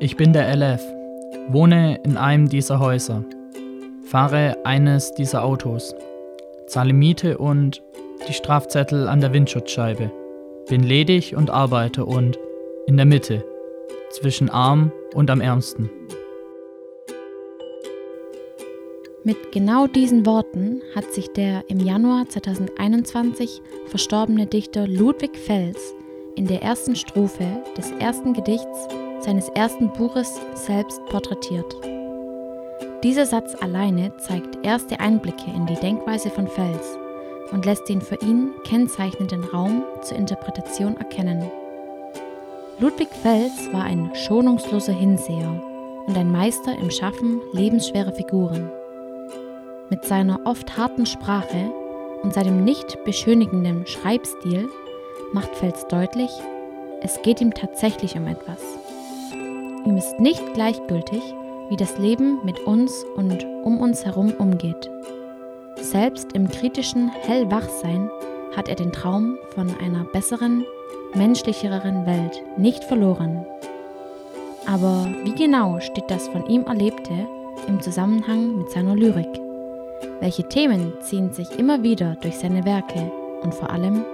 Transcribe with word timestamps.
Ich 0.00 0.16
bin 0.16 0.32
der 0.32 0.54
LF, 0.54 0.80
wohne 1.48 1.98
in 2.04 2.16
einem 2.16 2.48
dieser 2.48 2.78
Häuser, 2.78 3.24
fahre 4.04 4.56
eines 4.64 5.12
dieser 5.14 5.42
Autos, 5.42 5.92
zahle 6.68 6.92
Miete 6.92 7.36
und 7.36 7.82
die 8.28 8.32
Strafzettel 8.32 9.08
an 9.08 9.20
der 9.20 9.32
Windschutzscheibe, 9.32 10.12
bin 10.68 10.84
ledig 10.84 11.34
und 11.34 11.50
arbeite 11.50 12.04
und 12.04 12.38
in 12.86 12.96
der 12.96 13.06
Mitte, 13.06 13.44
zwischen 14.10 14.50
arm 14.50 14.92
und 15.14 15.30
am 15.30 15.40
ärmsten. 15.40 15.90
Mit 19.24 19.50
genau 19.50 19.88
diesen 19.88 20.24
Worten 20.26 20.80
hat 20.94 21.12
sich 21.12 21.26
der 21.32 21.64
im 21.66 21.80
Januar 21.80 22.28
2021 22.28 23.60
verstorbene 23.86 24.46
Dichter 24.46 24.86
Ludwig 24.86 25.36
Fels 25.36 25.92
in 26.36 26.46
der 26.46 26.62
ersten 26.62 26.94
Strophe 26.94 27.64
des 27.76 27.90
ersten 27.98 28.32
Gedichts 28.32 28.88
seines 29.28 29.50
ersten 29.50 29.90
Buches 29.90 30.40
selbst 30.54 31.04
porträtiert. 31.10 31.76
Dieser 33.02 33.26
Satz 33.26 33.54
alleine 33.60 34.16
zeigt 34.16 34.64
erste 34.64 35.00
Einblicke 35.00 35.50
in 35.54 35.66
die 35.66 35.74
Denkweise 35.74 36.30
von 36.30 36.48
Fels 36.48 36.96
und 37.52 37.66
lässt 37.66 37.90
den 37.90 38.00
für 38.00 38.14
ihn 38.22 38.52
kennzeichnenden 38.64 39.44
Raum 39.44 39.82
zur 40.00 40.16
Interpretation 40.16 40.96
erkennen. 40.96 41.50
Ludwig 42.78 43.10
Fels 43.22 43.70
war 43.70 43.84
ein 43.84 44.10
schonungsloser 44.14 44.94
Hinseher 44.94 45.62
und 46.06 46.16
ein 46.16 46.32
Meister 46.32 46.74
im 46.78 46.90
Schaffen 46.90 47.42
lebensschwerer 47.52 48.12
Figuren. 48.12 48.70
Mit 49.90 50.06
seiner 50.06 50.40
oft 50.46 50.78
harten 50.78 51.04
Sprache 51.04 51.70
und 52.22 52.32
seinem 52.32 52.64
nicht 52.64 53.04
beschönigenden 53.04 53.86
Schreibstil 53.86 54.70
macht 55.34 55.54
Fels 55.54 55.86
deutlich, 55.88 56.30
es 57.02 57.20
geht 57.20 57.42
ihm 57.42 57.52
tatsächlich 57.52 58.16
um 58.16 58.26
etwas. 58.26 58.87
Ihm 59.88 59.96
ist 59.96 60.20
nicht 60.20 60.52
gleichgültig, 60.52 61.22
wie 61.70 61.76
das 61.76 61.96
Leben 61.96 62.44
mit 62.44 62.60
uns 62.60 63.06
und 63.16 63.42
um 63.64 63.80
uns 63.80 64.04
herum 64.04 64.34
umgeht. 64.38 64.90
Selbst 65.76 66.34
im 66.34 66.46
kritischen 66.46 67.08
Hellwachsein 67.08 68.10
hat 68.54 68.68
er 68.68 68.74
den 68.74 68.92
Traum 68.92 69.38
von 69.54 69.74
einer 69.80 70.04
besseren, 70.12 70.66
menschlicheren 71.14 72.04
Welt 72.04 72.42
nicht 72.58 72.84
verloren. 72.84 73.46
Aber 74.66 75.08
wie 75.24 75.34
genau 75.34 75.80
steht 75.80 76.10
das 76.10 76.28
von 76.28 76.44
ihm 76.50 76.66
Erlebte 76.66 77.26
im 77.66 77.80
Zusammenhang 77.80 78.58
mit 78.58 78.70
seiner 78.70 78.94
Lyrik? 78.94 79.40
Welche 80.20 80.46
Themen 80.50 80.92
ziehen 81.00 81.32
sich 81.32 81.58
immer 81.58 81.82
wieder 81.82 82.14
durch 82.20 82.36
seine 82.36 82.66
Werke 82.66 83.10
und 83.40 83.54
vor 83.54 83.70
allem, 83.70 84.04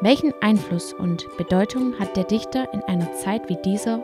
welchen 0.00 0.32
Einfluss 0.40 0.92
und 0.92 1.26
Bedeutung 1.38 1.98
hat 1.98 2.16
der 2.16 2.24
Dichter 2.24 2.72
in 2.72 2.82
einer 2.82 3.12
Zeit 3.14 3.48
wie 3.48 3.58
dieser 3.64 4.00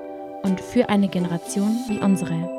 und 0.49 0.61
für 0.61 0.89
eine 0.89 1.09
Generation 1.09 1.77
wie 1.89 1.99
unsere? 1.99 2.59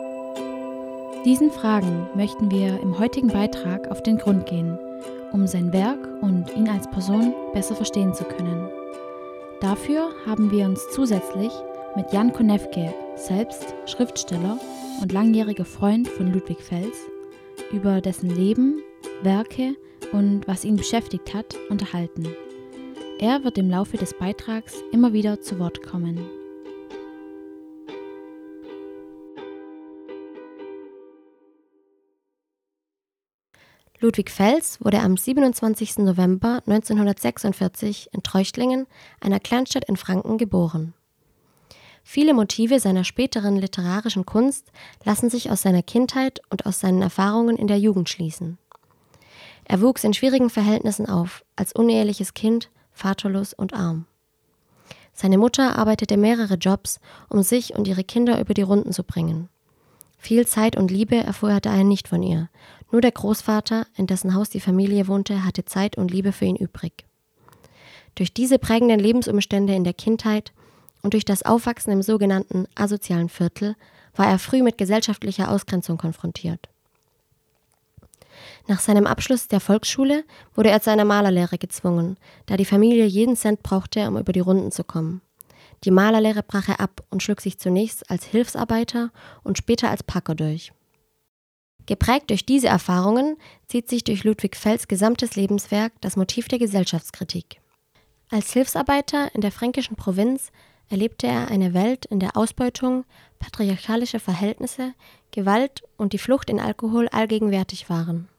Diesen 1.26 1.52
Fragen 1.52 2.08
möchten 2.14 2.52
wir 2.52 2.80
im 2.80 2.98
heutigen 3.00 3.30
Beitrag 3.30 3.90
auf 3.90 4.04
den 4.04 4.18
Grund 4.18 4.46
gehen, 4.46 4.78
um 5.32 5.48
sein 5.48 5.74
Werk 5.74 6.00
und 6.22 6.56
ihn 6.56 6.70
als 6.70 6.90
Person 6.90 7.34
besser 7.54 7.76
verstehen 7.76 8.14
zu 8.14 8.24
können. 8.24 8.70
Dafür 9.60 10.12
haben 10.26 10.52
wir 10.52 10.66
uns 10.66 10.82
zusätzlich 10.92 11.52
mit 11.96 12.14
Jan 12.14 12.32
Konewke, 12.32 12.94
selbst 13.16 13.74
Schriftsteller 13.86 14.58
und 15.02 15.12
langjähriger 15.12 15.66
Freund 15.66 16.08
von 16.08 16.32
Ludwig 16.32 16.62
Fels, 16.62 16.98
über 17.72 18.00
dessen 18.02 18.30
Leben, 18.30 18.82
Werke 19.24 19.76
und 20.14 20.48
was 20.48 20.64
ihn 20.64 20.78
beschäftigt 20.78 21.34
hat, 21.34 21.58
unterhalten. 21.70 22.28
Er 23.20 23.44
wird 23.44 23.58
im 23.58 23.70
Laufe 23.70 23.98
des 23.98 24.14
Beitrags 24.14 24.76
immer 24.94 25.12
wieder 25.12 25.42
zu 25.42 25.60
Wort 25.60 25.84
kommen. 25.84 26.39
Ludwig 34.02 34.32
Fels 34.32 34.80
wurde 34.80 35.02
am 35.02 35.18
27. 35.18 35.98
November 35.98 36.64
1946 36.66 38.10
in 38.14 38.24
Treuchtlingen, 38.24 38.88
einer 39.20 39.42
Kleinstadt 39.42 39.90
in 39.90 39.98
Franken, 39.98 40.38
geboren. 40.38 40.94
Viele 42.02 42.34
Motive 42.34 42.80
seiner 42.80 43.04
späteren 43.04 43.58
literarischen 43.58 44.26
Kunst 44.26 44.72
lassen 45.04 45.30
sich 45.30 45.52
aus 45.52 45.64
seiner 45.64 45.84
Kindheit 45.84 46.40
und 46.50 46.66
aus 46.66 46.80
seinen 46.80 47.02
Erfahrungen 47.02 47.58
in 47.58 47.68
der 47.68 47.78
Jugend 47.78 48.08
schließen. 48.08 48.58
Er 49.66 49.82
wuchs 49.82 50.06
in 50.06 50.14
schwierigen 50.14 50.50
Verhältnissen 50.50 51.10
auf, 51.10 51.44
als 51.58 51.74
uneheliches 51.74 52.34
Kind, 52.34 52.70
vaterlos 52.94 53.54
und 53.54 53.74
arm. 53.74 54.06
Seine 55.12 55.38
Mutter 55.38 55.78
arbeitete 55.78 56.16
mehrere 56.16 56.54
Jobs, 56.54 57.02
um 57.28 57.44
sich 57.44 57.76
und 57.76 57.86
ihre 57.86 58.06
Kinder 58.06 58.40
über 58.40 58.54
die 58.54 58.62
Runden 58.62 58.94
zu 58.94 59.04
bringen. 59.04 59.50
Viel 60.18 60.46
Zeit 60.46 60.76
und 60.76 60.92
Liebe 60.92 61.16
erfuhr 61.16 61.50
er 61.50 61.62
daher 61.62 61.86
nicht 61.86 62.10
von 62.10 62.22
ihr. 62.22 62.50
Nur 62.92 63.02
der 63.02 63.12
Großvater, 63.12 63.86
in 63.96 64.08
dessen 64.08 64.34
Haus 64.34 64.50
die 64.50 64.60
Familie 64.60 65.08
wohnte, 65.08 65.46
hatte 65.46 65.66
Zeit 65.66 65.98
und 65.98 66.12
Liebe 66.12 66.32
für 66.32 66.46
ihn 66.46 66.56
übrig. 66.56 67.06
Durch 68.16 68.34
diese 68.34 68.60
prägenden 68.60 69.00
Lebensumstände 69.00 69.76
in 69.76 69.84
der 69.84 69.94
Kindheit 69.94 70.52
und 71.02 71.14
durch 71.14 71.26
das 71.26 71.44
Aufwachsen 71.44 71.94
im 71.94 72.02
sogenannten 72.02 72.68
asozialen 72.76 73.30
Viertel 73.30 73.76
war 74.16 74.28
er 74.28 74.40
früh 74.40 74.64
mit 74.64 74.78
gesellschaftlicher 74.78 75.50
Ausgrenzung 75.52 75.98
konfrontiert. 75.98 76.68
Nach 78.68 78.80
seinem 78.80 79.08
Abschluss 79.08 79.48
der 79.48 79.60
Volksschule 79.60 80.24
wurde 80.56 80.70
er 80.70 80.82
zu 80.82 80.92
einer 80.92 81.06
Malerlehre 81.06 81.58
gezwungen, 81.58 82.18
da 82.46 82.58
die 82.58 82.66
Familie 82.66 83.06
jeden 83.06 83.36
Cent 83.36 83.64
brauchte, 83.64 84.08
um 84.08 84.18
über 84.18 84.34
die 84.34 84.40
Runden 84.40 84.72
zu 84.72 84.84
kommen. 84.84 85.22
Die 85.86 85.92
Malerlehre 85.92 86.44
brach 86.44 86.68
er 86.68 86.80
ab 86.80 87.04
und 87.10 87.24
schlug 87.24 87.42
sich 87.42 87.58
zunächst 87.58 88.10
als 88.10 88.26
Hilfsarbeiter 88.26 89.12
und 89.44 89.58
später 89.58 89.90
als 89.90 90.04
Packer 90.04 90.36
durch. 90.36 90.74
Geprägt 91.90 92.30
durch 92.30 92.46
diese 92.46 92.68
Erfahrungen 92.68 93.36
zieht 93.68 93.90
sich 93.90 94.04
durch 94.04 94.24
Ludwig 94.24 94.56
Fells 94.56 94.88
gesamtes 94.88 95.36
Lebenswerk 95.36 95.92
das 96.02 96.18
Motiv 96.18 96.48
der 96.48 96.60
Gesellschaftskritik. 96.60 97.62
Als 98.30 98.54
Hilfsarbeiter 98.54 99.34
in 99.34 99.42
der 99.42 99.52
fränkischen 99.52 99.96
Provinz 99.96 100.52
erlebte 100.90 101.26
er 101.26 101.48
eine 101.48 101.74
Welt, 101.74 102.06
in 102.06 102.20
der 102.20 102.38
Ausbeutung, 102.38 103.06
patriarchalische 103.40 104.20
Verhältnisse, 104.20 104.94
Gewalt 105.32 105.82
und 105.98 106.14
die 106.14 106.20
Flucht 106.20 106.52
in 106.52 106.60
Alkohol 106.60 107.08
allgegenwärtig 107.08 107.90
waren. 107.90 108.30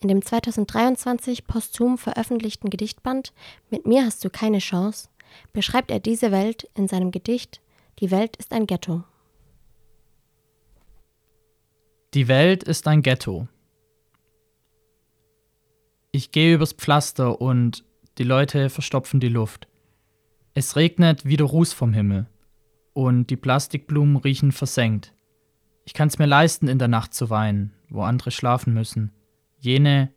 In 0.00 0.08
dem 0.08 0.24
2023 0.24 1.46
posthum 1.46 1.98
veröffentlichten 1.98 2.70
Gedichtband 2.70 3.34
Mit 3.68 3.84
mir 3.84 4.06
hast 4.06 4.24
du 4.24 4.30
keine 4.30 4.60
Chance 4.60 5.10
beschreibt 5.52 5.90
er 5.90 6.00
diese 6.00 6.32
Welt 6.32 6.66
in 6.74 6.88
seinem 6.88 7.10
Gedicht 7.10 7.60
Die 7.98 8.10
Welt 8.10 8.38
ist 8.38 8.52
ein 8.54 8.66
Ghetto. 8.66 9.04
Die 12.14 12.28
Welt 12.28 12.62
ist 12.62 12.86
ein 12.86 13.02
Ghetto. 13.02 13.48
Ich 16.12 16.30
gehe 16.30 16.54
übers 16.54 16.72
Pflaster 16.72 17.40
und 17.40 17.84
die 18.18 18.22
Leute 18.22 18.70
verstopfen 18.70 19.18
die 19.18 19.28
Luft. 19.28 19.66
Es 20.54 20.76
regnet 20.76 21.24
wie 21.24 21.36
der 21.36 21.48
Ruß 21.48 21.72
vom 21.72 21.92
Himmel 21.92 22.28
und 22.92 23.30
die 23.30 23.36
Plastikblumen 23.36 24.16
riechen 24.18 24.52
versenkt. 24.52 25.12
Ich 25.86 25.92
kann's 25.92 26.20
mir 26.20 26.26
leisten, 26.26 26.68
in 26.68 26.78
der 26.78 26.86
Nacht 26.86 27.14
zu 27.14 27.30
weinen, 27.30 27.72
wo 27.88 28.02
andere 28.02 28.30
schlafen 28.30 28.74
müssen. 28.74 29.10
Jene, 29.58 30.12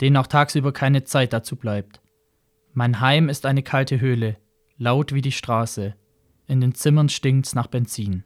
denen 0.00 0.16
auch 0.16 0.26
tagsüber 0.26 0.72
keine 0.72 1.04
Zeit 1.04 1.32
dazu 1.32 1.54
bleibt. 1.54 2.00
Mein 2.72 3.00
Heim 3.00 3.28
ist 3.28 3.46
eine 3.46 3.62
kalte 3.62 4.00
Höhle, 4.00 4.36
laut 4.78 5.14
wie 5.14 5.22
die 5.22 5.30
Straße. 5.30 5.94
In 6.48 6.60
den 6.60 6.74
Zimmern 6.74 7.08
stinkt's 7.08 7.54
nach 7.54 7.68
Benzin. 7.68 8.24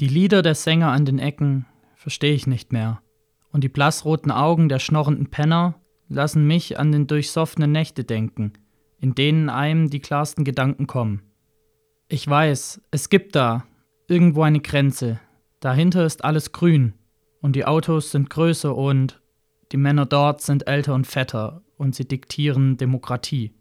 Die 0.00 0.08
Lieder 0.08 0.42
der 0.42 0.54
Sänger 0.54 0.92
an 0.92 1.06
den 1.06 1.18
Ecken 1.18 1.64
verstehe 2.00 2.32
ich 2.32 2.46
nicht 2.46 2.72
mehr. 2.72 3.02
Und 3.52 3.62
die 3.62 3.68
blassroten 3.68 4.30
Augen 4.32 4.70
der 4.70 4.78
schnorrenden 4.78 5.26
Penner 5.26 5.74
lassen 6.08 6.46
mich 6.46 6.78
an 6.78 6.92
den 6.92 7.06
durchsoffenen 7.06 7.70
Nächte 7.70 8.04
denken, 8.04 8.54
in 8.98 9.14
denen 9.14 9.50
einem 9.50 9.90
die 9.90 10.00
klarsten 10.00 10.44
Gedanken 10.44 10.86
kommen. 10.86 11.22
Ich 12.08 12.26
weiß, 12.26 12.80
es 12.90 13.10
gibt 13.10 13.36
da 13.36 13.64
irgendwo 14.08 14.42
eine 14.42 14.60
Grenze. 14.60 15.20
Dahinter 15.60 16.06
ist 16.06 16.24
alles 16.24 16.52
grün 16.52 16.94
und 17.42 17.54
die 17.54 17.66
Autos 17.66 18.12
sind 18.12 18.30
größer 18.30 18.74
und 18.74 19.20
die 19.70 19.76
Männer 19.76 20.06
dort 20.06 20.40
sind 20.40 20.66
älter 20.66 20.94
und 20.94 21.06
fetter 21.06 21.60
und 21.76 21.94
sie 21.94 22.08
diktieren 22.08 22.78
Demokratie. 22.78 23.52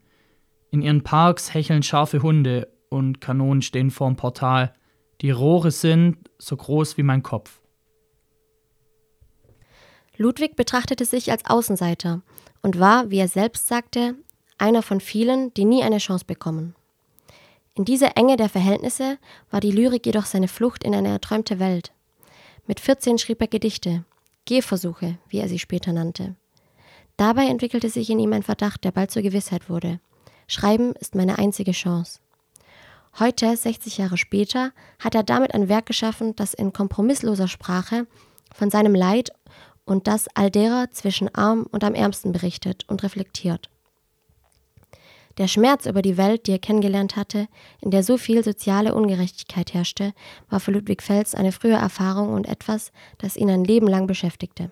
In 0.72 0.82
ihren 0.82 1.04
Parks 1.04 1.54
hecheln 1.54 1.84
scharfe 1.84 2.24
Hunde 2.24 2.70
und 2.88 3.20
Kanonen 3.20 3.62
stehen 3.62 3.92
vorm 3.92 4.16
Portal. 4.16 4.74
Die 5.20 5.32
Rohre 5.32 5.72
sind 5.72 6.30
so 6.38 6.56
groß 6.56 6.98
wie 6.98 7.04
mein 7.04 7.22
Kopf. 7.22 7.59
Ludwig 10.22 10.58
betrachtete 10.58 11.06
sich 11.06 11.32
als 11.32 11.46
Außenseiter 11.46 12.22
und 12.62 12.78
war, 12.78 13.10
wie 13.10 13.20
er 13.20 13.30
selbst 13.30 13.70
sagte, 13.70 14.16
einer 14.58 14.82
von 14.82 15.00
vielen, 15.00 15.54
die 15.54 15.64
nie 15.64 15.82
eine 15.82 16.00
Chance 16.00 16.26
bekommen. 16.26 16.76
In 17.74 17.86
dieser 17.86 18.18
Enge 18.18 18.36
der 18.36 18.50
Verhältnisse 18.50 19.18
war 19.50 19.62
die 19.62 19.72
Lyrik 19.72 20.06
jedoch 20.06 20.26
seine 20.26 20.50
Flucht 20.50 20.84
in 20.84 20.94
eine 20.94 21.08
erträumte 21.08 21.58
Welt. 21.58 21.94
Mit 22.68 22.82
14 22.82 23.18
schrieb 23.18 23.40
er 23.40 23.48
Gedichte, 23.48 24.04
Gehversuche, 24.44 25.18
wie 25.30 25.40
er 25.40 25.48
sie 25.48 25.58
später 25.58 25.94
nannte. 25.94 26.36
Dabei 27.16 27.46
entwickelte 27.46 27.90
sich 27.90 28.10
in 28.10 28.20
ihm 28.20 28.34
ein 28.34 28.44
Verdacht, 28.44 28.84
der 28.84 28.92
bald 28.92 29.12
zur 29.12 29.22
Gewissheit 29.22 29.70
wurde. 29.70 30.02
Schreiben 30.48 30.96
ist 30.96 31.16
meine 31.16 31.38
einzige 31.38 31.72
Chance. 31.72 32.20
Heute, 33.20 33.56
60 33.56 33.98
Jahre 33.98 34.18
später, 34.18 34.74
hat 35.00 35.16
er 35.16 35.24
damit 35.24 35.54
ein 35.54 35.70
Werk 35.70 35.86
geschaffen, 35.86 36.36
das 36.36 36.54
in 36.54 36.74
kompromissloser 36.74 37.48
Sprache 37.48 38.06
von 38.54 38.70
seinem 38.70 38.96
Leid 38.96 39.32
und 39.90 40.08
das 40.08 40.28
all 40.36 40.52
derer 40.52 40.92
zwischen 40.92 41.34
arm 41.34 41.66
und 41.72 41.84
am 41.84 41.96
ärmsten 41.96 42.32
berichtet 42.32 42.86
und 42.88 43.04
reflektiert. 43.04 43.70
Der 45.38 45.48
Schmerz 45.48 45.86
über 45.86 46.02
die 46.02 46.18
Welt, 46.18 46.48
die 46.48 46.52
er 46.52 46.60
kennengelernt 46.60 47.16
hatte, 47.16 47.48
in 47.82 47.92
der 47.92 48.04
so 48.04 48.18
viel 48.18 48.44
soziale 48.44 48.94
Ungerechtigkeit 48.94 49.74
herrschte, 49.74 50.14
war 50.50 50.60
für 50.60 50.72
Ludwig 50.72 51.02
Fels 51.02 51.34
eine 51.34 51.52
frühe 51.54 51.74
Erfahrung 51.74 52.34
und 52.34 52.46
etwas, 52.46 52.92
das 53.18 53.38
ihn 53.38 53.50
ein 53.50 53.64
Leben 53.64 53.88
lang 53.88 54.06
beschäftigte. 54.06 54.70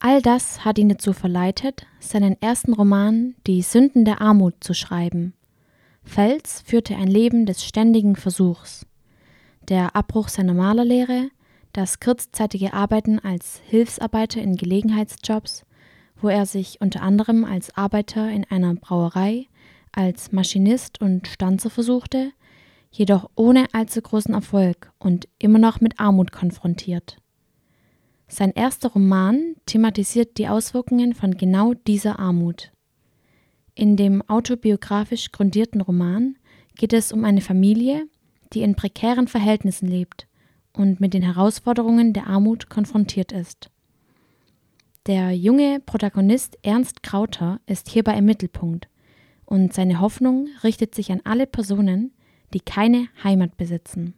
All 0.00 0.20
das 0.20 0.64
hat 0.64 0.78
ihn 0.78 0.88
dazu 0.88 1.12
verleitet, 1.12 1.86
seinen 2.00 2.40
ersten 2.42 2.72
Roman 2.72 3.36
Die 3.46 3.62
Sünden 3.62 4.04
der 4.04 4.20
Armut 4.20 4.54
zu 4.58 4.74
schreiben. 4.74 5.32
Fels 6.02 6.60
führte 6.66 6.96
ein 6.96 7.06
Leben 7.06 7.46
des 7.46 7.64
ständigen 7.64 8.16
Versuchs. 8.16 8.84
Der 9.68 9.94
Abbruch 9.94 10.26
seiner 10.26 10.54
Malerlehre, 10.54 11.30
das 11.72 12.00
kurzzeitige 12.00 12.74
Arbeiten 12.74 13.18
als 13.18 13.60
Hilfsarbeiter 13.66 14.42
in 14.42 14.56
Gelegenheitsjobs, 14.56 15.64
wo 16.20 16.28
er 16.28 16.46
sich 16.46 16.80
unter 16.80 17.02
anderem 17.02 17.44
als 17.44 17.76
Arbeiter 17.76 18.30
in 18.30 18.44
einer 18.44 18.74
Brauerei, 18.74 19.46
als 19.90 20.32
Maschinist 20.32 21.00
und 21.00 21.26
Stanzer 21.26 21.70
versuchte, 21.70 22.32
jedoch 22.90 23.30
ohne 23.34 23.66
allzu 23.72 24.02
großen 24.02 24.34
Erfolg 24.34 24.92
und 24.98 25.28
immer 25.38 25.58
noch 25.58 25.80
mit 25.80 25.98
Armut 25.98 26.30
konfrontiert. 26.30 27.16
Sein 28.28 28.52
erster 28.52 28.90
Roman 28.90 29.56
thematisiert 29.66 30.38
die 30.38 30.48
Auswirkungen 30.48 31.14
von 31.14 31.36
genau 31.36 31.74
dieser 31.74 32.18
Armut. 32.18 32.70
In 33.74 33.96
dem 33.96 34.22
autobiografisch 34.28 35.32
grundierten 35.32 35.80
Roman 35.80 36.36
geht 36.76 36.92
es 36.92 37.12
um 37.12 37.24
eine 37.24 37.40
Familie, 37.40 38.06
die 38.52 38.62
in 38.62 38.74
prekären 38.74 39.28
Verhältnissen 39.28 39.88
lebt 39.88 40.26
und 40.74 41.00
mit 41.00 41.14
den 41.14 41.22
Herausforderungen 41.22 42.12
der 42.12 42.26
Armut 42.26 42.68
konfrontiert 42.68 43.32
ist. 43.32 43.70
Der 45.06 45.32
junge 45.32 45.80
Protagonist 45.80 46.58
Ernst 46.62 47.02
Krauter 47.02 47.60
ist 47.66 47.88
hierbei 47.88 48.14
im 48.14 48.24
Mittelpunkt 48.24 48.88
und 49.44 49.72
seine 49.72 50.00
Hoffnung 50.00 50.48
richtet 50.62 50.94
sich 50.94 51.10
an 51.10 51.20
alle 51.24 51.46
Personen, 51.46 52.12
die 52.54 52.60
keine 52.60 53.08
Heimat 53.24 53.56
besitzen. 53.56 54.14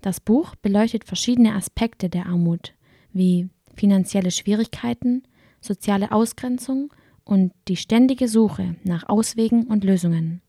Das 0.00 0.20
Buch 0.20 0.54
beleuchtet 0.56 1.04
verschiedene 1.04 1.54
Aspekte 1.54 2.08
der 2.08 2.26
Armut, 2.26 2.74
wie 3.12 3.48
finanzielle 3.74 4.30
Schwierigkeiten, 4.30 5.24
soziale 5.60 6.12
Ausgrenzung 6.12 6.92
und 7.24 7.52
die 7.68 7.76
ständige 7.76 8.28
Suche 8.28 8.76
nach 8.84 9.08
Auswegen 9.08 9.66
und 9.66 9.84
Lösungen. 9.84 10.40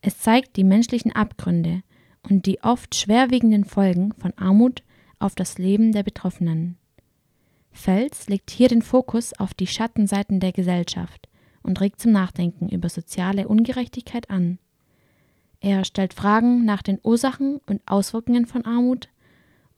Es 0.00 0.18
zeigt 0.18 0.56
die 0.56 0.64
menschlichen 0.64 1.12
Abgründe 1.12 1.82
und 2.28 2.46
die 2.46 2.62
oft 2.62 2.94
schwerwiegenden 2.94 3.64
Folgen 3.64 4.12
von 4.18 4.32
Armut 4.36 4.82
auf 5.18 5.34
das 5.34 5.58
Leben 5.58 5.92
der 5.92 6.02
Betroffenen. 6.02 6.76
Fels 7.70 8.28
legt 8.28 8.50
hier 8.50 8.68
den 8.68 8.82
Fokus 8.82 9.32
auf 9.38 9.54
die 9.54 9.66
Schattenseiten 9.66 10.40
der 10.40 10.52
Gesellschaft 10.52 11.28
und 11.62 11.80
regt 11.80 12.00
zum 12.00 12.12
Nachdenken 12.12 12.68
über 12.68 12.88
soziale 12.88 13.48
Ungerechtigkeit 13.48 14.30
an. 14.30 14.58
Er 15.60 15.84
stellt 15.84 16.12
Fragen 16.12 16.64
nach 16.64 16.82
den 16.82 16.98
Ursachen 17.02 17.60
und 17.66 17.80
Auswirkungen 17.86 18.46
von 18.46 18.64
Armut 18.64 19.08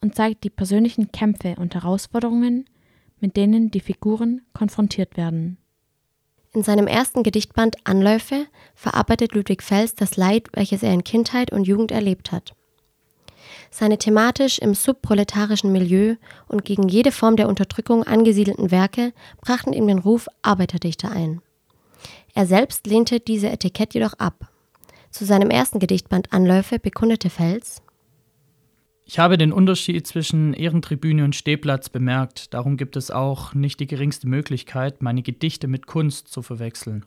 und 0.01 0.15
zeigt 0.15 0.43
die 0.43 0.49
persönlichen 0.49 1.11
Kämpfe 1.11 1.55
und 1.57 1.73
Herausforderungen, 1.75 2.65
mit 3.19 3.37
denen 3.37 3.71
die 3.71 3.79
Figuren 3.79 4.41
konfrontiert 4.53 5.15
werden. 5.15 5.57
In 6.55 6.63
seinem 6.63 6.87
ersten 6.87 7.23
Gedichtband 7.23 7.75
Anläufe 7.83 8.47
verarbeitet 8.75 9.35
Ludwig 9.35 9.61
Fels 9.61 9.93
das 9.93 10.15
Leid, 10.15 10.47
welches 10.53 10.83
er 10.83 10.93
in 10.93 11.03
Kindheit 11.03 11.51
und 11.51 11.67
Jugend 11.67 11.91
erlebt 11.91 12.31
hat. 12.31 12.53
Seine 13.69 13.97
thematisch 13.97 14.59
im 14.59 14.73
subproletarischen 14.73 15.73
Milieu 15.73 16.15
und 16.47 16.63
gegen 16.63 16.87
jede 16.87 17.11
Form 17.11 17.35
der 17.35 17.49
Unterdrückung 17.49 18.05
angesiedelten 18.05 18.71
Werke 18.71 19.11
brachten 19.41 19.73
ihm 19.73 19.85
den 19.85 19.99
Ruf 19.99 20.29
Arbeiterdichter 20.43 21.11
ein. 21.11 21.41
Er 22.33 22.45
selbst 22.45 22.87
lehnte 22.87 23.19
diese 23.19 23.49
Etikett 23.49 23.93
jedoch 23.93 24.13
ab. 24.13 24.47
Zu 25.11 25.25
seinem 25.25 25.49
ersten 25.49 25.79
Gedichtband 25.79 26.31
Anläufe 26.31 26.79
bekundete 26.79 27.29
Fels 27.29 27.81
ich 29.07 29.19
habe 29.19 29.37
den 29.37 29.53
Unterschied 29.53 30.07
zwischen 30.07 30.53
Ehrentribüne 30.55 31.23
und 31.23 31.35
Stehplatz 31.35 31.89
bemerkt, 31.89 32.55
darum 32.55 32.75
gibt 32.75 32.95
es 32.95 33.11
auch 33.11 33.53
nicht 33.53 33.79
die 33.79 33.85
geringste 33.85 34.27
Möglichkeit, 34.27 35.03
meine 35.03 35.21
Gedichte 35.21 35.67
mit 35.67 35.85
Kunst 35.85 36.27
zu 36.27 36.41
verwechseln. 36.41 37.05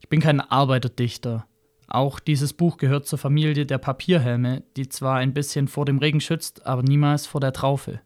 Ich 0.00 0.10
bin 0.10 0.20
kein 0.20 0.42
Arbeiterdichter. 0.42 1.46
Auch 1.88 2.20
dieses 2.20 2.52
Buch 2.52 2.76
gehört 2.76 3.06
zur 3.06 3.18
Familie 3.18 3.64
der 3.64 3.78
Papierhelme, 3.78 4.64
die 4.76 4.88
zwar 4.90 5.16
ein 5.16 5.32
bisschen 5.32 5.66
vor 5.66 5.86
dem 5.86 5.98
Regen 5.98 6.20
schützt, 6.20 6.66
aber 6.66 6.82
niemals 6.82 7.26
vor 7.26 7.40
der 7.40 7.54
Traufe. 7.54 8.00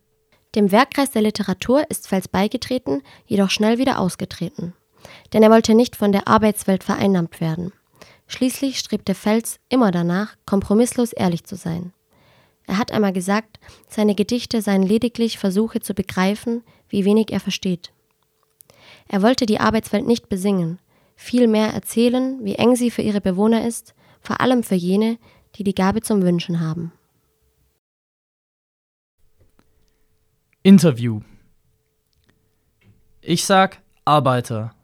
Dem 0.55 0.71
Werkkreis 0.71 1.11
der 1.11 1.23
Literatur 1.23 1.91
ist 1.91 2.06
Fels 2.06 2.29
beigetreten, 2.29 3.03
jedoch 3.26 3.50
schnell 3.50 3.79
wieder 3.79 3.99
ausgetreten. 3.99 4.75
Denn 5.32 5.43
er 5.43 5.50
wollte 5.50 5.75
nicht 5.75 5.97
von 5.97 6.12
der 6.12 6.29
Arbeitswelt 6.29 6.85
vereinnahmt 6.85 7.41
werden. 7.41 7.73
Schließlich 8.29 8.79
strebte 8.79 9.14
Fels 9.14 9.59
immer 9.69 9.91
danach, 9.91 10.37
kompromisslos 10.47 11.12
ehrlich 11.12 11.44
zu 11.44 11.56
sein. 11.56 11.93
Er 12.69 12.76
hat 12.76 12.93
einmal 12.93 13.15
gesagt, 13.15 13.59
seine 13.88 14.15
Gedichte 14.15 14.61
seien 14.61 14.82
lediglich 14.82 15.38
Versuche 15.38 15.81
zu 15.81 15.94
begreifen, 15.94 16.62
wie 16.91 17.06
wenig 17.06 17.32
er 17.32 17.41
versteht. 17.41 17.93
Er 19.09 19.23
wollte 19.23 19.47
die 19.47 19.59
Arbeitswelt 19.59 20.06
nicht 20.06 20.29
besingen, 20.29 20.79
vielmehr 21.17 21.73
erzählen, 21.73 22.44
wie 22.44 22.56
eng 22.56 22.76
sie 22.76 22.91
für 22.91 23.00
ihre 23.00 23.23
Bewohner 23.23 23.67
ist, 23.67 23.94
vor 24.20 24.43
allem 24.43 24.62
für 24.62 24.75
jene, 24.75 25.17
die 25.55 25.65
die 25.65 25.75
Gabe 25.75 26.03
zum 26.03 26.20
Wünschen 26.20 26.61
haben. 26.61 26.93
Interview. 30.62 31.23
Ich 33.23 33.47
sag 33.47 33.81
Arbeiter. 34.05 34.75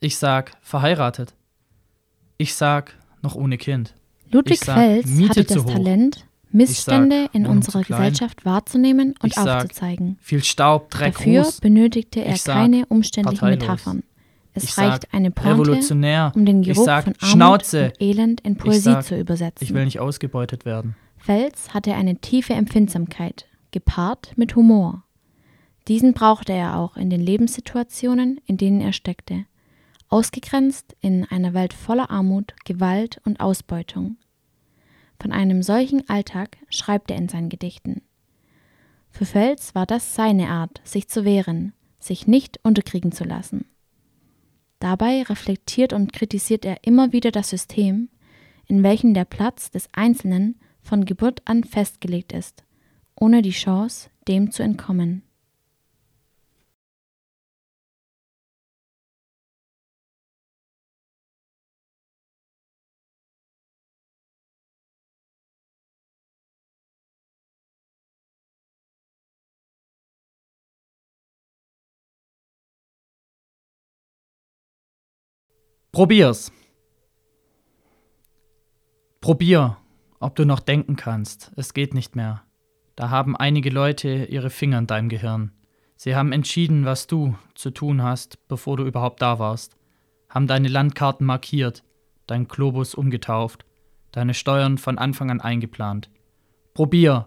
Ich 0.00 0.16
sag 0.16 0.56
verheiratet. 0.62 1.34
Ich 2.38 2.54
sag 2.54 2.98
noch 3.20 3.34
ohne 3.34 3.58
Kind. 3.58 3.94
Ludwig 4.30 4.60
Fels 4.60 5.06
hatte 5.28 5.44
das 5.44 5.66
Talent, 5.66 6.26
Missstände 6.52 7.22
sag, 7.24 7.34
in 7.34 7.46
unserer 7.46 7.82
Gesellschaft 7.82 8.44
wahrzunehmen 8.44 9.14
und 9.22 9.34
sag, 9.34 9.62
aufzuzeigen. 9.62 10.18
Viel 10.20 10.42
Staub, 10.42 10.90
Dreck, 10.90 11.14
Dafür 11.14 11.44
Ruß. 11.44 11.60
benötigte 11.60 12.24
er 12.24 12.36
keine 12.38 12.86
umständlichen 12.86 13.38
parteilos. 13.38 13.68
Metaphern. 13.68 14.02
Es 14.52 14.64
ich 14.64 14.78
reicht 14.78 15.02
sag, 15.02 15.14
eine 15.14 15.30
Pointe, 15.30 16.32
um 16.34 16.44
den 16.44 16.62
Geruch 16.62 16.84
sag, 16.84 17.04
von 17.04 17.14
Armut 17.20 17.30
Schnauze. 17.30 17.84
und 17.84 18.02
Elend 18.02 18.40
in 18.40 18.56
Poesie 18.56 18.80
sag, 18.80 19.04
zu 19.04 19.18
übersetzen. 19.18 19.64
Ich 19.64 19.72
will 19.72 19.84
nicht 19.84 20.00
ausgebeutet 20.00 20.64
werden. 20.64 20.96
Fels 21.18 21.72
hatte 21.72 21.94
eine 21.94 22.16
tiefe 22.16 22.54
Empfindsamkeit, 22.54 23.46
gepaart 23.70 24.32
mit 24.36 24.56
Humor. 24.56 25.04
Diesen 25.86 26.12
brauchte 26.14 26.52
er 26.52 26.76
auch 26.76 26.96
in 26.96 27.10
den 27.10 27.20
Lebenssituationen, 27.20 28.40
in 28.46 28.56
denen 28.56 28.80
er 28.80 28.92
steckte. 28.92 29.44
Ausgegrenzt 30.08 30.96
in 31.00 31.24
einer 31.24 31.54
Welt 31.54 31.72
voller 31.72 32.10
Armut, 32.10 32.54
Gewalt 32.64 33.20
und 33.24 33.38
Ausbeutung. 33.38 34.16
Von 35.20 35.32
einem 35.32 35.62
solchen 35.62 36.08
Alltag 36.08 36.56
schreibt 36.70 37.10
er 37.10 37.18
in 37.18 37.28
seinen 37.28 37.50
Gedichten. 37.50 38.02
Für 39.10 39.26
Fels 39.26 39.74
war 39.74 39.86
das 39.86 40.14
seine 40.14 40.48
Art, 40.48 40.80
sich 40.84 41.08
zu 41.08 41.24
wehren, 41.24 41.74
sich 41.98 42.26
nicht 42.26 42.58
unterkriegen 42.62 43.12
zu 43.12 43.24
lassen. 43.24 43.66
Dabei 44.78 45.22
reflektiert 45.22 45.92
und 45.92 46.12
kritisiert 46.12 46.64
er 46.64 46.84
immer 46.84 47.12
wieder 47.12 47.30
das 47.30 47.50
System, 47.50 48.08
in 48.66 48.82
welchem 48.82 49.12
der 49.12 49.26
Platz 49.26 49.70
des 49.70 49.88
Einzelnen 49.92 50.58
von 50.80 51.04
Geburt 51.04 51.42
an 51.44 51.64
festgelegt 51.64 52.32
ist, 52.32 52.64
ohne 53.14 53.42
die 53.42 53.50
Chance, 53.50 54.08
dem 54.26 54.50
zu 54.50 54.62
entkommen. 54.62 55.22
Probier's. 75.92 76.52
Probier, 79.20 79.76
ob 80.20 80.36
du 80.36 80.44
noch 80.44 80.60
denken 80.60 80.94
kannst. 80.94 81.50
Es 81.56 81.74
geht 81.74 81.94
nicht 81.94 82.14
mehr. 82.14 82.44
Da 82.94 83.10
haben 83.10 83.36
einige 83.36 83.70
Leute 83.70 84.26
ihre 84.26 84.50
Finger 84.50 84.78
in 84.78 84.86
deinem 84.86 85.08
Gehirn. 85.08 85.50
Sie 85.96 86.14
haben 86.14 86.30
entschieden, 86.30 86.84
was 86.84 87.08
du 87.08 87.36
zu 87.56 87.72
tun 87.72 88.04
hast, 88.04 88.46
bevor 88.46 88.76
du 88.76 88.84
überhaupt 88.84 89.20
da 89.20 89.40
warst. 89.40 89.76
Haben 90.28 90.46
deine 90.46 90.68
Landkarten 90.68 91.26
markiert, 91.26 91.82
dein 92.28 92.46
Globus 92.46 92.94
umgetauft, 92.94 93.66
deine 94.12 94.34
Steuern 94.34 94.78
von 94.78 94.96
Anfang 94.96 95.28
an 95.28 95.40
eingeplant. 95.40 96.08
Probier, 96.72 97.26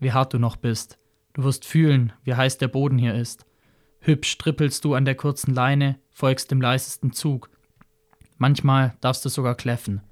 wie 0.00 0.10
hart 0.10 0.34
du 0.34 0.40
noch 0.40 0.56
bist. 0.56 0.98
Du 1.34 1.44
wirst 1.44 1.64
fühlen, 1.64 2.12
wie 2.24 2.34
heiß 2.34 2.58
der 2.58 2.68
Boden 2.68 2.98
hier 2.98 3.14
ist. 3.14 3.46
Hübsch 4.00 4.38
trippelst 4.38 4.84
du 4.84 4.94
an 4.94 5.04
der 5.04 5.14
kurzen 5.14 5.54
Leine, 5.54 6.00
folgst 6.10 6.50
dem 6.50 6.60
leisesten 6.60 7.12
Zug 7.12 7.48
Manchmal 8.38 8.94
darfst 9.00 9.24
du 9.24 9.28
sogar 9.28 9.54
kläffen. 9.54 10.02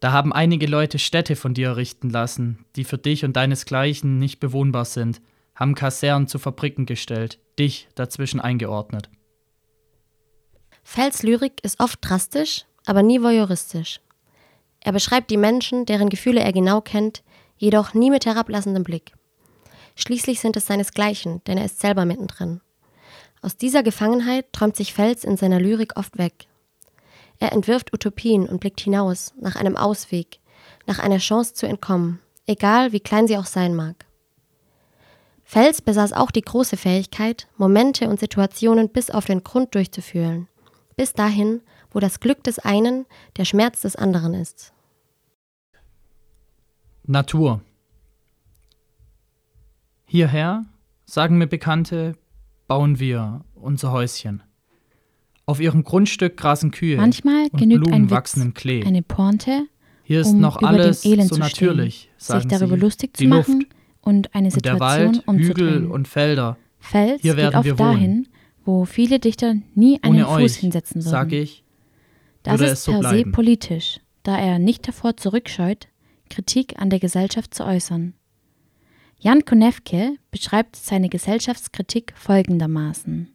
Da 0.00 0.12
haben 0.12 0.32
einige 0.32 0.66
Leute 0.66 0.98
Städte 0.98 1.36
von 1.36 1.52
dir 1.52 1.68
errichten 1.68 2.08
lassen, 2.08 2.64
die 2.74 2.84
für 2.84 2.96
dich 2.96 3.24
und 3.24 3.34
deinesgleichen 3.34 4.18
nicht 4.18 4.40
bewohnbar 4.40 4.86
sind, 4.86 5.20
haben 5.54 5.74
Kasernen 5.74 6.26
zu 6.26 6.38
Fabriken 6.38 6.86
gestellt, 6.86 7.38
dich 7.58 7.88
dazwischen 7.94 8.40
eingeordnet. 8.40 9.10
Fells 10.82 11.22
Lyrik 11.22 11.62
ist 11.62 11.80
oft 11.80 11.98
drastisch, 12.00 12.64
aber 12.86 13.02
nie 13.02 13.22
voyeuristisch. 13.22 14.00
Er 14.80 14.92
beschreibt 14.92 15.30
die 15.30 15.36
Menschen, 15.36 15.84
deren 15.84 16.08
Gefühle 16.08 16.40
er 16.40 16.52
genau 16.54 16.80
kennt, 16.80 17.22
jedoch 17.58 17.92
nie 17.92 18.10
mit 18.10 18.24
herablassendem 18.24 18.84
Blick. 18.84 19.12
Schließlich 19.96 20.40
sind 20.40 20.56
es 20.56 20.66
seinesgleichen, 20.66 21.42
denn 21.46 21.58
er 21.58 21.66
ist 21.66 21.80
selber 21.80 22.06
mittendrin. 22.06 22.62
Aus 23.42 23.58
dieser 23.58 23.82
Gefangenheit 23.82 24.50
träumt 24.52 24.76
sich 24.76 24.94
Fels 24.94 25.24
in 25.24 25.36
seiner 25.36 25.60
Lyrik 25.60 25.98
oft 25.98 26.16
weg. 26.16 26.46
Er 27.40 27.52
entwirft 27.52 27.92
Utopien 27.92 28.46
und 28.46 28.60
blickt 28.60 28.80
hinaus, 28.80 29.32
nach 29.40 29.56
einem 29.56 29.76
Ausweg, 29.76 30.38
nach 30.86 30.98
einer 30.98 31.18
Chance 31.18 31.54
zu 31.54 31.66
entkommen, 31.66 32.20
egal 32.46 32.92
wie 32.92 33.00
klein 33.00 33.26
sie 33.26 33.38
auch 33.38 33.46
sein 33.46 33.74
mag. 33.74 34.04
Fels 35.42 35.82
besaß 35.82 36.12
auch 36.12 36.30
die 36.30 36.42
große 36.42 36.76
Fähigkeit, 36.76 37.48
Momente 37.56 38.08
und 38.08 38.20
Situationen 38.20 38.90
bis 38.90 39.10
auf 39.10 39.24
den 39.24 39.42
Grund 39.42 39.74
durchzufühlen, 39.74 40.48
bis 40.96 41.14
dahin, 41.14 41.62
wo 41.90 41.98
das 41.98 42.20
Glück 42.20 42.44
des 42.44 42.58
einen 42.60 43.06
der 43.36 43.46
Schmerz 43.46 43.80
des 43.80 43.96
anderen 43.96 44.34
ist. 44.34 44.72
Natur. 47.04 47.62
Hierher, 50.04 50.66
sagen 51.06 51.38
mir 51.38 51.46
Bekannte, 51.46 52.16
bauen 52.68 53.00
wir 53.00 53.44
unser 53.54 53.90
Häuschen. 53.92 54.42
Auf 55.50 55.60
ihrem 55.60 55.82
Grundstück 55.82 56.36
grasen 56.36 56.70
Kühe. 56.70 56.96
Manchmal 56.96 57.48
und 57.50 57.58
genügt 57.58 57.82
Blumen 57.84 58.04
ein 58.04 58.10
wachsen 58.10 58.40
im 58.42 58.54
Klee. 58.54 58.84
eine 58.84 59.02
Pointe, 59.02 59.66
Hier 60.04 60.20
ist 60.20 60.28
um 60.28 60.40
noch 60.40 60.58
über 60.60 60.68
alles 60.68 61.00
dem 61.02 61.12
Elend 61.12 61.28
so 61.28 61.34
zu 61.34 61.40
natürlich, 61.40 62.10
stehen, 62.18 62.40
sich 62.40 62.48
darüber 62.48 62.76
sie. 62.76 62.80
lustig 62.80 63.16
zu 63.16 63.22
Die 63.24 63.26
machen 63.28 63.60
Luft 63.60 63.66
und 64.02 64.34
eine 64.34 64.48
und 64.48 64.64
der 64.64 64.72
Situation 64.74 65.22
Wald, 65.26 65.40
Hügel 65.40 65.86
und 65.86 66.06
Felder. 66.08 66.56
Fels 66.78 67.20
Hier 67.22 67.32
geht 67.34 67.42
werden 67.42 67.56
oft 67.56 67.64
wir 67.64 67.78
wohnen. 67.78 67.92
dahin, 67.92 68.28
wo 68.64 68.84
viele 68.84 69.18
Dichter 69.18 69.56
nie 69.74 70.00
einen 70.02 70.22
Ohne 70.22 70.24
Fuß 70.26 70.52
euch, 70.52 70.56
hinsetzen 70.56 71.02
würden. 71.02 71.10
sag 71.10 71.32
ich, 71.32 71.64
das 72.44 72.60
ist 72.60 72.84
so 72.84 72.92
per 72.92 73.02
se 73.02 73.08
bleiben. 73.08 73.32
politisch, 73.32 74.00
da 74.22 74.38
er 74.38 74.58
nicht 74.58 74.86
davor 74.86 75.16
zurückscheut, 75.16 75.88
Kritik 76.28 76.80
an 76.80 76.90
der 76.90 77.00
Gesellschaft 77.00 77.54
zu 77.54 77.64
äußern. 77.64 78.14
Jan 79.18 79.44
Konewke 79.44 80.14
beschreibt 80.30 80.76
seine 80.76 81.08
Gesellschaftskritik 81.08 82.12
folgendermaßen. 82.16 83.28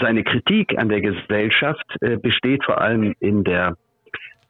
Seine 0.00 0.24
Kritik 0.24 0.78
an 0.78 0.88
der 0.88 1.00
Gesellschaft 1.00 1.84
äh, 2.00 2.16
besteht 2.16 2.64
vor 2.64 2.80
allem 2.80 3.14
in 3.20 3.44
der 3.44 3.76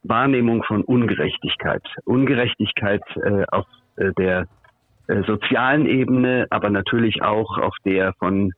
Wahrnehmung 0.03 0.63
von 0.65 0.83
Ungerechtigkeit. 0.83 1.83
Ungerechtigkeit 2.05 3.03
äh, 3.17 3.45
auf 3.51 3.67
äh, 3.97 4.13
der 4.19 4.47
äh, 5.09 5.23
sozialen 5.27 5.87
Ebene, 5.87 6.47
aber 6.51 6.71
natürlich 6.71 7.23
auch 7.23 7.59
auf 7.59 7.75
der 7.85 8.13
von 8.19 8.53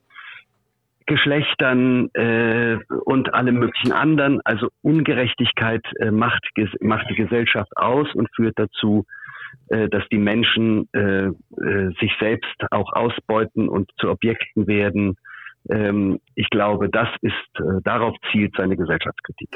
Geschlechtern 1.07 2.09
äh, 2.15 2.79
und 3.05 3.35
allem 3.35 3.57
möglichen 3.59 3.93
anderen. 3.93 4.41
Also 4.45 4.69
Ungerechtigkeit 4.83 5.85
äh, 5.99 6.11
macht, 6.11 6.45
macht 6.81 7.09
die 7.11 7.17
Gesellschaft 7.17 7.71
aus 7.77 8.13
und 8.15 8.29
führt 8.35 8.59
dazu, 8.59 9.05
dass 9.69 10.05
die 10.13 10.19
Menschen 10.19 10.89
sich 12.01 12.13
selbst 12.21 12.55
auch 12.71 12.93
ausbeuten 12.93 13.69
und 13.69 13.91
zu 13.99 14.09
Objekten 14.09 14.69
werden. 14.69 15.17
Ähm, 15.69 16.21
ich 16.35 16.49
glaube, 16.51 16.89
das 16.89 17.09
ist, 17.21 17.61
äh, 17.61 17.81
darauf 17.85 18.17
zielt 18.33 18.55
seine 18.57 18.77
Gesellschaftskritik. 18.77 19.51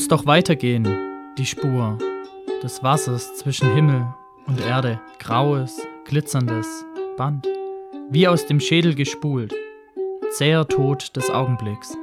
Muss 0.00 0.08
doch 0.08 0.24
weitergehen, 0.24 0.88
die 1.36 1.44
Spur 1.44 1.98
des 2.62 2.82
Wassers 2.82 3.36
zwischen 3.36 3.70
Himmel 3.74 4.06
und 4.46 4.58
Erde, 4.58 4.98
graues, 5.18 5.86
glitzerndes 6.06 6.86
Band, 7.18 7.46
wie 8.08 8.26
aus 8.26 8.46
dem 8.46 8.60
Schädel 8.60 8.94
gespult, 8.94 9.54
zäher 10.30 10.66
Tod 10.66 11.14
des 11.16 11.28
Augenblicks. 11.28 11.98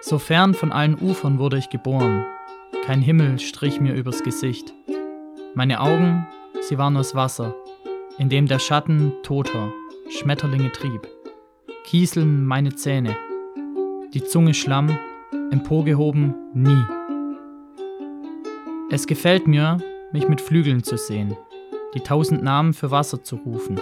So 0.00 0.18
fern 0.18 0.52
von 0.52 0.72
allen 0.72 1.00
Ufern 1.00 1.38
wurde 1.38 1.58
ich 1.58 1.70
geboren, 1.70 2.26
kein 2.84 3.02
Himmel 3.02 3.38
strich 3.38 3.80
mir 3.80 3.94
übers 3.94 4.24
Gesicht. 4.24 4.74
Meine 5.54 5.78
Augen, 5.78 6.26
sie 6.60 6.76
waren 6.76 6.96
aus 6.96 7.14
Wasser, 7.14 7.54
in 8.18 8.28
dem 8.28 8.48
der 8.48 8.58
Schatten 8.58 9.12
toter 9.22 9.72
Schmetterlinge 10.08 10.72
trieb. 10.72 11.06
Kieseln 11.84 12.44
meine 12.46 12.74
Zähne, 12.74 13.16
die 14.12 14.24
Zunge 14.24 14.54
Schlamm, 14.54 14.98
emporgehoben 15.50 16.34
nie. 16.54 16.84
Es 18.90 19.06
gefällt 19.06 19.46
mir, 19.46 19.78
mich 20.12 20.28
mit 20.28 20.40
Flügeln 20.40 20.82
zu 20.82 20.96
sehen, 20.96 21.36
die 21.94 22.00
tausend 22.00 22.42
Namen 22.42 22.72
für 22.72 22.90
Wasser 22.90 23.22
zu 23.22 23.36
rufen, 23.36 23.80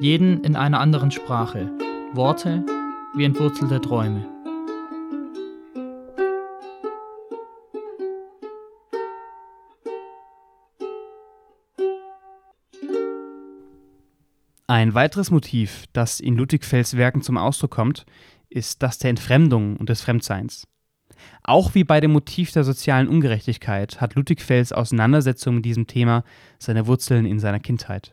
jeden 0.00 0.44
in 0.44 0.56
einer 0.56 0.80
anderen 0.80 1.10
Sprache, 1.10 1.70
Worte 2.12 2.64
wie 3.14 3.24
entwurzelte 3.24 3.80
Träume. 3.80 4.24
Ein 14.66 14.94
weiteres 14.94 15.32
Motiv, 15.32 15.86
das 15.92 16.20
in 16.20 16.36
Ludwig 16.36 16.64
Fells 16.64 16.96
Werken 16.96 17.22
zum 17.22 17.36
Ausdruck 17.36 17.72
kommt, 17.72 18.06
ist 18.48 18.82
das 18.84 18.98
der 18.98 19.10
Entfremdung 19.10 19.76
und 19.76 19.88
des 19.88 20.00
Fremdseins. 20.00 20.64
Auch 21.42 21.74
wie 21.74 21.84
bei 21.84 22.00
dem 22.00 22.12
Motiv 22.12 22.52
der 22.52 22.64
sozialen 22.64 23.08
Ungerechtigkeit 23.08 24.00
hat 24.00 24.14
Ludwig 24.14 24.42
Fells 24.42 24.72
Auseinandersetzung 24.72 25.56
mit 25.56 25.64
diesem 25.64 25.86
Thema 25.86 26.24
seine 26.58 26.86
Wurzeln 26.86 27.26
in 27.26 27.38
seiner 27.38 27.60
Kindheit. 27.60 28.12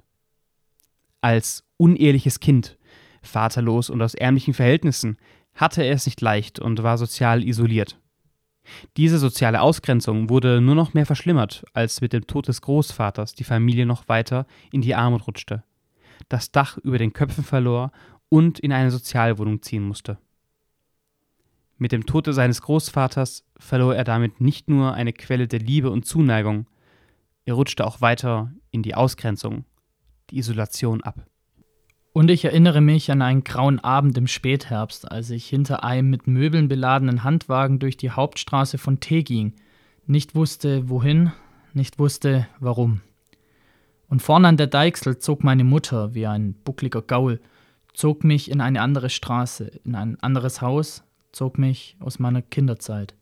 Als 1.22 1.64
uneheliches 1.78 2.40
Kind, 2.40 2.78
vaterlos 3.22 3.90
und 3.90 4.02
aus 4.02 4.14
ärmlichen 4.14 4.54
Verhältnissen, 4.54 5.18
hatte 5.54 5.84
er 5.84 5.94
es 5.94 6.06
nicht 6.06 6.22
leicht 6.22 6.60
und 6.60 6.84
war 6.84 6.98
sozial 6.98 7.44
isoliert. 7.44 8.00
Diese 8.98 9.18
soziale 9.18 9.62
Ausgrenzung 9.62 10.30
wurde 10.30 10.62
nur 10.62 10.76
noch 10.76 10.94
mehr 10.94 11.06
verschlimmert, 11.06 11.64
als 11.74 12.02
mit 12.02 12.14
dem 12.14 12.28
Tod 12.28 12.48
des 12.48 12.62
Großvaters 12.62 13.34
die 13.34 13.46
Familie 13.46 13.86
noch 13.86 14.08
weiter 14.10 14.46
in 14.72 14.82
die 14.82 14.94
Armut 14.94 15.26
rutschte 15.26 15.64
das 16.30 16.52
Dach 16.52 16.78
über 16.78 16.98
den 16.98 17.14
Köpfen 17.14 17.44
verlor 17.44 17.92
und 18.30 18.60
in 18.60 18.72
eine 18.72 18.92
Sozialwohnung 18.92 19.62
ziehen 19.62 19.84
musste. 19.84 20.18
Mit 21.78 21.92
dem 21.92 22.06
Tode 22.06 22.34
seines 22.34 22.62
Großvaters 22.62 23.46
verlor 23.58 23.96
er 23.96 24.04
damit 24.04 24.42
nicht 24.42 24.70
nur 24.70 24.94
eine 24.94 25.14
Quelle 25.14 25.48
der 25.48 25.60
Liebe 25.60 25.92
und 25.92 26.06
Zuneigung, 26.06 26.66
er 27.46 27.54
rutschte 27.54 27.86
auch 27.86 28.02
weiter 28.02 28.52
in 28.72 28.84
die 28.84 28.96
Ausgrenzung, 28.96 29.66
die 30.30 30.38
Isolation 30.38 31.02
ab. 31.04 31.26
Und 32.14 32.32
ich 32.32 32.44
erinnere 32.46 32.82
mich 32.82 33.12
an 33.12 33.22
einen 33.22 33.44
grauen 33.44 33.80
Abend 33.80 34.18
im 34.18 34.26
Spätherbst, 34.26 35.10
als 35.12 35.30
ich 35.30 35.48
hinter 35.48 35.84
einem 35.84 36.10
mit 36.10 36.26
Möbeln 36.26 36.68
beladenen 36.68 37.24
Handwagen 37.24 37.78
durch 37.78 37.96
die 37.96 38.10
Hauptstraße 38.10 38.80
von 38.80 39.00
T 39.00 39.22
ging, 39.22 39.54
nicht 40.08 40.34
wusste 40.34 40.90
wohin, 40.90 41.32
nicht 41.74 42.00
wusste 42.00 42.48
warum. 42.60 43.02
Und 44.10 44.22
vorne 44.22 44.48
an 44.48 44.58
der 44.58 44.68
Deichsel 44.68 45.20
zog 45.20 45.44
meine 45.44 45.64
Mutter 45.64 46.16
wie 46.16 46.26
ein 46.26 46.54
buckliger 46.54 47.04
Gaul, 47.04 47.40
zog 47.94 48.24
mich 48.24 48.50
in 48.50 48.62
eine 48.62 48.82
andere 48.82 49.10
Straße, 49.12 49.66
in 49.84 49.96
ein 49.96 50.20
anderes 50.20 50.62
Haus, 50.62 51.04
zog 51.38 51.58
mich 51.58 51.96
aus 52.00 52.20
meiner 52.20 52.42
Kinderzeit. 52.42 53.16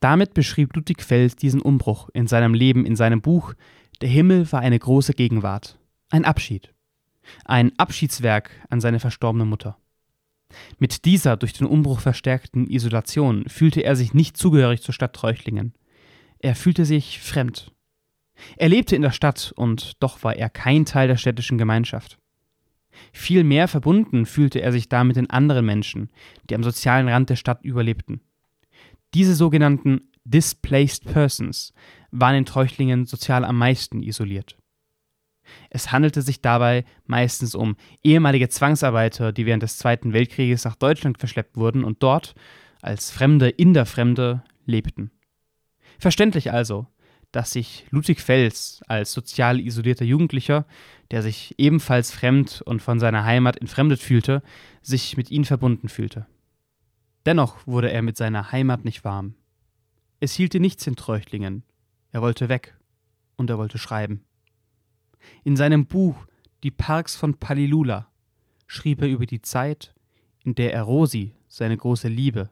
Damit 0.00 0.34
beschrieb 0.34 0.74
Ludwig 0.74 1.02
Fels 1.02 1.36
diesen 1.36 1.62
Umbruch 1.62 2.10
in 2.12 2.26
seinem 2.26 2.52
Leben 2.52 2.84
in 2.84 2.96
seinem 2.96 3.22
Buch 3.22 3.54
Der 4.02 4.08
Himmel 4.08 4.50
war 4.52 4.60
eine 4.60 4.78
große 4.78 5.14
Gegenwart. 5.14 5.78
Ein 6.10 6.24
Abschied. 6.24 6.74
Ein 7.44 7.72
Abschiedswerk 7.78 8.50
an 8.68 8.80
seine 8.80 9.00
verstorbene 9.00 9.44
Mutter. 9.44 9.78
Mit 10.78 11.04
dieser 11.04 11.36
durch 11.36 11.52
den 11.54 11.66
Umbruch 11.66 12.00
verstärkten 12.00 12.68
Isolation 12.68 13.48
fühlte 13.48 13.80
er 13.82 13.96
sich 13.96 14.12
nicht 14.12 14.36
zugehörig 14.36 14.82
zur 14.82 14.94
Stadt 14.94 15.14
Treuchtlingen. 15.14 15.74
Er 16.40 16.54
fühlte 16.54 16.84
sich 16.84 17.20
fremd. 17.20 17.72
Er 18.56 18.68
lebte 18.68 18.94
in 18.96 19.02
der 19.02 19.12
Stadt 19.12 19.52
und 19.56 19.94
doch 20.00 20.22
war 20.22 20.36
er 20.36 20.50
kein 20.50 20.84
Teil 20.84 21.08
der 21.08 21.16
städtischen 21.16 21.56
Gemeinschaft. 21.56 22.18
Vielmehr 23.12 23.68
verbunden 23.68 24.26
fühlte 24.26 24.60
er 24.60 24.72
sich 24.72 24.88
da 24.88 25.04
mit 25.04 25.16
den 25.16 25.30
anderen 25.30 25.66
Menschen, 25.66 26.10
die 26.48 26.54
am 26.54 26.62
sozialen 26.62 27.08
Rand 27.08 27.30
der 27.30 27.36
Stadt 27.36 27.64
überlebten. 27.64 28.20
Diese 29.14 29.34
sogenannten 29.34 30.10
Displaced 30.24 31.04
Persons 31.04 31.72
waren 32.10 32.36
in 32.36 32.44
Treuchtlingen 32.44 33.06
sozial 33.06 33.44
am 33.44 33.56
meisten 33.56 34.02
isoliert. 34.02 34.56
Es 35.70 35.92
handelte 35.92 36.22
sich 36.22 36.40
dabei 36.40 36.84
meistens 37.06 37.54
um 37.54 37.76
ehemalige 38.02 38.48
Zwangsarbeiter, 38.48 39.32
die 39.32 39.46
während 39.46 39.62
des 39.62 39.78
Zweiten 39.78 40.12
Weltkrieges 40.12 40.64
nach 40.64 40.76
Deutschland 40.76 41.18
verschleppt 41.18 41.56
wurden 41.56 41.84
und 41.84 42.02
dort, 42.02 42.34
als 42.82 43.10
Fremde 43.10 43.48
in 43.48 43.74
der 43.74 43.86
Fremde, 43.86 44.42
lebten. 44.64 45.12
Verständlich 45.98 46.52
also, 46.52 46.86
dass 47.36 47.50
sich 47.50 47.84
Ludwig 47.90 48.22
Fels 48.22 48.80
als 48.88 49.12
sozial 49.12 49.60
isolierter 49.60 50.06
Jugendlicher, 50.06 50.64
der 51.10 51.20
sich 51.22 51.54
ebenfalls 51.58 52.10
fremd 52.10 52.62
und 52.62 52.80
von 52.80 52.98
seiner 52.98 53.24
Heimat 53.24 53.58
entfremdet 53.58 54.00
fühlte, 54.00 54.42
sich 54.80 55.18
mit 55.18 55.30
ihnen 55.30 55.44
verbunden 55.44 55.90
fühlte. 55.90 56.26
Dennoch 57.26 57.66
wurde 57.66 57.92
er 57.92 58.00
mit 58.00 58.16
seiner 58.16 58.52
Heimat 58.52 58.86
nicht 58.86 59.04
warm. 59.04 59.34
Es 60.18 60.32
hielt 60.32 60.54
ihn 60.54 60.62
nichts 60.62 60.86
in 60.86 60.96
Treuchtlingen. 60.96 61.62
Er 62.10 62.22
wollte 62.22 62.48
weg 62.48 62.74
und 63.36 63.50
er 63.50 63.58
wollte 63.58 63.76
schreiben. 63.76 64.24
In 65.44 65.56
seinem 65.56 65.84
Buch 65.84 66.16
Die 66.62 66.70
Parks 66.70 67.16
von 67.16 67.34
Palilula 67.34 68.10
schrieb 68.66 69.02
er 69.02 69.08
über 69.08 69.26
die 69.26 69.42
Zeit, 69.42 69.94
in 70.42 70.54
der 70.54 70.72
er 70.72 70.84
Rosi, 70.84 71.34
seine 71.48 71.76
große 71.76 72.08
Liebe, 72.08 72.48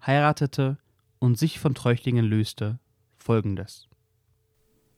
heiratete 0.00 0.78
und 1.18 1.38
sich 1.38 1.58
von 1.58 1.74
Treuchtlingen 1.74 2.24
löste, 2.24 2.78
folgendes. 3.18 3.86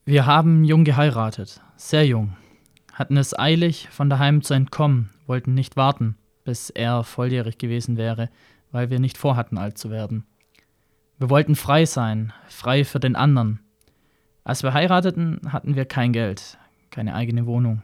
Wir 0.09 0.25
haben 0.25 0.63
jung 0.63 0.85
geheiratet, 0.85 1.61
sehr 1.77 2.07
jung, 2.07 2.37
hatten 2.93 3.17
es 3.17 3.37
eilig, 3.37 3.89
von 3.91 4.09
daheim 4.09 4.41
zu 4.41 4.55
entkommen, 4.55 5.11
wollten 5.27 5.53
nicht 5.53 5.77
warten, 5.77 6.17
bis 6.45 6.71
er 6.71 7.03
volljährig 7.03 7.59
gewesen 7.59 7.97
wäre, 7.97 8.31
weil 8.71 8.89
wir 8.89 9.01
nicht 9.01 9.19
vorhatten, 9.19 9.59
alt 9.59 9.79
zu 9.79 9.91
werden. 9.91 10.25
Wir 11.19 11.29
wollten 11.29 11.57
frei 11.57 11.87
sein, 11.87 12.33
frei 12.47 12.85
für 12.85 13.01
den 13.01 13.17
anderen. 13.17 13.59
Als 14.45 14.63
wir 14.63 14.75
heirateten, 14.75 15.41
hatten 15.49 15.75
wir 15.75 15.87
kein 15.87 16.13
Geld, 16.13 16.57
keine 16.91 17.17
eigene 17.17 17.45
Wohnung. 17.47 17.83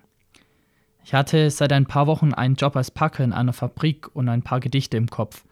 Ich 1.03 1.15
hatte 1.15 1.51
seit 1.51 1.73
ein 1.73 1.87
paar 1.87 2.07
Wochen 2.07 2.33
einen 2.35 2.55
Job 2.55 2.77
als 2.77 2.93
Packer 2.93 3.25
in 3.25 3.33
einer 3.33 3.53
Fabrik 3.53 4.15
und 4.15 4.29
ein 4.29 4.43
paar 4.43 4.61
Gedichte 4.61 4.97
im 4.97 5.09
Kopf, 5.09 5.45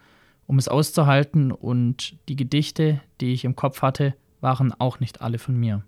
um 0.46 0.56
es 0.56 0.68
auszuhalten, 0.68 1.50
und 1.50 2.14
die 2.28 2.36
Gedichte, 2.36 3.00
die 3.20 3.32
ich 3.32 3.44
im 3.44 3.56
Kopf 3.56 3.82
hatte, 3.82 4.14
waren 4.40 4.72
auch 4.78 5.00
nicht 5.00 5.20
alle 5.20 5.40
von 5.40 5.56
mir. 5.56 5.82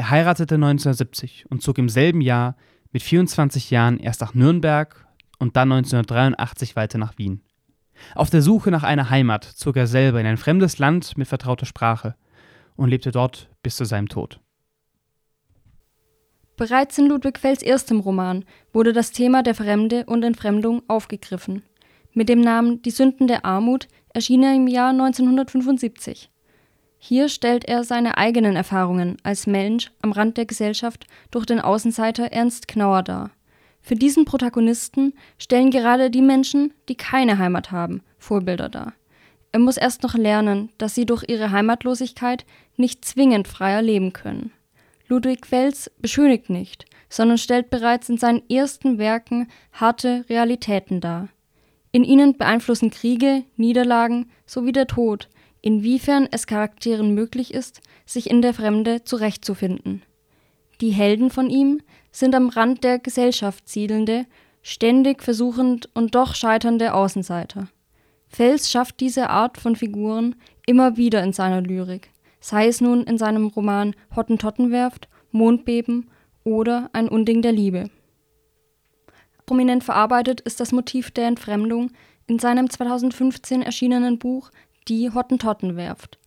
Er 0.00 0.08
heiratete 0.08 0.54
1970 0.54 1.44
und 1.50 1.60
zog 1.60 1.76
im 1.76 1.90
selben 1.90 2.22
Jahr 2.22 2.56
mit 2.90 3.02
24 3.02 3.70
Jahren 3.70 3.98
erst 3.98 4.22
nach 4.22 4.32
Nürnberg 4.32 5.06
und 5.38 5.56
dann 5.56 5.70
1983 5.70 6.74
weiter 6.74 6.96
nach 6.96 7.18
Wien. 7.18 7.42
Auf 8.14 8.30
der 8.30 8.40
Suche 8.40 8.70
nach 8.70 8.82
einer 8.82 9.10
Heimat 9.10 9.44
zog 9.44 9.76
er 9.76 9.86
selber 9.86 10.18
in 10.18 10.26
ein 10.26 10.38
fremdes 10.38 10.78
Land 10.78 11.18
mit 11.18 11.28
vertrauter 11.28 11.66
Sprache 11.66 12.14
und 12.76 12.88
lebte 12.88 13.10
dort 13.10 13.50
bis 13.62 13.76
zu 13.76 13.84
seinem 13.84 14.08
Tod. 14.08 14.40
Bereits 16.56 16.96
in 16.96 17.06
Ludwig 17.06 17.38
Fells 17.38 17.62
erstem 17.62 18.00
Roman 18.00 18.46
wurde 18.72 18.94
das 18.94 19.12
Thema 19.12 19.42
der 19.42 19.54
Fremde 19.54 20.06
und 20.06 20.22
Entfremdung 20.22 20.80
aufgegriffen. 20.88 21.62
Mit 22.14 22.30
dem 22.30 22.40
Namen 22.40 22.80
Die 22.80 22.90
Sünden 22.90 23.26
der 23.26 23.44
Armut 23.44 23.86
erschien 24.14 24.44
er 24.44 24.54
im 24.54 24.66
Jahr 24.66 24.92
1975. 24.92 26.29
Hier 27.02 27.30
stellt 27.30 27.64
er 27.64 27.82
seine 27.82 28.18
eigenen 28.18 28.56
Erfahrungen 28.56 29.16
als 29.22 29.46
Mensch 29.46 29.90
am 30.02 30.12
Rand 30.12 30.36
der 30.36 30.44
Gesellschaft 30.44 31.06
durch 31.30 31.46
den 31.46 31.58
Außenseiter 31.58 32.30
Ernst 32.30 32.68
Knauer 32.68 33.02
dar. 33.02 33.30
Für 33.80 33.94
diesen 33.94 34.26
Protagonisten 34.26 35.14
stellen 35.38 35.70
gerade 35.70 36.10
die 36.10 36.20
Menschen, 36.20 36.74
die 36.90 36.96
keine 36.96 37.38
Heimat 37.38 37.72
haben, 37.72 38.02
Vorbilder 38.18 38.68
dar. 38.68 38.92
Er 39.50 39.60
muss 39.60 39.78
erst 39.78 40.02
noch 40.02 40.14
lernen, 40.14 40.68
dass 40.76 40.94
sie 40.94 41.06
durch 41.06 41.24
ihre 41.26 41.50
Heimatlosigkeit 41.50 42.44
nicht 42.76 43.02
zwingend 43.02 43.48
freier 43.48 43.80
leben 43.80 44.12
können. 44.12 44.52
Ludwig 45.08 45.46
Fels 45.46 45.90
beschönigt 46.00 46.50
nicht, 46.50 46.84
sondern 47.08 47.38
stellt 47.38 47.70
bereits 47.70 48.10
in 48.10 48.18
seinen 48.18 48.42
ersten 48.50 48.98
Werken 48.98 49.48
harte 49.72 50.26
Realitäten 50.28 51.00
dar. 51.00 51.28
In 51.92 52.04
ihnen 52.04 52.36
beeinflussen 52.36 52.90
Kriege, 52.90 53.42
Niederlagen 53.56 54.30
sowie 54.44 54.72
der 54.72 54.86
Tod, 54.86 55.30
inwiefern 55.62 56.28
es 56.30 56.46
Charakteren 56.46 57.14
möglich 57.14 57.52
ist, 57.54 57.80
sich 58.06 58.30
in 58.30 58.42
der 58.42 58.54
Fremde 58.54 59.04
zurechtzufinden. 59.04 60.02
Die 60.80 60.90
Helden 60.90 61.30
von 61.30 61.50
ihm 61.50 61.80
sind 62.10 62.34
am 62.34 62.48
Rand 62.48 62.84
der 62.84 62.98
Gesellschaft 62.98 63.68
siedelnde, 63.68 64.26
ständig 64.62 65.22
versuchend 65.22 65.88
und 65.94 66.14
doch 66.14 66.34
scheiternde 66.34 66.94
Außenseiter. 66.94 67.68
Fels 68.28 68.70
schafft 68.70 69.00
diese 69.00 69.30
Art 69.30 69.58
von 69.58 69.76
Figuren 69.76 70.36
immer 70.66 70.96
wieder 70.96 71.22
in 71.22 71.32
seiner 71.32 71.60
Lyrik 71.60 72.10
sei 72.40 72.66
es 72.66 72.80
nun 72.80 73.04
in 73.04 73.18
seinem 73.18 73.46
Roman 73.46 73.94
Hottentottenwerft, 74.16 75.08
Mondbeben 75.30 76.10
oder 76.42 76.90
Ein 76.92 77.08
Unding 77.08 77.42
der 77.42 77.52
Liebe. 77.52 77.90
Prominent 79.46 79.84
verarbeitet 79.84 80.40
ist 80.40 80.60
das 80.60 80.72
Motiv 80.72 81.10
der 81.10 81.26
Entfremdung 81.26 81.90
in 82.26 82.38
seinem 82.38 82.70
2015 82.70 83.62
erschienenen 83.62 84.18
Buch 84.18 84.50
Die 84.88 85.10
Hottentottenwerft. 85.12 86.18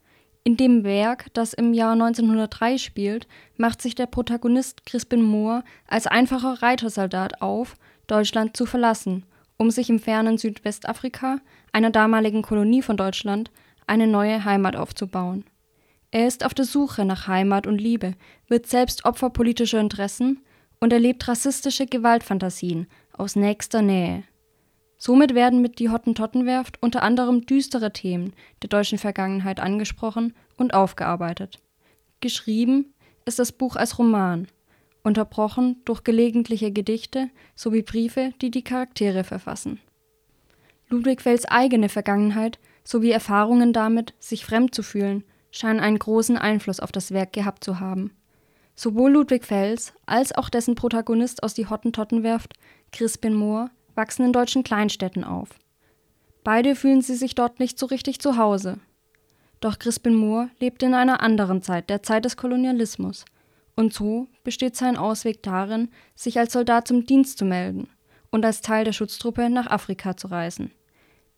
In 0.45 0.57
dem 0.57 0.83
Werk, 0.83 1.33
das 1.33 1.53
im 1.53 1.73
Jahr 1.73 1.93
1903 1.93 2.77
spielt, 2.77 3.27
macht 3.57 3.81
sich 3.81 3.95
der 3.95 4.07
Protagonist 4.07 4.85
Crispin 4.85 5.23
Moore 5.23 5.63
als 5.87 6.05
einfacher 6.05 6.61
Reitersoldat 6.61 7.41
auf, 7.41 7.75
Deutschland 8.07 8.57
zu 8.57 8.65
verlassen, 8.65 9.25
um 9.57 9.71
sich 9.71 9.89
im 9.89 9.99
fernen 9.99 10.37
Südwestafrika, 10.37 11.39
einer 11.71 11.91
damaligen 11.91 12.41
Kolonie 12.41 12.81
von 12.81 12.97
Deutschland, 12.97 13.51
eine 13.87 14.07
neue 14.07 14.43
Heimat 14.43 14.75
aufzubauen. 14.75 15.45
Er 16.11 16.27
ist 16.27 16.45
auf 16.45 16.53
der 16.53 16.65
Suche 16.65 17.05
nach 17.05 17.27
Heimat 17.27 17.65
und 17.65 17.79
Liebe, 17.79 18.13
wird 18.47 18.67
selbst 18.67 19.05
Opfer 19.05 19.29
politischer 19.29 19.79
Interessen 19.79 20.41
und 20.79 20.93
erlebt 20.93 21.27
rassistische 21.27 21.85
Gewaltfantasien 21.85 22.87
aus 23.13 23.35
nächster 23.35 23.81
Nähe. 23.81 24.23
Somit 25.05 25.35
werden 25.35 25.61
mit 25.61 25.79
Die 25.79 25.89
Hottentottenwerft 25.89 26.81
unter 26.81 27.03
anderem 27.03 27.45
düstere 27.45 27.91
Themen 27.91 28.31
der 28.61 28.69
deutschen 28.69 28.97
Vergangenheit 28.97 29.59
angesprochen 29.59 30.33
und 30.55 30.73
aufgearbeitet. 30.73 31.59
Geschrieben 32.21 32.93
ist 33.25 33.37
das 33.37 33.51
Buch 33.51 33.75
als 33.75 33.99
Roman, 33.99 34.47
unterbrochen 35.03 35.81
durch 35.83 36.05
gelegentliche 36.05 36.71
Gedichte 36.71 37.29
sowie 37.53 37.81
Briefe, 37.81 38.31
die 38.41 38.49
die 38.49 38.63
Charaktere 38.63 39.25
verfassen. 39.25 39.81
Ludwig 40.87 41.19
Fells 41.21 41.43
eigene 41.43 41.89
Vergangenheit 41.89 42.57
sowie 42.85 43.11
Erfahrungen 43.11 43.73
damit, 43.73 44.13
sich 44.19 44.45
fremd 44.45 44.73
zu 44.73 44.83
fühlen 44.83 45.25
scheinen 45.51 45.81
einen 45.81 45.99
großen 45.99 46.37
Einfluss 46.37 46.79
auf 46.79 46.93
das 46.93 47.11
Werk 47.11 47.33
gehabt 47.33 47.65
zu 47.65 47.81
haben. 47.81 48.11
Sowohl 48.77 49.11
Ludwig 49.11 49.43
Fels 49.43 49.91
als 50.05 50.33
auch 50.33 50.47
dessen 50.47 50.75
Protagonist 50.75 51.43
aus 51.43 51.53
Die 51.53 51.67
Hottentottenwerft, 51.67 52.53
Crispin 52.93 53.33
Moore, 53.33 53.69
wachsen 53.95 54.25
in 54.25 54.33
deutschen 54.33 54.63
Kleinstädten 54.63 55.23
auf. 55.23 55.49
Beide 56.43 56.75
fühlen 56.75 57.01
sie 57.01 57.15
sich 57.15 57.35
dort 57.35 57.59
nicht 57.59 57.79
so 57.79 57.85
richtig 57.85 58.19
zu 58.19 58.37
Hause. 58.37 58.79
Doch 59.61 59.79
Crispin 59.79 60.15
Moore 60.15 60.49
lebt 60.59 60.83
in 60.83 60.93
einer 60.93 61.21
anderen 61.21 61.61
Zeit, 61.61 61.89
der 61.89 62.03
Zeit 62.03 62.25
des 62.25 62.35
Kolonialismus. 62.35 63.23
Und 63.75 63.93
so 63.93 64.27
besteht 64.43 64.75
sein 64.75 64.97
Ausweg 64.97 65.41
darin, 65.41 65.89
sich 66.15 66.37
als 66.37 66.53
Soldat 66.53 66.87
zum 66.87 67.05
Dienst 67.05 67.37
zu 67.37 67.45
melden 67.45 67.87
und 68.29 68.45
als 68.45 68.61
Teil 68.61 68.83
der 68.83 68.93
Schutztruppe 68.93 69.49
nach 69.49 69.67
Afrika 69.67 70.17
zu 70.17 70.27
reisen. 70.27 70.71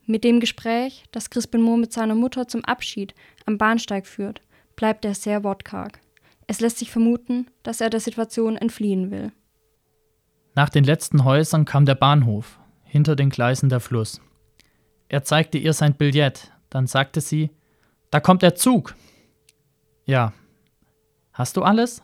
Mit 0.06 0.24
dem 0.24 0.40
Gespräch, 0.40 1.04
das 1.12 1.30
Crispin 1.30 1.62
Moore 1.62 1.80
mit 1.80 1.94
seiner 1.94 2.16
Mutter 2.16 2.48
zum 2.48 2.66
Abschied 2.66 3.14
am 3.46 3.58
Bahnsteig 3.58 4.06
führt, 4.06 4.42
bleibt 4.76 5.06
er 5.06 5.16
sehr 5.16 5.44
wortkarg. 5.44 6.00
Es 6.48 6.60
lässt 6.60 6.78
sich 6.80 6.92
vermuten, 6.92 7.48
dass 7.64 7.82
er 7.82 7.90
der 7.90 8.00
Situation 8.00 8.56
entfliehen 8.56 9.10
will. 9.12 9.32
Nach 10.56 10.70
den 10.70 10.86
letzten 10.86 11.26
Häusern 11.26 11.66
kam 11.66 11.86
der 11.86 11.96
Bahnhof, 11.96 12.60
hinter 12.84 13.18
den 13.18 13.30
Gleisen 13.30 13.68
der 13.68 13.82
Fluss. 13.82 14.22
Er 15.10 15.24
zeigte 15.24 15.58
ihr 15.58 15.74
sein 15.74 15.96
Billett, 15.96 16.52
dann 16.70 16.88
sagte 16.88 17.20
sie, 17.20 17.52
da 18.10 18.22
kommt 18.22 18.42
der 18.42 18.56
Zug. 18.56 18.96
Ja. 20.06 20.34
Hast 21.34 21.58
du 21.58 21.64
alles? 21.64 22.02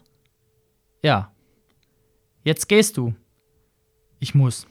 Ja. 1.02 1.32
Jetzt 2.44 2.68
gehst 2.68 2.98
du. 2.98 3.16
Ich 4.20 4.36
muss. 4.36 4.68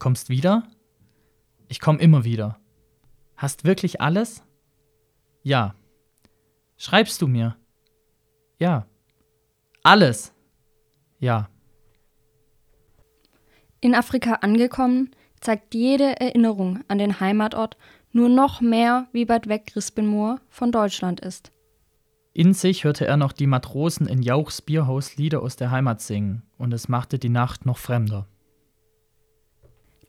Kommst 0.00 0.28
wieder? 0.28 0.64
Ich 1.68 1.80
komme 1.80 2.00
immer 2.00 2.24
wieder. 2.24 2.58
Hast 3.36 3.64
wirklich 3.64 4.00
alles? 4.00 4.42
Ja. 5.42 5.76
Schreibst 6.76 7.22
du 7.22 7.28
mir? 7.28 7.56
Ja. 8.58 8.86
Alles? 9.84 10.32
Ja. 11.20 11.48
In 13.80 13.94
Afrika 13.94 14.34
angekommen, 14.34 15.10
zeigt 15.40 15.74
jede 15.74 16.20
Erinnerung 16.20 16.80
an 16.88 16.98
den 16.98 17.20
Heimatort 17.20 17.76
nur 18.12 18.28
noch 18.28 18.60
mehr, 18.60 19.06
wie 19.12 19.28
weit 19.28 19.48
weg 19.48 19.66
Crispin 19.66 20.38
von 20.48 20.72
Deutschland 20.72 21.20
ist. 21.20 21.52
In 22.32 22.54
sich 22.54 22.84
hörte 22.84 23.06
er 23.06 23.16
noch 23.16 23.32
die 23.32 23.46
Matrosen 23.46 24.06
in 24.06 24.22
Jauchs 24.22 24.62
Bierhaus 24.62 25.16
Lieder 25.16 25.42
aus 25.42 25.56
der 25.56 25.70
Heimat 25.70 26.00
singen, 26.00 26.42
und 26.56 26.72
es 26.72 26.88
machte 26.88 27.18
die 27.18 27.28
Nacht 27.28 27.66
noch 27.66 27.78
fremder. 27.78 28.26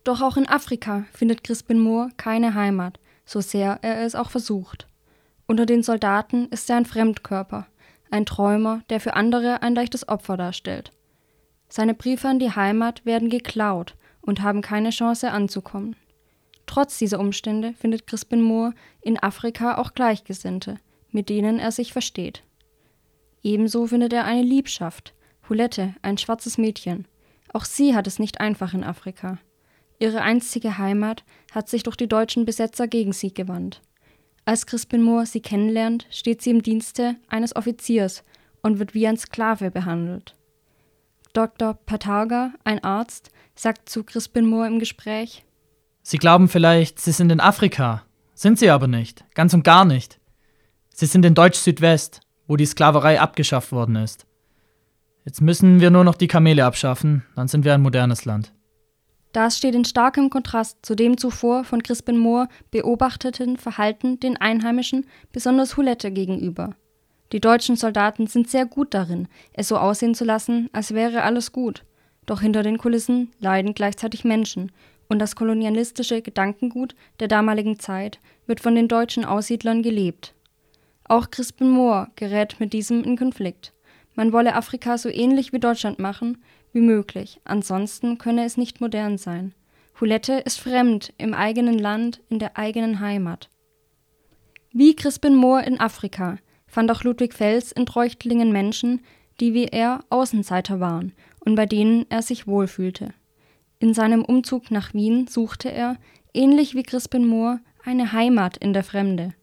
Doch 0.03 0.21
auch 0.21 0.38
in 0.38 0.47
Afrika 0.47 1.05
findet 1.12 1.43
Crispin 1.43 1.79
Moore 1.79 2.10
keine 2.17 2.53
Heimat, 2.55 2.99
so 3.25 3.41
sehr 3.41 3.79
er 3.82 4.01
es 4.03 4.15
auch 4.15 4.29
versucht. 4.29 4.88
Unter 5.45 5.65
den 5.65 5.84
Soldaten 5.84 6.47
ist 6.49 6.69
er 6.69 6.77
ein 6.77 6.86
Fremdkörper, 6.86 7.67
ein 8.10 8.25
Träumer, 8.25 8.82
der 8.89 8.99
für 8.99 9.15
andere 9.15 9.62
ein 9.62 9.75
leichtes 9.75 10.08
Opfer 10.08 10.38
darstellt. 10.38 10.91
Seine 11.69 11.93
Briefe 11.93 12.27
an 12.27 12.39
die 12.39 12.51
Heimat 12.51 13.05
werden 13.05 13.29
geklaut 13.29 13.95
und 14.21 14.41
haben 14.41 14.62
keine 14.62 14.89
Chance 14.89 15.32
anzukommen. 15.32 15.95
Trotz 16.65 16.97
dieser 16.97 17.19
Umstände 17.19 17.73
findet 17.73 18.05
Crispin 18.08 18.41
Moore 18.41 18.73
in 19.01 19.17
Afrika 19.17 19.77
auch 19.77 19.93
Gleichgesinnte, 19.93 20.77
mit 21.12 21.29
denen 21.29 21.60
er 21.60 21.71
sich 21.71 21.93
versteht. 21.93 22.43
Ebenso 23.41 23.88
findet 23.88 24.13
er 24.13 24.25
eine 24.25 24.43
Liebschaft, 24.43 25.13
Hulette, 25.47 25.95
ein 26.01 26.17
schwarzes 26.17 26.58
Mädchen. 26.58 27.08
Auch 27.53 27.65
sie 27.65 27.95
hat 27.95 28.05
es 28.05 28.19
nicht 28.19 28.39
einfach 28.39 28.73
in 28.73 28.84
Afrika. 28.84 29.39
Ihre 29.99 30.21
einstige 30.21 30.77
Heimat 30.77 31.23
hat 31.51 31.69
sich 31.69 31.84
durch 31.84 31.95
die 31.95 32.08
deutschen 32.08 32.45
Besetzer 32.45 32.88
gegen 32.88 33.13
sie 33.13 33.34
gewandt. 33.34 33.82
Als 34.45 34.65
Crispin 34.65 35.01
Moore 35.01 35.25
sie 35.25 35.41
kennenlernt, 35.41 36.08
steht 36.10 36.41
sie 36.41 36.51
im 36.51 36.63
Dienste 36.63 37.15
eines 37.27 37.55
Offiziers 37.55 38.23
und 38.62 38.79
wird 38.79 38.93
wie 38.93 39.08
ein 39.08 39.17
Sklave 39.17 39.71
behandelt. 39.71 40.36
Dr. 41.39 41.73
Patarga, 41.73 42.52
ein 42.65 42.84
Arzt, 42.84 43.32
sagt 43.56 43.88
zu 43.88 44.04
Crispin 44.04 44.45
Moore 44.45 44.67
im 44.67 44.78
Gespräch: 44.80 45.45
Sie 46.02 46.17
glauben 46.17 46.49
vielleicht, 46.49 46.99
Sie 46.99 47.13
sind 47.13 47.32
in 47.32 47.39
Afrika. 47.39 48.04
Sind 48.34 48.60
Sie 48.60 48.69
aber 48.69 48.88
nicht. 48.88 49.23
Ganz 49.36 49.54
und 49.54 49.63
gar 49.63 49.86
nicht. 49.86 50.19
Sie 50.89 51.06
sind 51.06 51.23
in 51.23 51.34
Deutsch-Südwest, 51.34 52.19
wo 52.45 52.58
die 52.58 52.65
Sklaverei 52.65 53.21
abgeschafft 53.21 53.71
worden 53.71 53.95
ist. 53.95 54.25
Jetzt 55.23 55.39
müssen 55.39 55.80
wir 55.80 55.91
nur 55.91 56.04
noch 56.04 56.15
die 56.15 56.28
Kamele 56.28 56.65
abschaffen, 56.65 57.23
dann 57.38 57.47
sind 57.47 57.63
wir 57.63 57.73
ein 57.73 57.82
modernes 57.82 58.25
Land. 58.25 58.52
Das 59.32 59.58
steht 59.58 59.75
in 59.75 59.86
starkem 59.86 60.30
Kontrast 60.30 60.80
zu 60.82 60.93
dem 60.93 61.17
zuvor 61.17 61.63
von 61.63 61.84
Crispin 61.84 62.17
Moore 62.17 62.49
beobachteten 62.69 63.56
Verhalten 63.56 64.19
den 64.19 64.36
Einheimischen, 64.36 65.06
besonders 65.32 65.78
Hulette, 65.78 66.12
gegenüber. 66.12 66.75
Die 67.31 67.39
deutschen 67.39 67.75
Soldaten 67.75 68.27
sind 68.27 68.49
sehr 68.49 68.65
gut 68.65 68.93
darin, 68.93 69.27
es 69.53 69.67
so 69.67 69.77
aussehen 69.77 70.15
zu 70.15 70.25
lassen, 70.25 70.69
als 70.73 70.93
wäre 70.93 71.23
alles 71.23 71.51
gut. 71.51 71.85
Doch 72.25 72.41
hinter 72.41 72.63
den 72.63 72.77
Kulissen 72.77 73.31
leiden 73.39 73.73
gleichzeitig 73.73 74.23
Menschen, 74.23 74.71
und 75.07 75.19
das 75.19 75.35
kolonialistische 75.35 76.21
Gedankengut 76.21 76.95
der 77.19 77.27
damaligen 77.27 77.79
Zeit 77.79 78.19
wird 78.45 78.59
von 78.59 78.75
den 78.75 78.87
deutschen 78.87 79.25
Aussiedlern 79.25 79.81
gelebt. 79.81 80.35
Auch 81.03 81.31
Crispin 81.31 81.69
Moore 81.69 82.09
gerät 82.15 82.59
mit 82.59 82.73
diesem 82.73 83.03
in 83.03 83.17
Konflikt. 83.17 83.73
Man 84.15 84.31
wolle 84.31 84.55
Afrika 84.55 84.97
so 84.97 85.09
ähnlich 85.09 85.51
wie 85.51 85.59
Deutschland 85.59 85.97
machen, 85.97 86.37
wie 86.71 86.81
möglich, 86.81 87.41
ansonsten 87.45 88.19
könne 88.19 88.45
es 88.45 88.57
nicht 88.57 88.81
modern 88.81 89.17
sein. 89.17 89.55
Hulette 89.99 90.33
ist 90.33 90.59
fremd 90.59 91.13
im 91.17 91.33
eigenen 91.33 91.79
Land, 91.79 92.21
in 92.29 92.37
der 92.37 92.57
eigenen 92.57 92.99
Heimat. 92.99 93.49
Wie 94.71 94.95
Crispin 94.95 95.35
Moore 95.35 95.65
in 95.65 95.79
Afrika 95.79 96.37
fand 96.69 96.91
auch 96.91 97.03
Ludwig 97.03 97.34
Fels 97.34 97.71
in 97.71 97.86
Treuchtlingen 97.86 98.51
Menschen, 98.51 99.01
die 99.39 99.53
wie 99.53 99.65
er 99.65 100.03
Außenseiter 100.10 100.79
waren 100.79 101.13
und 101.39 101.55
bei 101.55 101.65
denen 101.65 102.05
er 102.10 102.21
sich 102.21 102.47
wohlfühlte. 102.47 103.13
In 103.79 103.93
seinem 103.93 104.23
Umzug 104.23 104.71
nach 104.71 104.93
Wien 104.93 105.27
suchte 105.27 105.71
er, 105.71 105.97
ähnlich 106.34 106.75
wie 106.75 106.84
Crispin 106.84 107.25
Moore, 107.25 107.60
eine 107.84 108.12
Heimat 108.12 108.58
in 108.58 108.73
der 108.73 108.84
Fremde. 108.84 109.34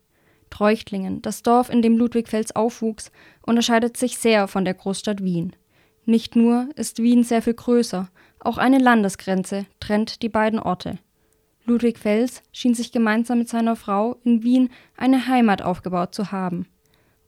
Treuchtlingen, 0.50 1.22
das 1.22 1.42
Dorf, 1.42 1.70
in 1.70 1.82
dem 1.82 1.96
Ludwig 1.96 2.28
Fels 2.28 2.54
aufwuchs, 2.54 3.10
unterscheidet 3.42 3.96
sich 3.96 4.18
sehr 4.18 4.46
von 4.46 4.64
der 4.64 4.74
Großstadt 4.74 5.24
Wien. 5.24 5.56
Nicht 6.04 6.36
nur 6.36 6.68
ist 6.76 7.02
Wien 7.02 7.24
sehr 7.24 7.42
viel 7.42 7.54
größer, 7.54 8.08
auch 8.38 8.58
eine 8.58 8.78
Landesgrenze 8.78 9.66
trennt 9.80 10.22
die 10.22 10.28
beiden 10.28 10.60
Orte. 10.60 10.98
Ludwig 11.64 11.98
Fels 11.98 12.42
schien 12.52 12.74
sich 12.74 12.92
gemeinsam 12.92 13.38
mit 13.38 13.48
seiner 13.48 13.74
Frau 13.74 14.16
in 14.22 14.44
Wien 14.44 14.70
eine 14.96 15.26
Heimat 15.26 15.62
aufgebaut 15.62 16.14
zu 16.14 16.30
haben. 16.30 16.68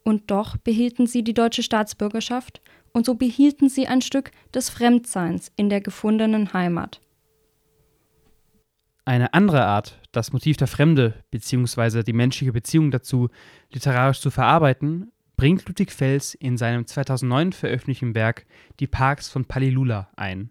Und 0.09 0.31
doch 0.31 0.57
behielten 0.57 1.05
sie 1.05 1.23
die 1.23 1.35
deutsche 1.35 1.61
Staatsbürgerschaft 1.61 2.61
und 2.93 3.05
so 3.05 3.13
behielten 3.13 3.69
sie 3.69 3.85
ein 3.85 4.01
Stück 4.01 4.31
des 4.51 4.71
Fremdseins 4.71 5.51
in 5.55 5.69
der 5.69 5.81
gefundenen 5.81 6.51
Heimat. 6.51 6.99
Eine 9.05 9.35
andere 9.35 9.63
Art, 9.63 9.99
das 10.11 10.33
Motiv 10.33 10.57
der 10.57 10.65
Fremde 10.65 11.13
bzw. 11.29 12.01
die 12.01 12.13
menschliche 12.13 12.53
Beziehung 12.53 12.89
dazu 12.89 13.29
literarisch 13.71 14.19
zu 14.19 14.31
verarbeiten, 14.31 15.11
bringt 15.37 15.67
Ludwig 15.67 15.91
Fels 15.91 16.33
in 16.33 16.57
seinem 16.57 16.87
2009 16.87 17.53
veröffentlichten 17.53 18.15
Werk 18.15 18.47
Die 18.79 18.87
Parks 18.87 19.29
von 19.29 19.45
Palilula 19.45 20.09
ein. 20.15 20.49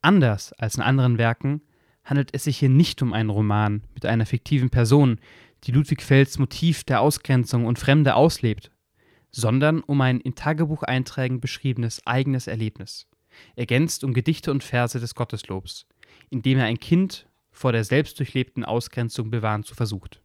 Anders 0.00 0.54
als 0.54 0.76
in 0.76 0.82
anderen 0.82 1.18
Werken 1.18 1.60
handelt 2.02 2.30
es 2.32 2.44
sich 2.44 2.56
hier 2.56 2.70
nicht 2.70 3.02
um 3.02 3.12
einen 3.12 3.28
Roman 3.28 3.82
mit 3.92 4.06
einer 4.06 4.24
fiktiven 4.24 4.70
Person, 4.70 5.18
die 5.66 5.72
Ludwig 5.72 6.02
Fels 6.02 6.38
Motiv 6.38 6.84
der 6.84 7.00
Ausgrenzung 7.00 7.66
und 7.66 7.78
Fremde 7.78 8.14
auslebt, 8.14 8.70
sondern 9.30 9.80
um 9.80 10.00
ein 10.00 10.20
in 10.20 10.34
Tagebucheinträgen 10.34 11.40
beschriebenes 11.40 12.06
eigenes 12.06 12.46
Erlebnis, 12.46 13.08
ergänzt 13.56 14.04
um 14.04 14.12
Gedichte 14.12 14.50
und 14.50 14.62
Verse 14.62 15.00
des 15.00 15.14
Gotteslobs, 15.14 15.86
in 16.30 16.42
dem 16.42 16.58
er 16.58 16.66
ein 16.66 16.78
Kind 16.78 17.26
vor 17.50 17.72
der 17.72 17.84
selbst 17.84 18.18
durchlebten 18.18 18.64
Ausgrenzung 18.64 19.30
bewahren 19.30 19.64
zu 19.64 19.74
versucht. 19.74 20.20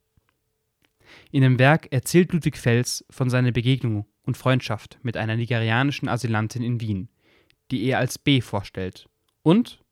In 1.32 1.42
dem 1.42 1.58
Werk 1.58 1.92
erzählt 1.92 2.34
Ludwig 2.34 2.58
Fels 2.58 3.06
von 3.10 3.30
seiner 3.30 3.52
Begegnung 3.52 4.06
und 4.24 4.38
Freundschaft 4.38 5.00
mit 5.02 5.18
einer 5.18 5.36
nigerianischen 5.36 6.08
Asylantin 6.08 6.62
in 6.62 6.82
Wien, 6.82 7.10
die 7.72 7.84
er 7.86 8.00
als 8.00 8.20
B 8.20 8.42
vorstellt, 8.42 9.08
und, 9.42 9.84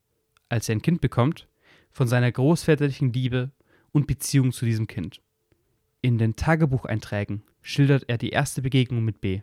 als 0.48 0.68
er 0.68 0.76
ein 0.76 0.82
Kind 0.82 1.00
bekommt, 1.00 1.48
von 1.90 2.06
seiner 2.06 2.30
großväterlichen 2.30 3.12
Liebe 3.12 3.50
und 3.92 4.06
Beziehung 4.06 4.52
zu 4.52 4.64
diesem 4.64 4.86
Kind. 4.86 5.20
In 6.00 6.16
den 6.16 6.36
Tagebucheinträgen 6.36 7.42
schildert 7.60 8.04
er 8.08 8.18
die 8.18 8.30
erste 8.30 8.62
Begegnung 8.62 9.04
mit 9.04 9.20
B, 9.20 9.42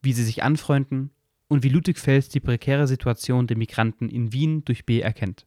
wie 0.00 0.14
sie 0.14 0.24
sich 0.24 0.42
anfreunden 0.42 1.10
und 1.48 1.62
wie 1.62 1.68
Ludwig 1.68 1.98
Fels 1.98 2.30
die 2.30 2.40
prekäre 2.40 2.86
Situation 2.86 3.46
der 3.46 3.58
Migranten 3.58 4.08
in 4.08 4.32
Wien 4.32 4.64
durch 4.64 4.86
B 4.86 5.00
erkennt. 5.00 5.46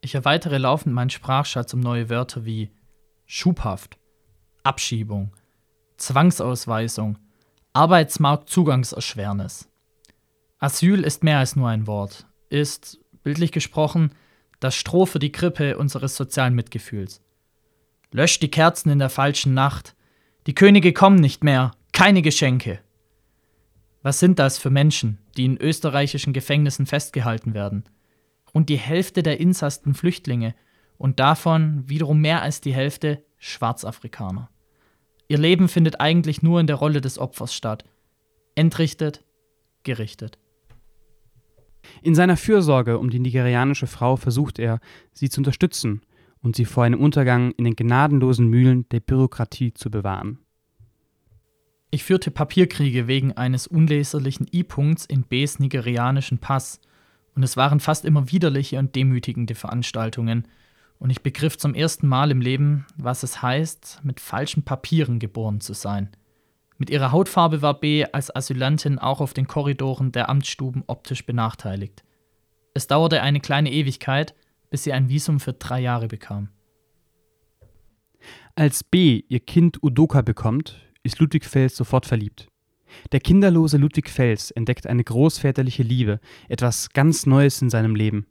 Ich 0.00 0.16
erweitere 0.16 0.58
laufend 0.58 0.94
meinen 0.94 1.10
Sprachschatz 1.10 1.74
um 1.74 1.80
neue 1.80 2.08
Wörter 2.08 2.44
wie 2.44 2.70
schubhaft, 3.26 3.98
Abschiebung, 4.64 5.36
Zwangsausweisung, 5.96 7.18
Arbeitsmarktzugangserschwernis. 7.72 9.68
Asyl 10.58 11.04
ist 11.04 11.22
mehr 11.22 11.38
als 11.38 11.54
nur 11.54 11.68
ein 11.68 11.86
Wort, 11.86 12.26
ist, 12.48 12.98
bildlich 13.22 13.52
gesprochen, 13.52 14.12
das 14.58 14.74
Stroh 14.74 15.06
für 15.06 15.20
die 15.20 15.32
Krippe 15.32 15.78
unseres 15.78 16.16
sozialen 16.16 16.54
Mitgefühls. 16.54 17.22
Löscht 18.12 18.42
die 18.42 18.50
Kerzen 18.50 18.90
in 18.90 18.98
der 18.98 19.10
falschen 19.10 19.54
Nacht, 19.54 19.94
die 20.46 20.54
Könige 20.54 20.92
kommen 20.92 21.20
nicht 21.20 21.44
mehr, 21.44 21.70
keine 21.92 22.22
Geschenke. 22.22 22.80
Was 24.02 24.18
sind 24.18 24.38
das 24.38 24.58
für 24.58 24.70
Menschen, 24.70 25.18
die 25.36 25.44
in 25.44 25.58
österreichischen 25.58 26.32
Gefängnissen 26.32 26.86
festgehalten 26.86 27.54
werden? 27.54 27.84
Und 28.52 28.68
die 28.68 28.78
Hälfte 28.78 29.22
der 29.22 29.38
Insassen 29.38 29.94
Flüchtlinge 29.94 30.54
und 30.98 31.20
davon 31.20 31.88
wiederum 31.88 32.20
mehr 32.20 32.42
als 32.42 32.60
die 32.60 32.74
Hälfte 32.74 33.22
Schwarzafrikaner. 33.38 34.50
Ihr 35.28 35.38
Leben 35.38 35.68
findet 35.68 36.00
eigentlich 36.00 36.42
nur 36.42 36.58
in 36.58 36.66
der 36.66 36.76
Rolle 36.76 37.00
des 37.00 37.18
Opfers 37.18 37.54
statt. 37.54 37.84
Entrichtet, 38.56 39.24
gerichtet. 39.84 40.38
In 42.02 42.14
seiner 42.16 42.36
Fürsorge 42.36 42.98
um 42.98 43.10
die 43.10 43.20
nigerianische 43.20 43.86
Frau 43.86 44.16
versucht 44.16 44.58
er, 44.58 44.80
sie 45.12 45.30
zu 45.30 45.40
unterstützen 45.40 46.02
und 46.42 46.56
sie 46.56 46.64
vor 46.64 46.84
einem 46.84 47.00
Untergang 47.00 47.52
in 47.52 47.64
den 47.64 47.76
gnadenlosen 47.76 48.48
Mühlen 48.48 48.88
der 48.90 49.00
Bürokratie 49.00 49.74
zu 49.74 49.90
bewahren. 49.90 50.38
Ich 51.90 52.04
führte 52.04 52.30
Papierkriege 52.30 53.08
wegen 53.08 53.32
eines 53.32 53.66
unleserlichen 53.66 54.46
I-Punkts 54.52 55.06
in 55.06 55.24
Bs 55.24 55.58
nigerianischen 55.58 56.38
Pass, 56.38 56.80
und 57.34 57.42
es 57.42 57.56
waren 57.56 57.80
fast 57.80 58.04
immer 58.04 58.30
widerliche 58.30 58.78
und 58.78 58.94
demütigende 58.94 59.54
Veranstaltungen, 59.54 60.46
und 60.98 61.10
ich 61.10 61.22
begriff 61.22 61.56
zum 61.56 61.74
ersten 61.74 62.06
Mal 62.06 62.30
im 62.30 62.40
Leben, 62.40 62.86
was 62.96 63.22
es 63.22 63.42
heißt, 63.42 64.00
mit 64.02 64.20
falschen 64.20 64.64
Papieren 64.64 65.18
geboren 65.18 65.60
zu 65.60 65.72
sein. 65.72 66.10
Mit 66.76 66.90
ihrer 66.90 67.10
Hautfarbe 67.12 67.62
war 67.62 67.80
B 67.80 68.04
als 68.04 68.34
Asylantin 68.34 68.98
auch 68.98 69.20
auf 69.20 69.34
den 69.34 69.46
Korridoren 69.46 70.12
der 70.12 70.28
Amtsstuben 70.28 70.84
optisch 70.86 71.26
benachteiligt. 71.26 72.04
Es 72.72 72.86
dauerte 72.86 73.22
eine 73.22 73.40
kleine 73.40 73.72
Ewigkeit, 73.72 74.34
bis 74.70 74.84
sie 74.84 74.92
ein 74.92 75.08
Visum 75.08 75.40
für 75.40 75.52
drei 75.52 75.80
Jahre 75.80 76.08
bekam. 76.08 76.48
Als 78.54 78.84
B 78.84 79.22
ihr 79.28 79.40
Kind 79.40 79.82
Udoka 79.82 80.22
bekommt, 80.22 80.76
ist 81.02 81.18
Ludwig 81.18 81.44
Fels 81.44 81.76
sofort 81.76 82.06
verliebt. 82.06 82.48
Der 83.12 83.20
kinderlose 83.20 83.76
Ludwig 83.76 84.08
Fels 84.08 84.50
entdeckt 84.50 84.86
eine 84.86 85.04
großväterliche 85.04 85.82
Liebe, 85.82 86.20
etwas 86.48 86.90
ganz 86.90 87.26
Neues 87.26 87.62
in 87.62 87.70
seinem 87.70 87.94
Leben. 87.94 88.26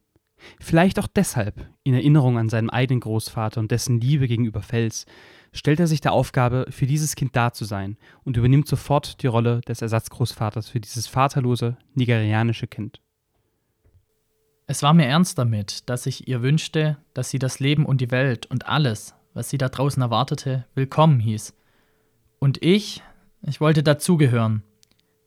Vielleicht 0.60 1.00
auch 1.00 1.08
deshalb, 1.08 1.68
in 1.84 1.94
Erinnerung 1.94 2.38
an 2.38 2.50
seinen 2.50 2.70
eigenen 2.70 3.02
Großvater 3.02 3.60
und 3.60 3.72
dessen 3.72 4.00
Liebe 4.00 4.28
gegenüber 4.28 4.62
Fels, 4.62 5.06
stellt 5.52 5.80
er 5.80 5.88
sich 5.88 6.02
der 6.02 6.14
Aufgabe, 6.14 6.66
für 6.70 6.86
dieses 6.86 7.16
Kind 7.16 7.36
da 7.36 7.52
zu 7.52 7.66
sein 7.66 7.98
und 8.24 8.38
übernimmt 8.38 8.68
sofort 8.68 9.22
die 9.24 9.28
Rolle 9.28 9.62
des 9.62 9.82
Ersatzgroßvaters 9.82 10.70
für 10.70 10.80
dieses 10.80 11.08
vaterlose 11.08 11.78
nigerianische 11.94 12.68
Kind. 12.68 13.02
Es 14.72 14.84
war 14.84 14.94
mir 14.94 15.08
ernst 15.08 15.40
damit, 15.40 15.90
dass 15.90 16.06
ich 16.06 16.28
ihr 16.28 16.44
wünschte, 16.44 16.98
dass 17.16 17.32
sie 17.32 17.40
das 17.40 17.60
Leben 17.60 17.88
und 17.88 18.02
die 18.02 18.12
Welt 18.12 18.46
und 18.46 18.68
alles, 18.68 19.16
was 19.34 19.50
sie 19.50 19.58
da 19.58 19.68
draußen 19.68 20.00
erwartete, 20.00 20.68
willkommen 20.76 21.20
hieß. 21.20 21.56
Und 22.38 22.62
ich, 22.62 23.02
ich 23.42 23.60
wollte 23.62 23.82
dazugehören, 23.82 24.62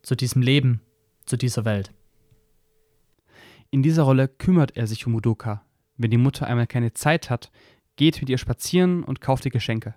zu 0.03 0.15
diesem 0.15 0.43
Leben, 0.43 0.81
zu 1.27 1.37
dieser 1.37 1.65
Welt. 1.65 1.91
In 3.73 3.83
dieser 3.83 4.05
Rolle 4.05 4.29
kümmert 4.29 4.77
er 4.77 4.87
sich 4.87 5.09
um 5.09 5.15
Udoka. 5.17 5.65
Wenn 5.97 6.13
die 6.13 6.19
Mutter 6.19 6.47
einmal 6.47 6.69
keine 6.69 6.93
Zeit 6.93 7.29
hat, 7.29 7.51
geht 7.97 8.21
mit 8.21 8.31
ihr 8.31 8.39
spazieren 8.39 9.03
und 9.03 9.21
kauft 9.21 9.45
ihr 9.45 9.51
Geschenke. 9.51 9.97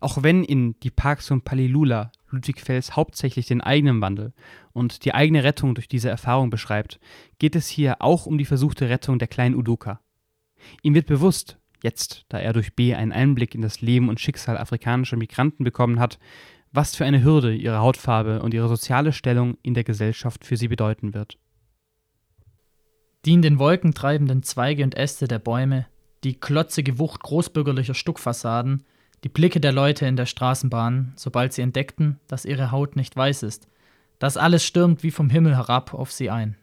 Auch 0.00 0.22
wenn 0.22 0.44
in 0.44 0.78
Die 0.80 0.90
Parks 0.90 1.28
von 1.28 1.42
Palilula 1.42 2.12
Ludwig 2.30 2.60
Fels 2.60 2.96
hauptsächlich 2.96 3.46
den 3.46 3.60
eigenen 3.60 4.00
Wandel 4.00 4.32
und 4.72 5.04
die 5.04 5.14
eigene 5.14 5.44
Rettung 5.44 5.74
durch 5.74 5.88
diese 5.88 6.10
Erfahrung 6.10 6.50
beschreibt, 6.50 7.00
geht 7.38 7.56
es 7.56 7.68
hier 7.68 8.00
auch 8.00 8.26
um 8.26 8.38
die 8.38 8.44
versuchte 8.44 8.88
Rettung 8.88 9.18
der 9.18 9.28
kleinen 9.28 9.56
Udoka. 9.56 10.00
Ihm 10.82 10.94
wird 10.94 11.06
bewusst, 11.06 11.58
jetzt, 11.82 12.24
da 12.28 12.38
er 12.38 12.52
durch 12.52 12.74
B 12.74 12.94
einen 12.94 13.12
Einblick 13.12 13.54
in 13.54 13.62
das 13.62 13.80
Leben 13.80 14.08
und 14.08 14.20
Schicksal 14.20 14.58
afrikanischer 14.58 15.16
Migranten 15.16 15.64
bekommen 15.64 15.98
hat, 15.98 16.18
was 16.72 16.94
für 16.94 17.04
eine 17.04 17.24
Hürde 17.24 17.54
ihre 17.54 17.80
Hautfarbe 17.80 18.42
und 18.42 18.54
ihre 18.54 18.68
soziale 18.68 19.12
Stellung 19.12 19.56
in 19.62 19.74
der 19.74 19.84
Gesellschaft 19.84 20.44
für 20.44 20.56
sie 20.56 20.68
bedeuten 20.68 21.14
wird. 21.14 21.38
Die 23.24 23.32
in 23.32 23.42
den 23.42 23.58
Wolken 23.58 23.92
treibenden 23.92 24.42
Zweige 24.42 24.84
und 24.84 24.96
Äste 24.96 25.28
der 25.28 25.40
Bäume, 25.40 25.86
die 26.24 26.34
klotzige 26.34 26.98
Wucht 26.98 27.22
großbürgerlicher 27.22 27.94
Stuckfassaden, 27.94 28.84
die 29.24 29.28
Blicke 29.28 29.60
der 29.60 29.72
Leute 29.72 30.06
in 30.06 30.16
der 30.16 30.26
Straßenbahn, 30.26 31.12
sobald 31.16 31.52
sie 31.52 31.62
entdeckten, 31.62 32.18
dass 32.26 32.44
ihre 32.44 32.70
Haut 32.70 32.96
nicht 32.96 33.16
weiß 33.16 33.42
ist. 33.42 33.68
Das 34.18 34.36
alles 34.36 34.64
stürmt 34.64 35.02
wie 35.02 35.10
vom 35.10 35.30
Himmel 35.30 35.56
herab 35.56 35.94
auf 35.94 36.12
sie 36.12 36.30
ein. 36.30 36.56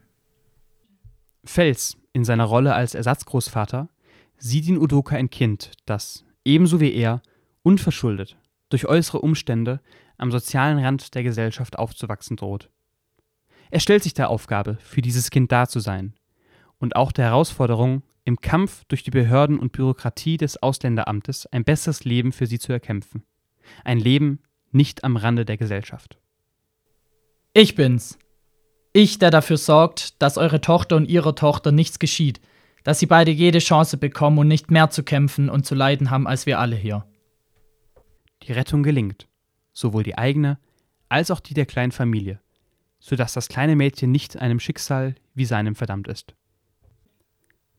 Fels, 1.43 1.97
in 2.13 2.23
seiner 2.23 2.45
Rolle 2.45 2.73
als 2.73 2.95
Ersatzgroßvater, 2.95 3.89
sieht 4.37 4.67
in 4.67 4.77
Udoka 4.77 5.15
ein 5.15 5.29
Kind, 5.29 5.71
das, 5.85 6.25
ebenso 6.45 6.79
wie 6.79 6.93
er, 6.93 7.21
unverschuldet, 7.63 8.37
durch 8.69 8.87
äußere 8.87 9.19
Umstände, 9.19 9.81
am 10.17 10.31
sozialen 10.31 10.79
Rand 10.79 11.13
der 11.15 11.23
Gesellschaft 11.23 11.77
aufzuwachsen 11.77 12.37
droht. 12.37 12.69
Er 13.69 13.79
stellt 13.79 14.03
sich 14.03 14.13
der 14.13 14.29
Aufgabe, 14.29 14.77
für 14.81 15.01
dieses 15.01 15.29
Kind 15.29 15.51
da 15.51 15.67
zu 15.67 15.79
sein 15.79 16.13
und 16.79 16.95
auch 16.95 17.11
der 17.11 17.25
Herausforderung, 17.25 18.03
im 18.27 18.41
Kampf 18.41 18.83
durch 18.89 19.03
die 19.03 19.11
Behörden 19.11 19.57
und 19.57 19.71
Bürokratie 19.71 20.35
des 20.35 20.61
Ausländeramtes 20.61 21.45
ein 21.45 21.63
besseres 21.63 22.03
Leben 22.03 22.33
für 22.33 22.45
sie 22.45 22.59
zu 22.59 22.73
erkämpfen. 22.73 23.23
Ein 23.85 23.99
Leben 23.99 24.39
nicht 24.71 25.05
am 25.05 25.15
Rande 25.15 25.45
der 25.45 25.55
Gesellschaft. 25.55 26.17
Ich 27.53 27.75
bin's. 27.75 28.19
Ich, 28.91 29.17
der 29.17 29.31
dafür 29.31 29.55
sorgt, 29.55 30.21
dass 30.21 30.37
eure 30.37 30.59
Tochter 30.59 30.97
und 30.97 31.07
ihrer 31.07 31.35
Tochter 31.35 31.71
nichts 31.71 31.99
geschieht, 31.99 32.41
dass 32.83 32.99
sie 32.99 33.05
beide 33.05 33.31
jede 33.31 33.59
Chance 33.59 33.95
bekommen 33.95 34.39
und 34.39 34.49
nicht 34.49 34.71
mehr 34.71 34.89
zu 34.89 35.03
kämpfen 35.03 35.49
und 35.49 35.65
zu 35.65 35.73
leiden 35.73 36.09
haben 36.09 36.27
als 36.27 36.45
wir 36.45 36.59
alle 36.59 36.75
hier. 36.75 37.05
Die 38.43 38.51
Rettung 38.51 38.83
gelingt, 38.83 39.29
sowohl 39.71 40.03
die 40.03 40.17
eigene 40.17 40.59
als 41.07 41.31
auch 41.31 41.39
die 41.39 41.53
der 41.53 41.65
kleinen 41.65 41.93
Familie, 41.93 42.41
sodass 42.99 43.31
das 43.31 43.47
kleine 43.47 43.77
Mädchen 43.77 44.11
nicht 44.11 44.37
einem 44.37 44.59
Schicksal 44.59 45.15
wie 45.33 45.45
seinem 45.45 45.75
verdammt 45.75 46.09
ist. 46.09 46.35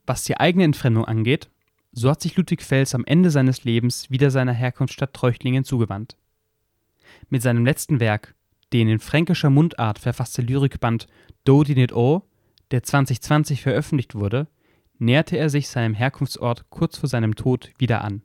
Was 0.08 0.24
die 0.24 0.40
eigene 0.40 0.64
Entfremdung 0.64 1.04
angeht, 1.04 1.50
so 1.92 2.10
hat 2.10 2.22
sich 2.22 2.34
Ludwig 2.34 2.62
Fels 2.62 2.94
am 2.94 3.04
Ende 3.04 3.28
seines 3.28 3.64
Lebens 3.64 4.10
wieder 4.10 4.30
seiner 4.30 4.54
Herkunftsstadt 4.54 5.12
Treuchtlingen 5.12 5.64
zugewandt. 5.64 6.16
Mit 7.28 7.42
seinem 7.42 7.66
letzten 7.66 8.00
Werk, 8.00 8.34
den 8.72 8.88
in 8.88 9.00
fränkischer 9.00 9.50
Mundart 9.50 9.98
verfasste 9.98 10.40
Lyrikband 10.40 11.08
Do 11.44 11.62
Dinit 11.62 11.92
O, 11.92 12.22
der 12.70 12.82
2020 12.82 13.60
veröffentlicht 13.60 14.14
wurde, 14.14 14.46
näherte 14.98 15.36
er 15.36 15.50
sich 15.50 15.68
seinem 15.68 15.92
Herkunftsort 15.92 16.70
kurz 16.70 16.96
vor 16.96 17.10
seinem 17.10 17.34
Tod 17.34 17.70
wieder 17.78 18.02
an. 18.02 18.22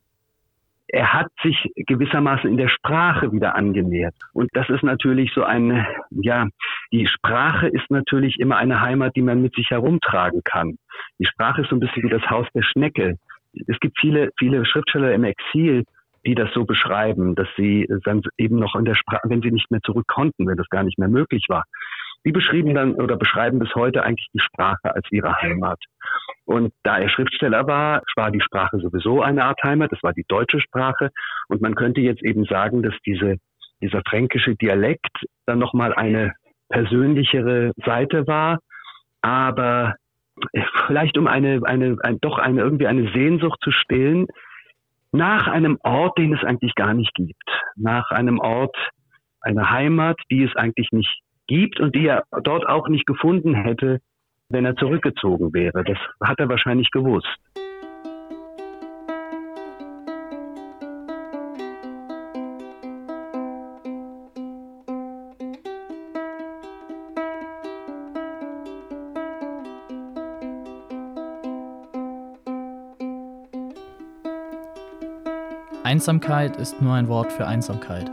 Er 0.88 1.12
hat 1.12 1.28
sich 1.41 1.58
gewissermaßen 1.76 2.50
in 2.50 2.56
der 2.56 2.69
Sprache 2.69 3.34
wieder 3.34 3.56
angenähert. 3.56 4.15
Und 4.32 4.50
das 4.54 4.69
ist 4.69 4.84
natürlich 4.84 5.34
so 5.34 5.43
eine, 5.43 5.86
ja, 6.12 6.48
die 6.93 7.08
Sprache 7.08 7.67
ist 7.67 7.89
natürlich 7.89 8.39
immer 8.39 8.56
eine 8.56 8.80
Heimat, 8.80 9.17
die 9.17 9.22
man 9.22 9.41
mit 9.41 9.54
sich 9.56 9.69
herumtragen 9.69 10.41
kann. 10.46 10.78
Die 11.19 11.25
Sprache 11.25 11.61
ist 11.61 11.69
so 11.69 11.75
ein 11.75 11.79
bisschen 11.79 12.03
wie 12.03 12.09
das 12.09 12.29
Haus 12.29 12.47
der 12.53 12.63
Schnecke. 12.63 13.17
Es 13.67 13.79
gibt 13.79 13.99
viele, 13.99 14.31
viele 14.37 14.65
Schriftsteller 14.65 15.13
im 15.13 15.23
Exil, 15.23 15.83
die 16.25 16.35
das 16.35 16.49
so 16.53 16.65
beschreiben, 16.65 17.35
dass 17.35 17.47
sie 17.57 17.87
dann 18.03 18.21
eben 18.37 18.57
noch 18.57 18.75
in 18.75 18.85
der 18.85 18.95
Sprache, 18.95 19.29
wenn 19.29 19.41
sie 19.41 19.51
nicht 19.51 19.69
mehr 19.71 19.81
zurück 19.81 20.07
konnten, 20.07 20.47
wenn 20.47 20.57
das 20.57 20.69
gar 20.69 20.83
nicht 20.83 20.97
mehr 20.97 21.09
möglich 21.09 21.45
war, 21.49 21.65
die 22.25 22.31
beschrieben 22.31 22.73
dann 22.73 22.95
oder 22.95 23.17
beschreiben 23.17 23.59
bis 23.59 23.73
heute 23.75 24.03
eigentlich 24.03 24.29
die 24.33 24.39
Sprache 24.39 24.95
als 24.95 25.05
ihre 25.11 25.35
Heimat. 25.41 25.79
Und 26.45 26.73
da 26.83 26.97
er 26.97 27.09
Schriftsteller 27.09 27.67
war, 27.67 28.01
war 28.15 28.31
die 28.31 28.41
Sprache 28.41 28.79
sowieso 28.79 29.21
eine 29.21 29.43
Art 29.43 29.61
Heimat, 29.63 29.91
das 29.91 30.03
war 30.03 30.13
die 30.13 30.25
deutsche 30.27 30.61
Sprache. 30.61 31.09
Und 31.49 31.61
man 31.61 31.75
könnte 31.75 32.01
jetzt 32.01 32.23
eben 32.23 32.45
sagen, 32.45 32.81
dass 32.81 32.93
diese, 33.05 33.37
dieser 33.81 34.01
fränkische 34.07 34.55
Dialekt 34.55 35.25
dann 35.45 35.59
nochmal 35.59 35.93
eine 35.93 36.33
persönlichere 36.69 37.71
Seite 37.85 38.25
war, 38.27 38.59
aber 39.21 39.95
vielleicht 40.88 41.17
um 41.17 41.28
eine, 41.28 41.62
eine, 41.63 41.98
ein, 42.02 42.19
doch 42.22 42.38
eine, 42.38 42.62
irgendwie 42.62 42.88
eine 42.88 43.12
Sehnsucht 43.12 43.60
zu 43.63 43.72
stillen 43.72 44.28
nach 45.12 45.48
einem 45.48 45.78
Ort, 45.84 46.17
den 46.17 46.34
es 46.34 46.43
eigentlich 46.43 46.76
gar 46.76 46.93
nicht 46.93 47.13
gibt, 47.13 47.50
nach 47.76 48.10
einem 48.10 48.39
Ort, 48.39 48.76
einer 49.41 49.69
Heimat, 49.69 50.19
die 50.32 50.43
es 50.43 50.56
eigentlich 50.56 50.89
nicht 50.91 51.22
gibt 51.48 51.80
und 51.80 51.96
die 51.96 52.08
er 52.08 52.24
dort 52.43 52.65
auch 52.67 52.88
nicht 52.88 53.06
gefunden 53.06 53.54
hätte, 53.54 54.00
wenn 54.50 54.65
er 54.65 54.76
zurückgezogen 54.76 55.54
wäre. 55.54 55.84
Das 55.84 55.98
hat 56.22 56.39
er 56.39 56.50
wahrscheinlich 56.50 56.89
gewusst. 56.91 57.28
Einsamkeit 75.93 76.58
ist 76.58 76.82
nur 76.82 76.95
ein 76.95 77.08
Wort 77.08 77.32
für 77.32 77.45
Einsamkeit. 77.45 78.10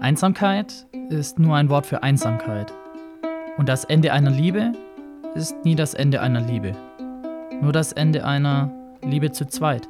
Einsamkeit 0.00 0.88
ist 1.08 1.38
nur 1.38 1.54
ein 1.54 1.68
Wort 1.68 1.86
für 1.86 2.02
Einsamkeit. 2.02 2.72
Und 3.58 3.68
das 3.68 3.84
Ende 3.84 4.12
einer 4.12 4.32
Liebe 4.32 4.72
ist 5.36 5.54
nie 5.64 5.76
das 5.76 5.94
Ende 5.94 6.20
einer 6.20 6.40
Liebe. 6.40 6.72
Nur 7.62 7.70
das 7.70 7.92
Ende 7.92 8.24
einer 8.24 8.72
Liebe 9.02 9.30
zu 9.30 9.46
zweit. 9.46 9.88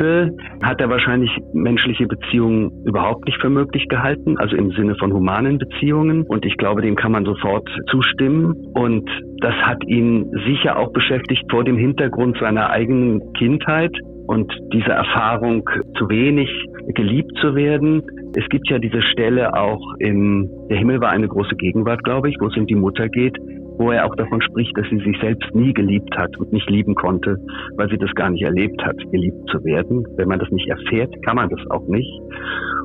Liebe 0.00 0.34
hat 0.62 0.80
er 0.80 0.88
wahrscheinlich 0.88 1.30
menschliche 1.52 2.06
Beziehungen 2.06 2.70
überhaupt 2.84 3.26
nicht 3.26 3.40
für 3.40 3.50
möglich 3.50 3.86
gehalten, 3.88 4.38
also 4.38 4.56
im 4.56 4.70
Sinne 4.72 4.94
von 4.96 5.12
humanen 5.12 5.58
Beziehungen. 5.58 6.22
Und 6.22 6.44
ich 6.44 6.56
glaube, 6.56 6.82
dem 6.82 6.96
kann 6.96 7.12
man 7.12 7.24
sofort 7.24 7.68
zustimmen. 7.90 8.54
Und 8.74 9.08
das 9.40 9.54
hat 9.54 9.82
ihn 9.86 10.30
sicher 10.46 10.78
auch 10.78 10.92
beschäftigt 10.92 11.44
vor 11.50 11.64
dem 11.64 11.76
Hintergrund 11.76 12.38
seiner 12.38 12.70
eigenen 12.70 13.20
Kindheit 13.34 13.92
und 14.26 14.52
dieser 14.72 14.94
Erfahrung, 14.94 15.68
zu 15.98 16.08
wenig 16.08 16.48
geliebt 16.94 17.32
zu 17.40 17.54
werden. 17.54 18.02
Es 18.36 18.48
gibt 18.48 18.70
ja 18.70 18.78
diese 18.78 19.02
Stelle 19.02 19.54
auch 19.54 19.82
in 19.98 20.48
Der 20.70 20.78
Himmel 20.78 21.00
war 21.00 21.10
eine 21.10 21.28
große 21.28 21.56
Gegenwart, 21.56 22.04
glaube 22.04 22.30
ich, 22.30 22.36
wo 22.40 22.46
es 22.46 22.56
um 22.56 22.66
die 22.66 22.76
Mutter 22.76 23.08
geht, 23.08 23.36
wo 23.80 23.90
er 23.92 24.04
auch 24.04 24.14
davon 24.14 24.42
spricht, 24.42 24.76
dass 24.76 24.86
sie 24.90 24.98
sich 24.98 25.18
selbst 25.20 25.54
nie 25.54 25.72
geliebt 25.72 26.14
hat 26.14 26.36
und 26.36 26.52
nicht 26.52 26.68
lieben 26.68 26.94
konnte, 26.94 27.38
weil 27.76 27.88
sie 27.88 27.96
das 27.96 28.14
gar 28.14 28.28
nicht 28.28 28.42
erlebt 28.42 28.84
hat, 28.84 28.98
geliebt 29.10 29.48
zu 29.50 29.64
werden. 29.64 30.06
Wenn 30.16 30.28
man 30.28 30.38
das 30.38 30.50
nicht 30.50 30.68
erfährt, 30.68 31.10
kann 31.24 31.36
man 31.36 31.48
das 31.48 31.60
auch 31.70 31.86
nicht. 31.88 32.12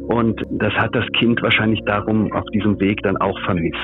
Und 0.07 0.41
das 0.51 0.71
hat 0.73 0.95
das 0.95 1.05
Kind 1.19 1.41
wahrscheinlich 1.41 1.81
darum 1.85 2.31
auf 2.31 2.45
diesem 2.53 2.79
Weg 2.79 3.01
dann 3.03 3.17
auch 3.17 3.37
vermisst. 3.41 3.75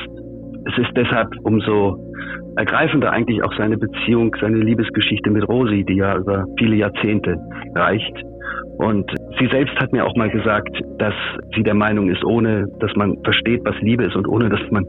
Es 0.65 0.77
ist 0.77 0.91
deshalb 0.95 1.27
umso 1.43 1.97
ergreifender 2.55 3.11
eigentlich 3.11 3.43
auch 3.43 3.53
seine 3.57 3.77
Beziehung, 3.77 4.33
seine 4.39 4.59
Liebesgeschichte 4.59 5.31
mit 5.31 5.45
Rosi, 5.49 5.83
die 5.83 5.95
ja 5.95 6.15
über 6.17 6.45
viele 6.57 6.77
Jahrzehnte 6.77 7.35
reicht. 7.75 8.23
Und 8.77 9.11
sie 9.39 9.47
selbst 9.47 9.75
hat 9.79 9.91
mir 9.91 10.05
auch 10.05 10.15
mal 10.15 10.29
gesagt, 10.29 10.75
dass 10.97 11.13
sie 11.55 11.63
der 11.63 11.75
Meinung 11.75 12.09
ist, 12.09 12.23
ohne 12.23 12.67
dass 12.79 12.91
man 12.95 13.15
versteht, 13.23 13.61
was 13.63 13.75
Liebe 13.81 14.05
ist 14.05 14.15
und 14.15 14.27
ohne 14.27 14.49
dass 14.49 14.59
man, 14.71 14.85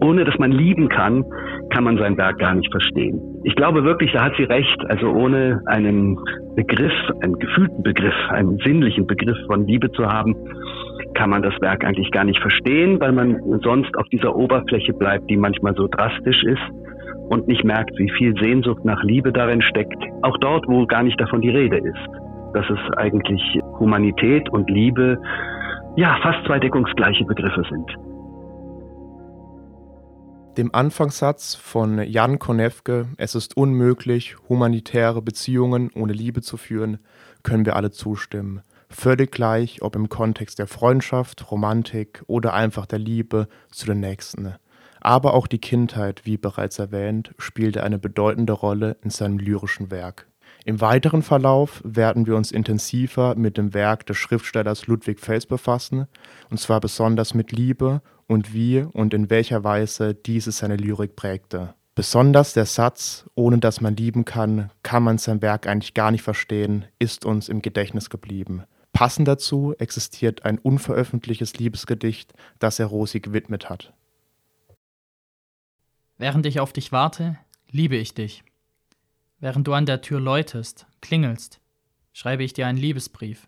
ohne 0.00 0.24
dass 0.24 0.38
man 0.38 0.52
lieben 0.52 0.88
kann, 0.88 1.24
kann 1.70 1.84
man 1.84 1.98
sein 1.98 2.16
Werk 2.16 2.38
gar 2.38 2.54
nicht 2.54 2.70
verstehen. 2.70 3.20
Ich 3.42 3.56
glaube 3.56 3.84
wirklich, 3.84 4.12
da 4.12 4.22
hat 4.22 4.34
sie 4.36 4.44
recht. 4.44 4.78
Also 4.88 5.08
ohne 5.08 5.60
einen 5.66 6.16
Begriff, 6.54 6.92
einen 7.22 7.34
gefühlten 7.38 7.82
Begriff, 7.82 8.14
einen 8.28 8.58
sinnlichen 8.58 9.06
Begriff 9.06 9.36
von 9.46 9.66
Liebe 9.66 9.90
zu 9.92 10.06
haben, 10.06 10.36
kann 11.14 11.30
man 11.30 11.42
das 11.42 11.54
Werk 11.60 11.84
eigentlich 11.84 12.10
gar 12.10 12.24
nicht 12.24 12.40
verstehen, 12.40 13.00
weil 13.00 13.12
man 13.12 13.40
sonst 13.62 13.96
auf 13.96 14.06
dieser 14.08 14.34
Oberfläche 14.34 14.92
bleibt, 14.92 15.28
die 15.30 15.36
manchmal 15.36 15.74
so 15.74 15.88
drastisch 15.88 16.42
ist 16.44 16.62
und 17.28 17.48
nicht 17.48 17.64
merkt, 17.64 17.96
wie 17.98 18.10
viel 18.18 18.34
Sehnsucht 18.40 18.84
nach 18.84 19.02
Liebe 19.02 19.32
darin 19.32 19.62
steckt, 19.62 20.02
auch 20.22 20.36
dort, 20.38 20.66
wo 20.68 20.86
gar 20.86 21.02
nicht 21.02 21.20
davon 21.20 21.40
die 21.40 21.50
Rede 21.50 21.78
ist. 21.78 22.33
Dass 22.54 22.64
es 22.70 22.96
eigentlich 22.96 23.42
Humanität 23.78 24.48
und 24.48 24.70
Liebe 24.70 25.20
ja 25.96 26.16
fast 26.22 26.46
zwei 26.46 26.58
deckungsgleiche 26.58 27.24
Begriffe 27.24 27.62
sind. 27.68 27.90
Dem 30.56 30.72
Anfangssatz 30.72 31.56
von 31.56 31.98
Jan 31.98 32.38
Konewke, 32.38 33.08
es 33.16 33.34
ist 33.34 33.56
unmöglich, 33.56 34.36
humanitäre 34.48 35.20
Beziehungen 35.20 35.90
ohne 35.96 36.12
Liebe 36.12 36.42
zu 36.42 36.56
führen, 36.56 36.98
können 37.42 37.66
wir 37.66 37.74
alle 37.74 37.90
zustimmen. 37.90 38.62
Völlig 38.88 39.32
gleich, 39.32 39.82
ob 39.82 39.96
im 39.96 40.08
Kontext 40.08 40.60
der 40.60 40.68
Freundschaft, 40.68 41.50
Romantik 41.50 42.22
oder 42.28 42.54
einfach 42.54 42.86
der 42.86 43.00
Liebe 43.00 43.48
zu 43.72 43.86
den 43.86 43.98
Nächsten. 43.98 44.54
Aber 45.00 45.34
auch 45.34 45.48
die 45.48 45.58
Kindheit, 45.58 46.24
wie 46.24 46.36
bereits 46.36 46.78
erwähnt, 46.78 47.34
spielte 47.36 47.82
eine 47.82 47.98
bedeutende 47.98 48.52
Rolle 48.52 48.96
in 49.02 49.10
seinem 49.10 49.38
lyrischen 49.38 49.90
Werk. 49.90 50.28
Im 50.66 50.80
weiteren 50.80 51.22
Verlauf 51.22 51.82
werden 51.84 52.26
wir 52.26 52.36
uns 52.36 52.50
intensiver 52.50 53.34
mit 53.34 53.58
dem 53.58 53.74
Werk 53.74 54.06
des 54.06 54.16
Schriftstellers 54.16 54.86
Ludwig 54.86 55.20
Fels 55.20 55.44
befassen, 55.44 56.06
und 56.48 56.58
zwar 56.58 56.80
besonders 56.80 57.34
mit 57.34 57.52
Liebe 57.52 58.00
und 58.26 58.54
wie 58.54 58.80
und 58.80 59.12
in 59.12 59.28
welcher 59.28 59.62
Weise 59.62 60.14
diese 60.14 60.52
seine 60.52 60.76
Lyrik 60.76 61.16
prägte. 61.16 61.74
Besonders 61.94 62.54
der 62.54 62.64
Satz, 62.64 63.28
ohne 63.34 63.58
dass 63.58 63.82
man 63.82 63.94
lieben 63.94 64.24
kann, 64.24 64.70
kann 64.82 65.02
man 65.02 65.18
sein 65.18 65.42
Werk 65.42 65.66
eigentlich 65.66 65.92
gar 65.92 66.10
nicht 66.10 66.22
verstehen, 66.22 66.86
ist 66.98 67.26
uns 67.26 67.50
im 67.50 67.60
Gedächtnis 67.60 68.08
geblieben. 68.08 68.64
Passend 68.94 69.28
dazu 69.28 69.74
existiert 69.78 70.46
ein 70.46 70.58
unveröffentlichtes 70.58 71.58
Liebesgedicht, 71.58 72.32
das 72.58 72.78
er 72.78 72.86
Rosi 72.86 73.20
gewidmet 73.20 73.68
hat. 73.68 73.92
Während 76.16 76.46
ich 76.46 76.58
auf 76.58 76.72
dich 76.72 76.90
warte, 76.90 77.36
liebe 77.70 77.96
ich 77.96 78.14
dich. 78.14 78.44
Während 79.44 79.66
du 79.66 79.74
an 79.74 79.84
der 79.84 80.00
Tür 80.00 80.20
läutest, 80.20 80.86
klingelst, 81.02 81.60
schreibe 82.14 82.42
ich 82.42 82.54
dir 82.54 82.66
einen 82.66 82.78
Liebesbrief. 82.78 83.46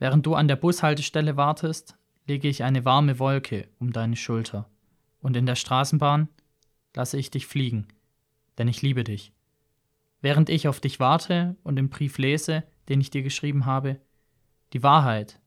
Während 0.00 0.26
du 0.26 0.34
an 0.34 0.48
der 0.48 0.56
Bushaltestelle 0.56 1.36
wartest, 1.36 1.96
lege 2.26 2.48
ich 2.48 2.64
eine 2.64 2.84
warme 2.84 3.20
Wolke 3.20 3.68
um 3.78 3.92
deine 3.92 4.16
Schulter. 4.16 4.68
Und 5.20 5.36
in 5.36 5.46
der 5.46 5.54
Straßenbahn 5.54 6.26
lasse 6.96 7.16
ich 7.16 7.30
dich 7.30 7.46
fliegen, 7.46 7.86
denn 8.58 8.66
ich 8.66 8.82
liebe 8.82 9.04
dich. 9.04 9.32
Während 10.20 10.48
ich 10.48 10.66
auf 10.66 10.80
dich 10.80 10.98
warte 10.98 11.54
und 11.62 11.78
im 11.78 11.90
Brief 11.90 12.18
lese, 12.18 12.64
den 12.88 13.00
ich 13.00 13.10
dir 13.10 13.22
geschrieben 13.22 13.66
habe, 13.66 14.00
die 14.72 14.82
Wahrheit, 14.82 15.38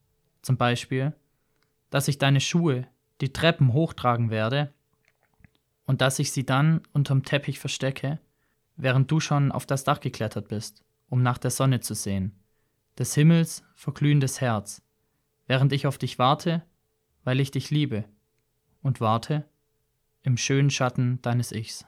zum 0.43 0.56
Beispiel, 0.56 1.13
dass 1.89 2.08
ich 2.08 2.17
deine 2.17 2.39
Schuhe 2.39 2.88
die 3.19 3.34
Treppen 3.34 3.73
hochtragen 3.73 4.30
werde 4.30 4.73
und 5.86 5.99
dass 5.99 6.19
ich 6.19 6.32
sie 6.32 6.45
dann 6.45 6.84
unterm 6.93 7.23
Teppich 7.23 7.60
verstecke, 7.60 8.21
während 8.77 9.11
du 9.11 9.19
schon 9.19 9.51
auf 9.51 9.65
das 9.65 9.83
Dach 9.83 9.99
geklettert 9.99 10.47
bist, 10.47 10.83
um 11.09 11.21
nach 11.21 11.37
der 11.37 11.51
Sonne 11.51 11.79
zu 11.79 11.93
sehen, 11.93 12.39
des 12.97 13.13
Himmels 13.13 13.63
verglühendes 13.75 14.39
Herz, 14.41 14.81
während 15.47 15.73
ich 15.73 15.87
auf 15.87 15.97
dich 15.97 16.19
warte, 16.19 16.63
weil 17.23 17.39
ich 17.39 17.51
dich 17.51 17.71
liebe 17.71 18.05
und 18.81 19.01
warte 19.01 19.45
im 20.21 20.37
schönen 20.37 20.69
Schatten 20.69 21.21
deines 21.21 21.51
Ichs. 21.51 21.85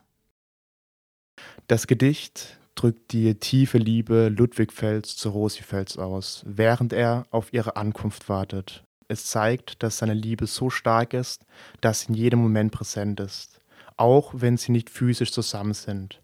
Das 1.67 1.88
Gedicht 1.88 2.60
drückt 2.75 3.12
die 3.12 3.36
tiefe 3.36 3.78
Liebe 3.78 4.30
Ludwig 4.30 4.71
Fels 4.71 5.15
zu 5.15 5.30
Rosi 5.30 5.63
Fels 5.63 5.97
aus, 5.97 6.43
während 6.45 6.93
er 6.93 7.25
auf 7.32 7.54
ihre 7.54 7.75
Ankunft 7.75 8.30
wartet. 8.30 8.86
Es 9.08 9.25
zeigt, 9.25 9.84
dass 9.84 9.97
seine 9.97 10.13
Liebe 10.13 10.47
so 10.47 10.69
stark 10.69 11.13
ist, 11.13 11.45
dass 11.82 12.02
sie 12.02 12.10
in 12.10 12.13
jedem 12.13 12.39
Moment 12.39 12.71
präsent 12.71 13.19
ist, 13.19 13.60
auch 13.97 14.34
wenn 14.36 14.56
sie 14.56 14.71
nicht 14.71 14.89
physisch 14.89 15.32
zusammen 15.32 15.73
sind. 15.73 16.21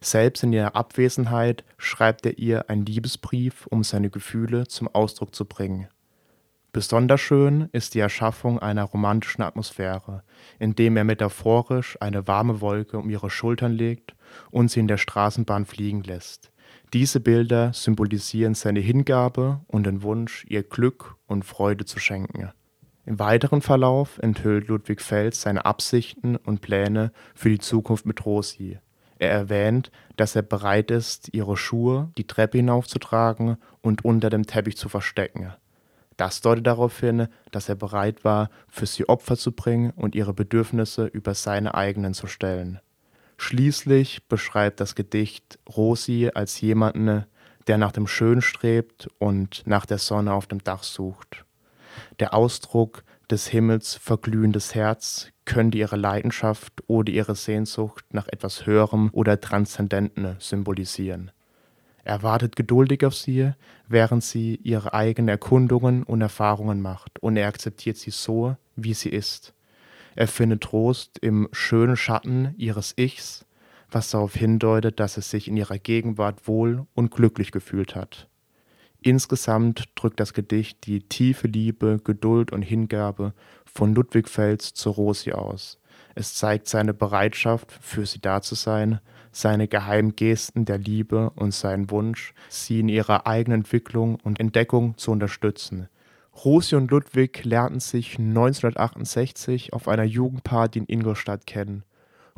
Selbst 0.00 0.42
in 0.42 0.52
ihrer 0.52 0.76
Abwesenheit 0.76 1.64
schreibt 1.78 2.26
er 2.26 2.38
ihr 2.38 2.68
einen 2.70 2.86
Liebesbrief, 2.86 3.66
um 3.66 3.84
seine 3.84 4.10
Gefühle 4.10 4.66
zum 4.66 4.88
Ausdruck 4.88 5.34
zu 5.34 5.44
bringen. 5.44 5.88
Besonders 6.72 7.22
schön 7.22 7.70
ist 7.72 7.94
die 7.94 8.00
Erschaffung 8.00 8.58
einer 8.58 8.84
romantischen 8.84 9.42
Atmosphäre, 9.42 10.22
indem 10.58 10.98
er 10.98 11.04
metaphorisch 11.04 11.96
eine 12.02 12.28
warme 12.28 12.60
Wolke 12.60 12.98
um 12.98 13.08
ihre 13.08 13.30
Schultern 13.30 13.72
legt 13.72 14.14
und 14.50 14.70
sie 14.70 14.80
in 14.80 14.88
der 14.88 14.98
Straßenbahn 14.98 15.64
fliegen 15.64 16.02
lässt. 16.02 16.52
Diese 16.92 17.20
Bilder 17.20 17.72
symbolisieren 17.72 18.54
seine 18.54 18.80
Hingabe 18.80 19.62
und 19.68 19.86
den 19.86 20.02
Wunsch, 20.02 20.44
ihr 20.48 20.62
Glück 20.62 21.16
und 21.26 21.46
Freude 21.46 21.86
zu 21.86 21.98
schenken. 21.98 22.52
Im 23.06 23.18
weiteren 23.18 23.62
Verlauf 23.62 24.18
enthüllt 24.18 24.68
Ludwig 24.68 25.00
Fels 25.00 25.40
seine 25.40 25.64
Absichten 25.64 26.36
und 26.36 26.60
Pläne 26.60 27.12
für 27.34 27.48
die 27.48 27.58
Zukunft 27.58 28.04
mit 28.04 28.26
Rosi. 28.26 28.78
Er 29.18 29.30
erwähnt, 29.30 29.90
dass 30.16 30.36
er 30.36 30.42
bereit 30.42 30.90
ist, 30.90 31.32
ihre 31.32 31.56
Schuhe 31.56 32.10
die 32.18 32.26
Treppe 32.26 32.58
hinaufzutragen 32.58 33.56
und 33.80 34.04
unter 34.04 34.30
dem 34.30 34.46
Teppich 34.46 34.76
zu 34.76 34.88
verstecken. 34.88 35.52
Das 36.16 36.40
deutet 36.40 36.66
darauf 36.66 36.98
hin, 36.98 37.28
dass 37.50 37.68
er 37.68 37.74
bereit 37.74 38.24
war, 38.24 38.50
für 38.68 38.86
sie 38.86 39.08
Opfer 39.08 39.36
zu 39.36 39.52
bringen 39.52 39.90
und 39.90 40.14
ihre 40.14 40.32
Bedürfnisse 40.32 41.06
über 41.06 41.34
seine 41.34 41.74
eigenen 41.74 42.14
zu 42.14 42.26
stellen. 42.26 42.80
Schließlich 43.36 44.26
beschreibt 44.28 44.80
das 44.80 44.94
Gedicht 44.94 45.58
Rosi 45.68 46.30
als 46.34 46.60
jemanden, 46.60 47.26
der 47.66 47.76
nach 47.76 47.92
dem 47.92 48.06
Schön 48.06 48.40
strebt 48.40 49.08
und 49.18 49.62
nach 49.66 49.84
der 49.84 49.98
Sonne 49.98 50.32
auf 50.32 50.46
dem 50.46 50.64
Dach 50.64 50.82
sucht. 50.82 51.44
Der 52.18 52.32
Ausdruck 52.32 53.04
des 53.30 53.48
Himmels 53.48 53.94
verglühendes 53.94 54.74
Herz 54.74 55.28
könnte 55.44 55.78
ihre 55.78 55.96
Leidenschaft 55.96 56.82
oder 56.86 57.12
ihre 57.12 57.34
Sehnsucht 57.34 58.04
nach 58.12 58.28
etwas 58.28 58.66
Höherem 58.66 59.10
oder 59.12 59.40
Transzendentem 59.40 60.36
symbolisieren. 60.38 61.30
Er 62.04 62.22
wartet 62.22 62.54
geduldig 62.54 63.04
auf 63.04 63.16
sie, 63.16 63.52
während 63.88 64.22
sie 64.22 64.60
ihre 64.62 64.94
eigenen 64.94 65.28
Erkundungen 65.28 66.04
und 66.04 66.20
Erfahrungen 66.20 66.80
macht, 66.80 67.20
und 67.20 67.36
er 67.36 67.48
akzeptiert 67.48 67.96
sie 67.96 68.12
so, 68.12 68.56
wie 68.76 68.94
sie 68.94 69.08
ist. 69.08 69.54
Er 70.14 70.28
findet 70.28 70.62
Trost 70.62 71.18
im 71.18 71.48
schönen 71.52 71.96
Schatten 71.96 72.54
ihres 72.56 72.94
Ichs, 72.96 73.44
was 73.90 74.10
darauf 74.10 74.34
hindeutet, 74.34 75.00
dass 75.00 75.16
er 75.16 75.22
sich 75.22 75.48
in 75.48 75.56
ihrer 75.56 75.78
Gegenwart 75.78 76.46
wohl 76.46 76.86
und 76.94 77.10
glücklich 77.10 77.50
gefühlt 77.50 77.96
hat. 77.96 78.28
Insgesamt 79.00 79.88
drückt 79.94 80.20
das 80.20 80.32
Gedicht 80.32 80.86
die 80.86 81.00
tiefe 81.00 81.46
Liebe, 81.46 82.00
Geduld 82.02 82.52
und 82.52 82.62
Hingabe 82.62 83.34
von 83.64 83.94
Ludwig 83.94 84.28
Fels 84.28 84.74
zu 84.74 84.90
Rosi 84.90 85.32
aus. 85.32 85.78
Es 86.14 86.34
zeigt 86.34 86.66
seine 86.66 86.94
Bereitschaft, 86.94 87.72
für 87.72 88.06
sie 88.06 88.20
da 88.20 88.40
zu 88.40 88.54
sein, 88.54 89.00
seine 89.32 89.68
geheimen 89.68 90.16
Gesten 90.16 90.64
der 90.64 90.78
Liebe 90.78 91.30
und 91.30 91.52
seinen 91.52 91.90
Wunsch, 91.90 92.32
sie 92.48 92.80
in 92.80 92.88
ihrer 92.88 93.26
eigenen 93.26 93.60
Entwicklung 93.60 94.16
und 94.24 94.40
Entdeckung 94.40 94.96
zu 94.96 95.10
unterstützen. 95.10 95.88
Rosi 96.44 96.76
und 96.76 96.90
Ludwig 96.90 97.44
lernten 97.44 97.80
sich 97.80 98.18
1968 98.18 99.72
auf 99.72 99.88
einer 99.88 100.04
Jugendparty 100.04 100.80
in 100.80 100.86
Ingolstadt 100.86 101.46
kennen. 101.46 101.82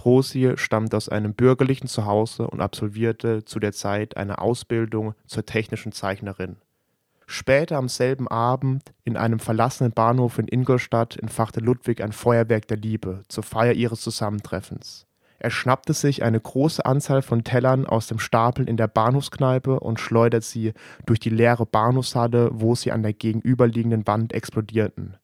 Rosi 0.04 0.52
stammt 0.56 0.94
aus 0.94 1.08
einem 1.08 1.34
bürgerlichen 1.34 1.88
Zuhause 1.88 2.46
und 2.46 2.60
absolvierte 2.60 3.44
zu 3.44 3.58
der 3.58 3.72
Zeit 3.72 4.16
eine 4.16 4.38
Ausbildung 4.38 5.14
zur 5.26 5.44
technischen 5.44 5.92
Zeichnerin. 5.92 6.56
Später 7.26 7.76
am 7.76 7.88
selben 7.88 8.26
Abend 8.26 8.94
in 9.04 9.18
einem 9.18 9.38
verlassenen 9.38 9.92
Bahnhof 9.92 10.38
in 10.38 10.48
Ingolstadt 10.48 11.18
entfachte 11.18 11.60
Ludwig 11.60 12.02
ein 12.02 12.12
Feuerwerk 12.12 12.66
der 12.68 12.78
Liebe 12.78 13.22
zur 13.28 13.44
Feier 13.44 13.74
ihres 13.74 14.00
Zusammentreffens. 14.00 15.06
Er 15.38 15.50
schnappte 15.50 15.92
sich 15.92 16.22
eine 16.22 16.40
große 16.40 16.84
Anzahl 16.84 17.22
von 17.22 17.44
Tellern 17.44 17.86
aus 17.86 18.08
dem 18.08 18.18
Stapel 18.18 18.68
in 18.68 18.76
der 18.76 18.88
Bahnhofskneipe 18.88 19.78
und 19.78 20.00
schleudert 20.00 20.42
sie 20.42 20.72
durch 21.06 21.20
die 21.20 21.30
leere 21.30 21.66
Bahnhofshalle, 21.66 22.50
wo 22.52 22.74
sie 22.74 22.90
an 22.92 23.02
der 23.02 23.12
gegenüberliegenden 23.12 24.06
Wand 24.06 24.32
explodierten. 24.32 25.16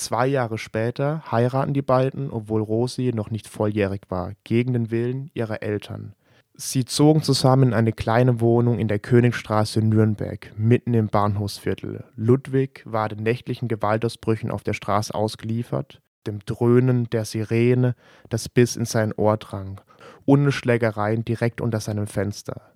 Zwei 0.00 0.28
Jahre 0.28 0.56
später 0.56 1.30
heiraten 1.30 1.74
die 1.74 1.82
beiden, 1.82 2.30
obwohl 2.30 2.62
Rosi 2.62 3.12
noch 3.14 3.30
nicht 3.30 3.46
volljährig 3.46 4.00
war, 4.08 4.32
gegen 4.44 4.72
den 4.72 4.90
Willen 4.90 5.30
ihrer 5.34 5.62
Eltern. 5.62 6.14
Sie 6.54 6.86
zogen 6.86 7.22
zusammen 7.22 7.64
in 7.64 7.74
eine 7.74 7.92
kleine 7.92 8.40
Wohnung 8.40 8.78
in 8.78 8.88
der 8.88 8.98
Königstraße 8.98 9.82
Nürnberg, 9.82 10.54
mitten 10.56 10.94
im 10.94 11.08
Bahnhofsviertel. 11.08 12.04
Ludwig 12.16 12.82
war 12.86 13.10
den 13.10 13.22
nächtlichen 13.22 13.68
Gewaltausbrüchen 13.68 14.50
auf 14.50 14.62
der 14.62 14.72
Straße 14.72 15.14
ausgeliefert 15.14 16.00
dem 16.26 16.38
Dröhnen 16.46 17.10
der 17.10 17.26
Sirene, 17.26 17.94
das 18.30 18.48
bis 18.48 18.76
in 18.76 18.86
sein 18.86 19.12
Ohr 19.14 19.36
drang, 19.36 19.82
ohne 20.24 20.50
Schlägereien 20.50 21.26
direkt 21.26 21.60
unter 21.60 21.80
seinem 21.80 22.06
Fenster. 22.06 22.72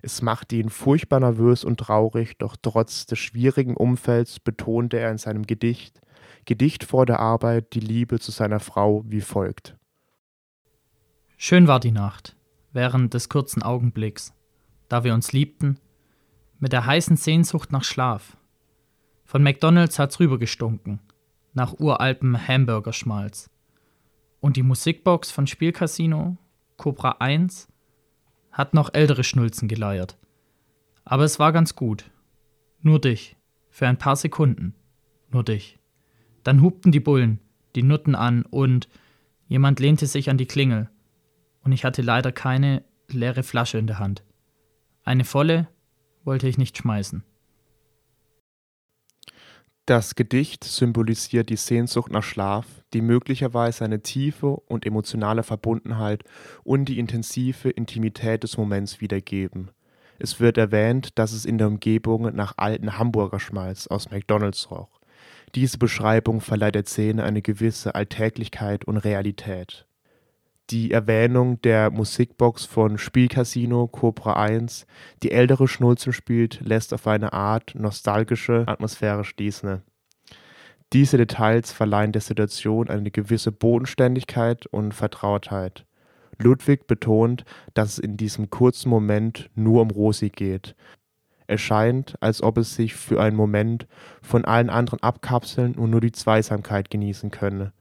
Es 0.00 0.22
machte 0.22 0.56
ihn 0.56 0.70
furchtbar 0.70 1.20
nervös 1.20 1.64
und 1.64 1.78
traurig, 1.78 2.38
doch 2.38 2.56
trotz 2.60 3.06
des 3.06 3.18
schwierigen 3.18 3.76
Umfelds 3.76 4.38
betonte 4.38 4.98
er 4.98 5.10
in 5.10 5.18
seinem 5.18 5.44
Gedicht, 5.44 6.00
Gedicht 6.48 6.82
vor 6.82 7.04
der 7.04 7.20
Arbeit, 7.20 7.74
die 7.74 7.80
Liebe 7.80 8.18
zu 8.20 8.30
seiner 8.30 8.58
Frau 8.58 9.04
wie 9.06 9.20
folgt. 9.20 9.76
Schön 11.36 11.68
war 11.68 11.78
die 11.78 11.90
Nacht, 11.90 12.36
während 12.72 13.12
des 13.12 13.28
kurzen 13.28 13.62
Augenblicks, 13.62 14.32
da 14.88 15.04
wir 15.04 15.12
uns 15.12 15.32
liebten, 15.32 15.78
mit 16.58 16.72
der 16.72 16.86
heißen 16.86 17.18
Sehnsucht 17.18 17.70
nach 17.70 17.84
Schlaf. 17.84 18.38
Von 19.24 19.42
McDonalds 19.42 19.98
hat's 19.98 20.20
rübergestunken, 20.20 21.00
nach 21.52 21.78
uraltem 21.78 22.48
Hamburgerschmalz. 22.48 23.50
Und 24.40 24.56
die 24.56 24.62
Musikbox 24.62 25.30
von 25.30 25.46
Spielcasino, 25.46 26.38
Cobra 26.78 27.16
1, 27.18 27.68
hat 28.52 28.72
noch 28.72 28.94
ältere 28.94 29.22
Schnulzen 29.22 29.68
geleiert. 29.68 30.16
Aber 31.04 31.24
es 31.24 31.38
war 31.38 31.52
ganz 31.52 31.74
gut. 31.74 32.10
Nur 32.80 33.02
dich. 33.02 33.36
Für 33.68 33.86
ein 33.86 33.98
paar 33.98 34.16
Sekunden. 34.16 34.74
Nur 35.30 35.44
dich. 35.44 35.77
Dann 36.48 36.62
hupten 36.62 36.92
die 36.92 37.00
Bullen, 37.00 37.40
die 37.76 37.82
Nutten 37.82 38.14
an 38.14 38.46
und 38.46 38.88
jemand 39.48 39.80
lehnte 39.80 40.06
sich 40.06 40.30
an 40.30 40.38
die 40.38 40.46
Klingel. 40.46 40.88
Und 41.62 41.72
ich 41.72 41.84
hatte 41.84 42.00
leider 42.00 42.32
keine 42.32 42.82
leere 43.06 43.42
Flasche 43.42 43.76
in 43.76 43.86
der 43.86 43.98
Hand. 43.98 44.24
Eine 45.04 45.24
volle 45.24 45.68
wollte 46.24 46.48
ich 46.48 46.56
nicht 46.56 46.78
schmeißen. 46.78 47.22
Das 49.84 50.14
Gedicht 50.14 50.64
symbolisiert 50.64 51.50
die 51.50 51.56
Sehnsucht 51.56 52.10
nach 52.10 52.24
Schlaf, 52.24 52.64
die 52.94 53.02
möglicherweise 53.02 53.84
eine 53.84 54.00
tiefe 54.00 54.48
und 54.48 54.86
emotionale 54.86 55.42
Verbundenheit 55.42 56.24
und 56.64 56.86
die 56.86 56.98
intensive 56.98 57.68
Intimität 57.68 58.42
des 58.42 58.56
Moments 58.56 59.02
wiedergeben. 59.02 59.70
Es 60.18 60.40
wird 60.40 60.56
erwähnt, 60.56 61.18
dass 61.18 61.32
es 61.32 61.44
in 61.44 61.58
der 61.58 61.66
Umgebung 61.66 62.34
nach 62.34 62.54
alten 62.56 62.96
Hamburger 62.96 63.38
Schmalz 63.38 63.86
aus 63.86 64.10
McDonalds 64.10 64.70
roch. 64.70 64.97
Diese 65.54 65.78
Beschreibung 65.78 66.40
verleiht 66.40 66.74
der 66.74 66.84
Szene 66.84 67.24
eine 67.24 67.42
gewisse 67.42 67.94
Alltäglichkeit 67.94 68.84
und 68.84 68.98
Realität. 68.98 69.86
Die 70.70 70.90
Erwähnung 70.90 71.62
der 71.62 71.90
Musikbox 71.90 72.66
von 72.66 72.98
Spielcasino 72.98 73.86
Cobra 73.86 74.34
1, 74.34 74.86
die 75.22 75.30
ältere 75.30 75.66
Schnulzen 75.66 76.12
spielt, 76.12 76.60
lässt 76.60 76.92
auf 76.92 77.06
eine 77.06 77.32
Art 77.32 77.74
nostalgische 77.74 78.64
Atmosphäre 78.66 79.24
schließen. 79.24 79.82
Diese 80.92 81.16
Details 81.16 81.72
verleihen 81.72 82.12
der 82.12 82.20
Situation 82.20 82.90
eine 82.90 83.10
gewisse 83.10 83.50
Bodenständigkeit 83.50 84.66
und 84.66 84.92
Vertrautheit. 84.92 85.86
Ludwig 86.38 86.86
betont, 86.86 87.44
dass 87.74 87.92
es 87.94 87.98
in 87.98 88.16
diesem 88.16 88.50
kurzen 88.50 88.90
Moment 88.90 89.50
nur 89.54 89.82
um 89.82 89.90
Rosi 89.90 90.28
geht. 90.28 90.76
Es 91.48 91.60
scheint, 91.60 92.14
als 92.20 92.42
ob 92.42 92.58
es 92.58 92.76
sich 92.76 92.94
für 92.94 93.20
einen 93.20 93.36
Moment 93.36 93.88
von 94.22 94.44
allen 94.44 94.70
anderen 94.70 95.02
abkapseln 95.02 95.74
und 95.74 95.90
nur 95.90 96.00
die 96.00 96.12
Zweisamkeit 96.12 96.90
genießen 96.90 97.32
könne 97.32 97.72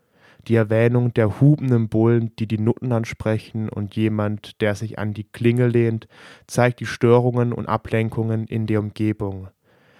die 0.47 0.55
Erwähnung 0.55 1.13
der 1.13 1.39
hupenden 1.39 1.89
Bullen, 1.89 2.36
die 2.38 2.47
die 2.47 2.59
Nutten 2.59 2.91
ansprechen 2.91 3.70
und 3.70 3.95
jemand, 3.95 4.61
der 4.61 4.76
sich 4.76 4.97
an 4.97 5.13
die 5.13 5.26
Klinge 5.26 5.68
lehnt, 5.68 6.07
zeigt 6.47 6.80
die 6.80 6.86
Störungen 6.86 7.53
und 7.53 7.68
Ablenkungen 7.68 8.45
in 8.47 8.65
der 8.65 8.80
Umgebung. 8.80 9.49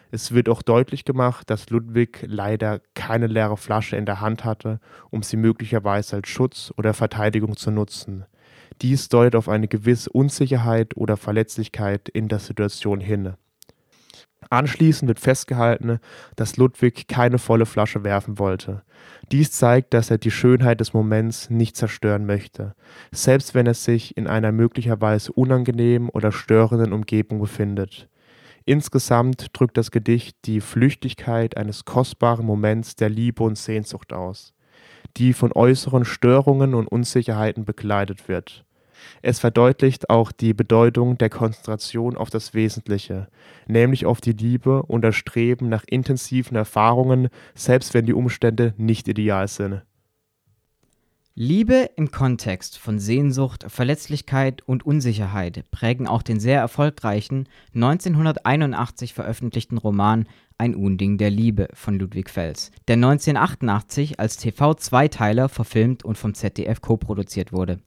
Es 0.10 0.32
wird 0.32 0.48
auch 0.48 0.62
deutlich 0.62 1.04
gemacht, 1.04 1.50
dass 1.50 1.70
Ludwig 1.70 2.24
leider 2.26 2.80
keine 2.94 3.28
leere 3.28 3.58
Flasche 3.58 3.98
in 3.98 4.06
der 4.06 4.22
Hand 4.22 4.46
hatte, 4.46 4.80
um 5.10 5.22
sie 5.22 5.36
möglicherweise 5.36 6.16
als 6.16 6.30
Schutz 6.30 6.74
oder 6.78 6.94
Verteidigung 6.94 7.58
zu 7.58 7.72
nutzen. 7.72 8.26
Dies 8.82 9.10
deutet 9.10 9.36
auf 9.36 9.50
eine 9.50 9.68
gewisse 9.68 10.10
Unsicherheit 10.10 10.96
oder 10.96 11.18
Verletzlichkeit 11.18 12.08
in 12.08 12.30
der 12.30 12.40
Situation 12.40 13.02
hin. 13.02 13.34
Anschließend 14.50 15.08
wird 15.08 15.20
festgehalten, 15.20 16.00
dass 16.36 16.58
Ludwig 16.58 17.08
keine 17.08 17.38
volle 17.38 17.66
Flasche 17.66 18.04
werfen 18.04 18.40
wollte. 18.40 18.84
Dies 19.32 19.52
zeigt, 19.52 19.94
dass 19.94 20.10
er 20.10 20.18
die 20.18 20.32
Schönheit 20.32 20.80
des 20.80 20.94
Moments 20.94 21.50
nicht 21.50 21.76
zerstören 21.76 22.26
möchte, 22.26 22.76
selbst 23.12 23.56
wenn 23.56 23.68
er 23.68 23.74
sich 23.74 24.16
in 24.16 24.28
einer 24.28 24.52
möglicherweise 24.52 25.34
unangenehmen 25.34 26.10
oder 26.10 26.32
störenden 26.32 26.94
Umgebung 26.94 27.40
befindet. 27.40 28.10
Insgesamt 28.64 29.48
drückt 29.54 29.78
das 29.78 29.92
Gedicht 29.92 30.38
die 30.46 30.62
Flüchtigkeit 30.62 31.58
eines 31.58 31.86
kostbaren 31.86 32.46
Moments 32.46 32.96
der 32.96 33.10
Liebe 33.10 33.44
und 33.44 33.58
Sehnsucht 33.58 34.14
aus, 34.14 34.54
die 35.18 35.34
von 35.34 35.52
äußeren 35.52 36.06
Störungen 36.06 36.74
und 36.74 36.88
Unsicherheiten 36.88 37.66
begleitet 37.66 38.28
wird. 38.28 38.67
Es 39.22 39.40
verdeutlicht 39.40 40.10
auch 40.10 40.32
die 40.32 40.54
Bedeutung 40.54 41.18
der 41.18 41.30
Konzentration 41.30 42.18
auf 42.18 42.30
das 42.30 42.54
Wesentliche, 42.54 43.28
nämlich 43.68 44.06
auf 44.06 44.22
die 44.22 44.34
Liebe 44.34 44.84
und 44.84 45.02
das 45.02 45.16
Streben 45.16 45.70
nach 45.70 45.84
intensiven 45.88 46.56
Erfahrungen, 46.56 47.30
selbst 47.56 47.94
wenn 47.94 48.06
die 48.06 48.14
Umstände 48.14 48.74
nicht 48.78 49.08
ideal 49.08 49.48
sind. 49.48 49.82
Liebe 51.40 51.92
im 51.96 52.10
Kontext 52.10 52.80
von 52.80 52.98
Sehnsucht, 52.98 53.64
Verletzlichkeit 53.68 54.64
und 54.68 54.88
Unsicherheit 54.88 55.70
prägen 55.70 56.08
auch 56.08 56.24
den 56.24 56.40
sehr 56.40 56.60
erfolgreichen 56.60 57.48
1981 57.76 59.14
veröffentlichten 59.14 59.78
Roman 59.78 60.28
Ein 60.58 60.74
Unding 60.74 61.20
der 61.20 61.30
Liebe 61.30 61.68
von 61.74 62.00
Ludwig 62.00 62.32
Fels, 62.32 62.72
der 62.88 62.96
1988 62.96 64.20
als 64.20 64.38
TV-Zweiteiler 64.38 65.48
verfilmt 65.48 66.04
und 66.04 66.18
vom 66.18 66.34
ZDF 66.34 66.82
co-produziert 66.82 67.54
wurde. 67.54 67.82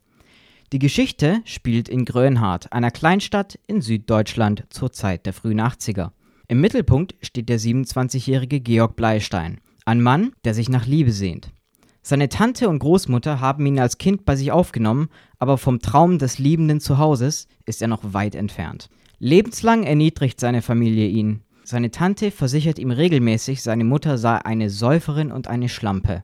Die 0.73 0.79
Geschichte 0.79 1.43
spielt 1.47 1.89
in 1.89 2.05
Grönhardt, 2.05 2.73
einer 2.73 2.93
Kleinstadt 2.93 3.59
in 3.67 3.81
Süddeutschland 3.81 4.67
zur 4.71 4.93
Zeit 4.93 5.27
der 5.27 5.33
frühen 5.33 5.61
80er. 5.61 6.13
Im 6.47 6.61
Mittelpunkt 6.61 7.17
steht 7.23 7.49
der 7.49 7.59
27-jährige 7.59 8.61
Georg 8.61 8.95
Bleistein, 8.95 9.61
ein 9.85 10.01
Mann, 10.01 10.31
der 10.45 10.55
sich 10.55 10.69
nach 10.69 10.87
Liebe 10.87 11.11
sehnt. 11.11 11.51
Seine 12.03 12.29
Tante 12.29 12.69
und 12.69 12.79
Großmutter 12.79 13.41
haben 13.41 13.67
ihn 13.67 13.81
als 13.81 13.99
Kind 13.99 14.25
bei 14.25 14.37
sich 14.37 14.53
aufgenommen, 14.53 15.09
aber 15.41 15.59
vom 15.59 15.81
Traum 15.81 16.19
des 16.19 16.39
liebenden 16.39 16.79
Zuhauses 16.79 17.49
ist 17.67 17.83
er 17.83 17.89
noch 17.89 18.15
weit 18.15 18.37
entfernt. 18.37 18.91
Lebenslang 19.19 19.83
erniedrigt 19.83 20.39
seine 20.39 20.63
Familie 20.63 21.09
ihn. 21.09 21.43
Seine 21.65 21.91
Tante 21.91 22.31
versichert 22.31 22.79
ihm 22.79 22.93
regelmäßig, 22.93 23.63
seine 23.63 23.85
Mutter 23.85 24.19
sei 24.19 24.37
eine 24.37 24.71
Säuferin 24.71 25.33
und 25.33 25.49
eine 25.49 25.69
Schlampe. 25.69 26.23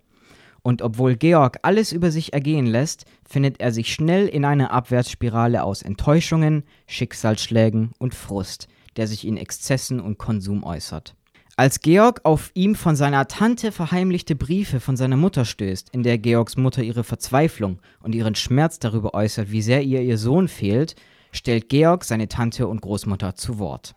Und 0.67 0.83
obwohl 0.83 1.15
Georg 1.15 1.61
alles 1.63 1.93
über 1.93 2.11
sich 2.11 2.33
ergehen 2.33 2.67
lässt, 2.67 3.05
findet 3.25 3.61
er 3.61 3.71
sich 3.71 3.95
schnell 3.95 4.27
in 4.27 4.45
einer 4.45 4.73
Abwärtsspirale 4.73 5.63
aus 5.63 5.81
Enttäuschungen, 5.81 6.65
Schicksalsschlägen 6.89 7.93
und 8.01 8.17
Frust, 8.17 8.67
der 8.97 9.07
sich 9.07 9.25
in 9.25 9.37
Exzessen 9.37 10.01
und 10.01 10.19
Konsum 10.19 10.65
äußert. 10.65 11.15
Als 11.55 11.83
Georg 11.83 12.23
auf 12.25 12.51
ihm 12.55 12.75
von 12.75 12.97
seiner 12.97 13.29
Tante 13.29 13.71
verheimlichte 13.71 14.35
Briefe 14.35 14.81
von 14.81 14.97
seiner 14.97 15.17
Mutter 15.17 15.45
stößt, 15.45 15.91
in 15.91 16.03
der 16.03 16.19
Georgs 16.19 16.57
Mutter 16.57 16.83
ihre 16.83 17.05
Verzweiflung 17.05 17.79
und 18.01 18.17
ihren 18.17 18.35
Schmerz 18.35 18.81
darüber 18.81 19.15
äußert, 19.15 19.53
wie 19.53 19.63
sehr 19.63 19.85
ihr 19.85 20.03
ihr 20.03 20.19
Sohn 20.19 20.49
fehlt, 20.49 20.97
stellt 21.31 21.69
Georg 21.69 22.03
seine 22.03 22.27
Tante 22.27 22.67
und 22.67 22.81
Großmutter 22.81 23.37
zu 23.37 23.61
Wort. 23.61 23.95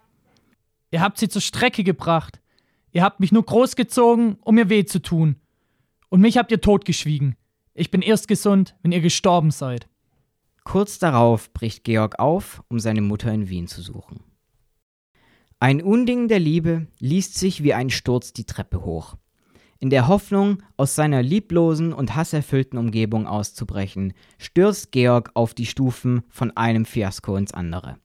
Ihr 0.91 1.01
habt 1.01 1.17
sie 1.17 1.29
zur 1.29 1.41
Strecke 1.41 1.83
gebracht. 1.83 2.39
Ihr 2.91 3.01
habt 3.01 3.19
mich 3.21 3.31
nur 3.31 3.43
großgezogen, 3.43 4.37
um 4.41 4.53
mir 4.53 4.69
weh 4.69 4.85
zu 4.85 4.99
tun. 4.99 5.37
Und 6.09 6.21
mich 6.21 6.37
habt 6.37 6.51
ihr 6.51 6.61
totgeschwiegen. 6.61 7.35
Ich 7.73 7.91
bin 7.91 8.01
erst 8.01 8.27
gesund, 8.27 8.75
wenn 8.81 8.91
ihr 8.91 9.01
gestorben 9.01 9.51
seid. 9.51 9.87
Kurz 10.63 10.99
darauf 10.99 11.53
bricht 11.53 11.83
Georg 11.83 12.19
auf, 12.19 12.63
um 12.67 12.79
seine 12.79 13.01
Mutter 13.01 13.31
in 13.31 13.49
Wien 13.49 13.67
zu 13.67 13.81
suchen. 13.81 14.23
Ein 15.59 15.81
Unding 15.81 16.27
der 16.27 16.39
Liebe 16.39 16.87
liest 16.99 17.37
sich 17.37 17.63
wie 17.63 17.73
ein 17.73 17.89
Sturz 17.89 18.33
die 18.33 18.45
Treppe 18.45 18.83
hoch. 18.83 19.15
In 19.79 19.89
der 19.89 20.07
Hoffnung, 20.07 20.61
aus 20.77 20.95
seiner 20.95 21.23
lieblosen 21.23 21.93
und 21.93 22.15
hasserfüllten 22.15 22.77
Umgebung 22.77 23.27
auszubrechen, 23.27 24.13
stürzt 24.37 24.91
Georg 24.91 25.31
auf 25.35 25.53
die 25.53 25.65
Stufen 25.65 26.23
von 26.29 26.55
einem 26.57 26.85
Fiasko 26.85 27.37
ins 27.37 27.53
andere. 27.53 27.97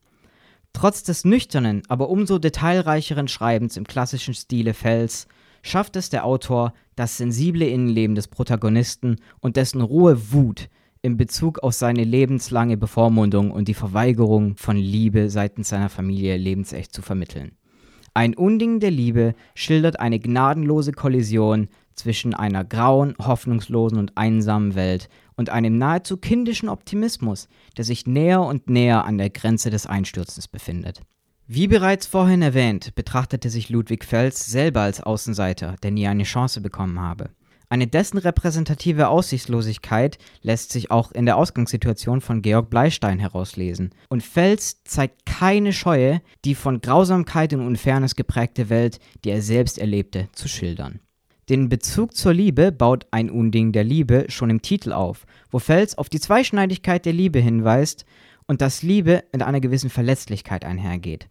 Trotz 0.72 1.02
des 1.02 1.24
nüchternen, 1.24 1.82
aber 1.88 2.09
umso 2.11 2.38
detailreicheren 2.38 3.28
Schreibens 3.28 3.76
im 3.76 3.84
klassischen 3.84 4.34
Stile 4.34 4.74
Fells 4.74 5.26
schafft 5.64 5.96
es 5.96 6.10
der 6.10 6.24
Autor, 6.24 6.74
das 6.94 7.16
sensible 7.16 7.66
Innenleben 7.66 8.14
des 8.14 8.28
Protagonisten 8.28 9.16
und 9.40 9.56
dessen 9.56 9.80
rohe 9.80 10.32
Wut 10.32 10.68
in 11.02 11.16
Bezug 11.16 11.58
auf 11.58 11.72
seine 11.72 12.04
lebenslange 12.04 12.76
Bevormundung 12.76 13.50
und 13.50 13.66
die 13.66 13.74
Verweigerung 13.74 14.56
von 14.56 14.76
Liebe 14.76 15.28
seitens 15.30 15.70
seiner 15.70 15.88
Familie 15.88 16.36
lebensecht 16.36 16.92
zu 16.92 17.02
vermitteln. 17.02 17.52
Ein 18.12 18.34
Unding 18.34 18.78
der 18.78 18.92
Liebe 18.92 19.34
schildert 19.54 19.98
eine 19.98 20.20
gnadenlose 20.20 20.92
Kollision 20.92 21.68
zwischen 21.94 22.32
einer 22.32 22.64
grauen, 22.64 23.14
hoffnungslosen 23.18 23.98
und 23.98 24.16
einsamen 24.16 24.74
Welt 24.74 25.08
und 25.36 25.50
einem 25.50 25.78
nahezu 25.78 26.16
kindischen 26.16 26.68
Optimismus, 26.68 27.48
der 27.76 27.84
sich 27.84 28.06
näher 28.06 28.42
und 28.42 28.70
näher 28.70 29.04
an 29.04 29.18
der 29.18 29.30
Grenze 29.30 29.70
des 29.70 29.86
Einstürzens 29.86 30.46
befindet. 30.46 31.00
Wie 31.47 31.68
bereits 31.68 32.07
vorhin 32.07 32.40
erwähnt, 32.40 32.95
betrachtete 32.95 33.51
sich 33.51 33.68
Ludwig 33.68 34.07
Fels 34.07 34.47
selber 34.47 34.80
als 34.80 35.03
Außenseiter, 35.03 35.76
der 35.82 35.90
nie 35.90 36.07
eine 36.07 36.22
Chance 36.22 36.62
bekommen 36.62 36.99
habe. 36.99 37.28
Eine 37.68 37.86
dessen 37.86 38.16
repräsentative 38.16 39.09
Aussichtslosigkeit 39.09 40.16
lässt 40.40 40.72
sich 40.72 40.90
auch 40.90 41.12
in 41.12 41.26
der 41.26 41.36
Ausgangssituation 41.36 42.22
von 42.22 42.40
Georg 42.40 42.70
Bleistein 42.70 43.18
herauslesen. 43.18 43.90
Und 44.09 44.22
Fels 44.22 44.82
zeigt 44.84 45.26
keine 45.26 45.74
Scheue, 45.74 46.22
die 46.47 46.55
von 46.55 46.80
Grausamkeit 46.80 47.53
und 47.53 47.66
Unfairness 47.66 48.16
geprägte 48.16 48.70
Welt, 48.70 48.99
die 49.24 49.30
er 49.30 49.42
selbst 49.42 49.78
erlebte, 49.78 50.28
zu 50.32 50.49
schildern. 50.49 51.01
Den 51.51 51.68
Bezug 51.68 52.16
zur 52.16 52.32
Liebe 52.32 52.72
baut 52.72 53.07
ein 53.11 53.28
Unding 53.28 53.72
der 53.72 53.84
Liebe 53.84 54.24
schon 54.28 54.49
im 54.49 54.62
Titel 54.62 54.95
auf, 54.95 55.26
wo 55.51 55.59
Fels 55.59 55.99
auf 55.99 56.09
die 56.09 56.20
Zweischneidigkeit 56.20 57.05
der 57.05 57.12
Liebe 57.12 57.38
hinweist 57.38 58.07
und 58.47 58.62
dass 58.62 58.82
Liebe 58.82 59.24
mit 59.30 59.42
einer 59.42 59.61
gewissen 59.61 59.90
Verletzlichkeit 59.90 60.64
einhergeht. 60.64 61.28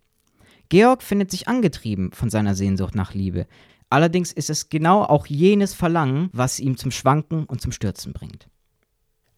Georg 0.70 1.03
findet 1.03 1.32
sich 1.32 1.47
angetrieben 1.47 2.11
von 2.14 2.30
seiner 2.30 2.55
Sehnsucht 2.55 2.95
nach 2.95 3.14
Liebe, 3.14 3.47
Allerdings 3.93 4.32
ist 4.32 4.49
es 4.49 4.70
genau 4.70 5.03
auch 5.03 5.28
jenes 5.28 5.76
Verlangen, 5.76 6.32
was 6.34 6.59
ihm 6.59 6.78
zum 6.78 6.89
Schwanken 6.89 7.43
und 7.43 7.61
zum 7.61 7.72
Stürzen 7.72 8.11
bringt. 8.11 8.47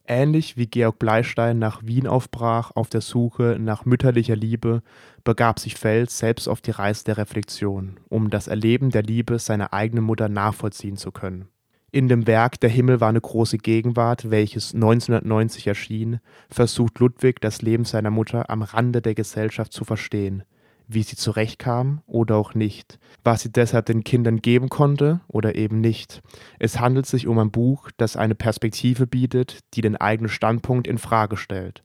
Ähnlich 0.08 0.56
wie 0.56 0.68
Georg 0.68 0.98
Bleistein 0.98 1.60
nach 1.60 1.84
Wien 1.84 2.08
aufbrach 2.08 2.72
auf 2.74 2.88
der 2.88 3.02
Suche 3.02 3.58
nach 3.60 3.84
mütterlicher 3.84 4.38
Liebe, 4.38 4.82
begab 5.26 5.60
sich 5.60 5.76
Fels 5.76 6.20
selbst 6.20 6.48
auf 6.48 6.62
die 6.62 6.72
Reise 6.72 7.04
der 7.04 7.18
Reflexion, 7.18 8.00
um 8.08 8.30
das 8.30 8.48
Erleben 8.48 8.92
der 8.92 9.04
Liebe 9.04 9.40
seiner 9.40 9.74
eigenen 9.74 10.06
Mutter 10.06 10.30
nachvollziehen 10.30 10.96
zu 10.96 11.12
können. 11.12 11.50
In 11.92 12.08
dem 12.08 12.26
Werk 12.26 12.58
Der 12.62 12.70
Himmel 12.70 13.02
war 13.02 13.10
eine 13.10 13.20
große 13.20 13.58
Gegenwart, 13.58 14.32
welches 14.32 14.74
1990 14.74 15.68
erschien, 15.68 16.22
versucht 16.50 17.00
Ludwig 17.00 17.42
das 17.42 17.62
Leben 17.62 17.84
seiner 17.84 18.10
Mutter 18.10 18.50
am 18.50 18.62
Rande 18.62 19.02
der 19.02 19.16
Gesellschaft 19.16 19.74
zu 19.74 19.84
verstehen, 19.84 20.44
wie 20.88 21.04
sie 21.04 21.16
zurechtkam 21.16 22.02
oder 22.06 22.36
auch 22.36 22.54
nicht, 22.54 23.00
was 23.24 23.42
sie 23.42 23.52
deshalb 23.52 23.88
den 23.88 24.04
Kindern 24.04 24.42
geben 24.42 24.70
konnte 24.70 25.22
oder 25.28 25.56
eben 25.56 25.82
nicht. 25.82 26.22
Es 26.60 26.80
handelt 26.80 27.06
sich 27.06 27.28
um 27.28 27.40
ein 27.40 27.52
Buch, 27.52 27.90
das 27.98 28.18
eine 28.18 28.36
Perspektive 28.36 29.08
bietet, 29.08 29.60
die 29.74 29.82
den 29.82 29.98
eigenen 29.98 30.30
Standpunkt 30.30 30.88
in 30.88 30.98
Frage 30.98 31.38
stellt. 31.38 31.84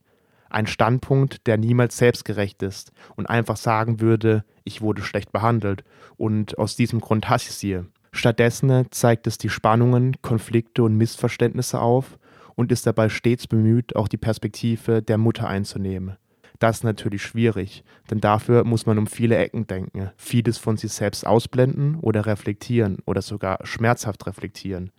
Ein 0.49 0.67
Standpunkt, 0.67 1.47
der 1.47 1.57
niemals 1.57 1.97
selbstgerecht 1.97 2.63
ist 2.63 2.93
und 3.15 3.27
einfach 3.27 3.57
sagen 3.57 4.01
würde, 4.01 4.45
ich 4.65 4.83
wurde 4.83 5.03
schlecht 5.03 5.33
behandelt 5.33 5.85
und 6.17 6.59
aus 6.59 6.75
diesem 6.75 7.01
Grund 7.01 7.29
hasse 7.29 7.51
ich 7.51 7.55
sie. 7.55 7.81
Stattdessen 8.13 8.87
zeigt 8.91 9.29
es 9.29 9.39
die 9.39 9.49
Spannungen, 9.49 10.21
Konflikte 10.23 10.83
und 10.83 10.97
Missverständnisse 10.97 11.81
auf 11.81 12.19
und 12.57 12.73
ist 12.73 12.87
dabei 12.87 13.09
stets 13.09 13.47
bemüht, 13.47 13.95
auch 13.95 14.09
die 14.09 14.17
Perspektive 14.17 15.03
der 15.03 15.19
Mutter 15.19 15.49
einzunehmen. 15.49 16.17
Das 16.61 16.77
ist 16.77 16.85
natürlich 16.85 17.23
schwierig, 17.23 17.85
denn 18.11 18.21
dafür 18.21 18.65
muss 18.65 18.85
man 18.85 18.99
um 18.99 19.07
viele 19.07 19.39
Ecken 19.39 19.67
denken, 19.67 20.11
vieles 20.19 20.59
von 20.59 20.77
sich 20.77 20.93
selbst 20.93 21.27
ausblenden 21.27 21.97
oder 21.97 22.27
reflektieren 22.27 22.99
oder 23.07 23.23
sogar 23.23 23.67
schmerzhaft 23.67 24.27
reflektieren. 24.27 24.93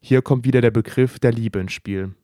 Hier 0.00 0.20
kommt 0.20 0.44
wieder 0.44 0.60
der 0.60 0.70
Begriff 0.70 1.18
der 1.18 1.32
Liebe 1.32 1.58
ins 1.58 1.72
Spiel. 1.72 2.14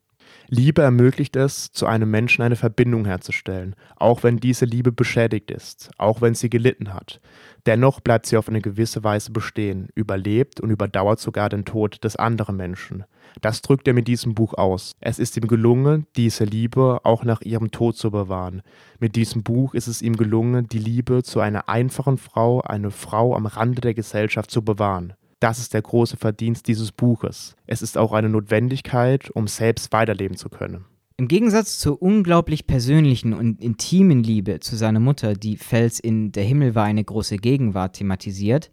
Liebe 0.49 0.83
ermöglicht 0.83 1.37
es, 1.37 1.73
zu 1.73 1.87
einem 1.87 2.11
Menschen 2.11 2.43
eine 2.43 2.55
Verbindung 2.55 3.07
herzustellen, 3.07 3.75
auch 3.97 4.23
wenn 4.25 4.37
diese 4.37 4.67
Liebe 4.67 4.93
beschädigt 4.93 5.51
ist, 5.51 5.91
auch 5.97 6.21
wenn 6.21 6.35
sie 6.35 6.51
gelitten 6.51 6.93
hat. 6.93 7.21
Dennoch 7.65 8.01
bleibt 8.01 8.27
sie 8.27 8.37
auf 8.37 8.49
eine 8.49 8.61
gewisse 8.61 9.03
Weise 9.03 9.33
bestehen, 9.33 9.89
überlebt 9.95 10.61
und 10.61 10.69
überdauert 10.69 11.19
sogar 11.19 11.49
den 11.49 11.65
Tod 11.65 12.05
des 12.05 12.17
anderen 12.17 12.57
Menschen. 12.57 13.05
Das 13.41 13.63
drückt 13.63 13.89
er 13.89 13.95
mit 13.95 14.09
diesem 14.09 14.35
Buch 14.35 14.55
aus. 14.55 14.93
Es 15.01 15.19
ist 15.19 15.37
ihm 15.37 15.47
gelungen, 15.47 16.07
diese 16.17 16.45
Liebe 16.45 17.01
auch 17.05 17.25
nach 17.25 17.41
ihrem 17.43 17.71
Tod 17.71 17.97
zu 17.97 18.11
bewahren. 18.11 18.63
Mit 18.99 19.17
diesem 19.17 19.43
Buch 19.43 19.75
ist 19.75 19.87
es 19.87 20.03
ihm 20.03 20.17
gelungen, 20.17 20.69
die 20.69 20.79
Liebe 20.79 21.23
zu 21.23 21.41
einer 21.41 21.69
einfachen 21.69 22.19
Frau, 22.19 22.61
eine 22.61 22.91
Frau 22.91 23.35
am 23.35 23.47
Rande 23.47 23.81
der 23.81 23.95
Gesellschaft 23.95 24.51
zu 24.51 24.63
bewahren. 24.63 25.15
Das 25.41 25.59
ist 25.59 25.73
der 25.73 25.83
große 25.83 26.19
Verdienst 26.19 26.69
dieses 26.69 26.93
Buches. 26.93 27.57
Es 27.67 27.81
ist 27.81 27.97
auch 27.97 28.13
eine 28.13 28.29
Notwendigkeit, 28.29 29.31
um 29.31 29.47
selbst 29.47 29.91
weiterleben 29.93 30.37
zu 30.37 30.51
können. 30.51 30.85
Im 31.17 31.29
Gegensatz 31.29 31.79
zur 31.79 32.01
unglaublich 32.01 32.67
persönlichen 32.67 33.35
und 33.35 33.63
intimen 33.63 34.23
Liebe 34.23 34.61
zu 34.61 34.77
seiner 34.77 35.01
Mutter, 35.01 35.35
die 35.35 35.59
Fels 35.59 36.01
in 36.01 36.33
Der 36.33 36.45
Himmel 36.45 36.75
war 36.75 36.85
eine 36.85 37.05
große 37.05 37.37
Gegenwart 37.37 37.97
thematisiert, 37.97 38.71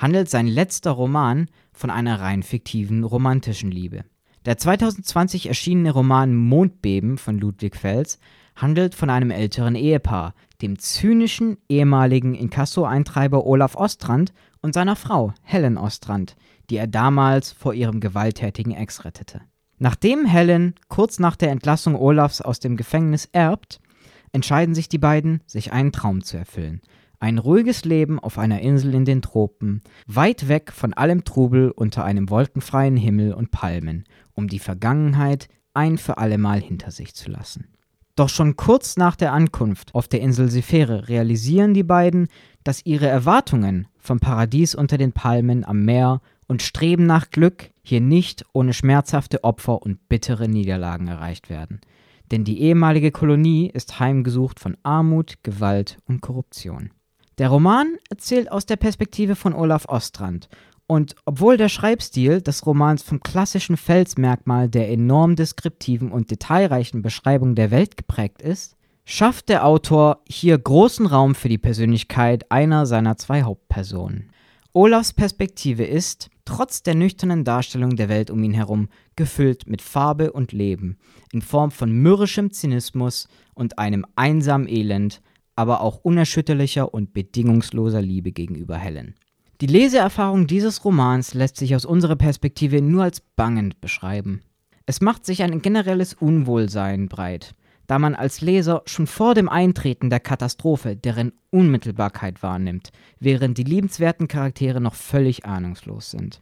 handelt 0.00 0.30
sein 0.30 0.46
letzter 0.46 0.92
Roman 0.92 1.48
von 1.72 1.90
einer 1.90 2.20
rein 2.20 2.42
fiktiven 2.42 3.04
romantischen 3.04 3.70
Liebe. 3.70 4.04
Der 4.46 4.56
2020 4.56 5.48
erschienene 5.48 5.90
Roman 5.90 6.34
Mondbeben 6.34 7.18
von 7.18 7.38
Ludwig 7.38 7.76
Fels 7.76 8.18
handelt 8.56 8.94
von 8.94 9.10
einem 9.10 9.30
älteren 9.30 9.74
Ehepaar, 9.74 10.34
dem 10.62 10.78
zynischen 10.78 11.58
ehemaligen 11.68 12.34
Inkasso-Eintreiber 12.34 13.44
Olaf 13.44 13.76
Ostrand 13.76 14.32
und 14.62 14.72
seiner 14.72 14.96
Frau 14.96 15.34
Helen 15.42 15.76
Ostrand, 15.76 16.34
die 16.70 16.76
er 16.76 16.86
damals 16.86 17.52
vor 17.52 17.74
ihrem 17.74 18.00
gewalttätigen 18.00 18.72
Ex 18.72 19.04
rettete. 19.04 19.42
Nachdem 19.78 20.24
Helen 20.24 20.74
kurz 20.88 21.18
nach 21.18 21.36
der 21.36 21.50
Entlassung 21.50 21.94
Olafs 21.94 22.40
aus 22.40 22.60
dem 22.60 22.78
Gefängnis 22.78 23.28
erbt, 23.32 23.80
entscheiden 24.32 24.74
sich 24.74 24.88
die 24.88 24.98
beiden, 24.98 25.42
sich 25.46 25.72
einen 25.72 25.92
Traum 25.92 26.22
zu 26.22 26.38
erfüllen. 26.38 26.80
Ein 27.22 27.36
ruhiges 27.36 27.84
Leben 27.84 28.18
auf 28.18 28.38
einer 28.38 28.62
Insel 28.62 28.94
in 28.94 29.04
den 29.04 29.20
Tropen, 29.20 29.82
weit 30.06 30.48
weg 30.48 30.72
von 30.72 30.94
allem 30.94 31.24
Trubel 31.24 31.70
unter 31.70 32.02
einem 32.02 32.30
wolkenfreien 32.30 32.96
Himmel 32.96 33.34
und 33.34 33.50
Palmen, 33.50 34.04
um 34.32 34.48
die 34.48 34.58
Vergangenheit 34.58 35.48
ein 35.74 35.98
für 35.98 36.16
allemal 36.16 36.60
hinter 36.60 36.90
sich 36.90 37.14
zu 37.14 37.30
lassen. 37.30 37.68
Doch 38.16 38.30
schon 38.30 38.56
kurz 38.56 38.96
nach 38.96 39.16
der 39.16 39.34
Ankunft 39.34 39.94
auf 39.94 40.08
der 40.08 40.22
Insel 40.22 40.50
Sephire 40.50 41.08
realisieren 41.08 41.74
die 41.74 41.82
beiden, 41.82 42.28
dass 42.64 42.86
ihre 42.86 43.06
Erwartungen 43.06 43.86
vom 43.98 44.18
Paradies 44.18 44.74
unter 44.74 44.96
den 44.96 45.12
Palmen 45.12 45.66
am 45.66 45.84
Meer 45.84 46.22
und 46.48 46.62
Streben 46.62 47.04
nach 47.04 47.28
Glück 47.30 47.70
hier 47.82 48.00
nicht 48.00 48.46
ohne 48.54 48.72
schmerzhafte 48.72 49.44
Opfer 49.44 49.82
und 49.82 50.08
bittere 50.08 50.48
Niederlagen 50.48 51.08
erreicht 51.08 51.50
werden. 51.50 51.82
Denn 52.30 52.44
die 52.44 52.62
ehemalige 52.62 53.10
Kolonie 53.10 53.68
ist 53.68 54.00
heimgesucht 54.00 54.58
von 54.58 54.78
Armut, 54.82 55.34
Gewalt 55.42 55.98
und 56.06 56.22
Korruption. 56.22 56.90
Der 57.40 57.48
Roman 57.48 57.96
erzählt 58.10 58.52
aus 58.52 58.66
der 58.66 58.76
Perspektive 58.76 59.34
von 59.34 59.54
Olaf 59.54 59.86
Ostrand 59.88 60.50
und 60.86 61.14
obwohl 61.24 61.56
der 61.56 61.70
Schreibstil 61.70 62.42
des 62.42 62.66
Romans 62.66 63.02
vom 63.02 63.20
klassischen 63.20 63.78
Felsmerkmal 63.78 64.68
der 64.68 64.90
enorm 64.90 65.36
deskriptiven 65.36 66.12
und 66.12 66.30
detailreichen 66.30 67.00
Beschreibung 67.00 67.54
der 67.54 67.70
Welt 67.70 67.96
geprägt 67.96 68.42
ist, 68.42 68.76
schafft 69.06 69.48
der 69.48 69.64
Autor 69.64 70.20
hier 70.28 70.58
großen 70.58 71.06
Raum 71.06 71.34
für 71.34 71.48
die 71.48 71.56
Persönlichkeit 71.56 72.44
einer 72.52 72.84
seiner 72.84 73.16
zwei 73.16 73.42
Hauptpersonen. 73.42 74.32
Olafs 74.74 75.14
Perspektive 75.14 75.84
ist, 75.84 76.28
trotz 76.44 76.82
der 76.82 76.94
nüchternen 76.94 77.44
Darstellung 77.44 77.96
der 77.96 78.10
Welt 78.10 78.30
um 78.30 78.44
ihn 78.44 78.52
herum, 78.52 78.90
gefüllt 79.16 79.66
mit 79.66 79.80
Farbe 79.80 80.32
und 80.32 80.52
Leben, 80.52 80.98
in 81.32 81.40
Form 81.40 81.70
von 81.70 81.90
mürrischem 81.90 82.52
Zynismus 82.52 83.28
und 83.54 83.78
einem 83.78 84.04
einsamen 84.14 84.68
Elend, 84.68 85.22
aber 85.60 85.82
auch 85.82 85.98
unerschütterlicher 86.02 86.94
und 86.94 87.12
bedingungsloser 87.12 88.00
Liebe 88.00 88.32
gegenüber 88.32 88.78
Helen. 88.78 89.14
Die 89.60 89.66
Leseerfahrung 89.66 90.46
dieses 90.46 90.86
Romans 90.86 91.34
lässt 91.34 91.58
sich 91.58 91.76
aus 91.76 91.84
unserer 91.84 92.16
Perspektive 92.16 92.80
nur 92.80 93.02
als 93.02 93.20
bangend 93.20 93.78
beschreiben. 93.82 94.40
Es 94.86 95.02
macht 95.02 95.26
sich 95.26 95.42
ein 95.42 95.60
generelles 95.60 96.14
Unwohlsein 96.14 97.10
breit, 97.10 97.54
da 97.86 97.98
man 97.98 98.14
als 98.14 98.40
Leser 98.40 98.80
schon 98.86 99.06
vor 99.06 99.34
dem 99.34 99.50
Eintreten 99.50 100.08
der 100.08 100.20
Katastrophe 100.20 100.96
deren 100.96 101.34
Unmittelbarkeit 101.50 102.42
wahrnimmt, 102.42 102.90
während 103.18 103.58
die 103.58 103.64
liebenswerten 103.64 104.28
Charaktere 104.28 104.80
noch 104.80 104.94
völlig 104.94 105.44
ahnungslos 105.44 106.10
sind. 106.10 106.40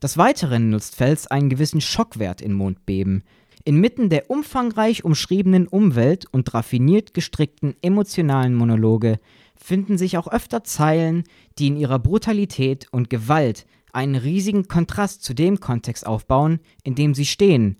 Des 0.00 0.16
Weiteren 0.16 0.70
nutzt 0.70 0.94
Fels 0.94 1.26
einen 1.26 1.50
gewissen 1.50 1.80
Schockwert 1.80 2.40
in 2.40 2.52
Mondbeben. 2.52 3.24
Inmitten 3.64 4.08
der 4.08 4.30
umfangreich 4.30 5.04
umschriebenen 5.04 5.66
Umwelt 5.66 6.26
und 6.32 6.52
raffiniert 6.54 7.12
gestrickten 7.14 7.76
emotionalen 7.82 8.54
Monologe 8.54 9.20
finden 9.54 9.98
sich 9.98 10.16
auch 10.16 10.28
öfter 10.28 10.64
Zeilen, 10.64 11.24
die 11.58 11.66
in 11.66 11.76
ihrer 11.76 11.98
Brutalität 11.98 12.88
und 12.90 13.10
Gewalt 13.10 13.66
einen 13.92 14.14
riesigen 14.14 14.68
Kontrast 14.68 15.22
zu 15.22 15.34
dem 15.34 15.60
Kontext 15.60 16.06
aufbauen, 16.06 16.60
in 16.82 16.94
dem 16.94 17.14
sie 17.14 17.26
stehen, 17.26 17.76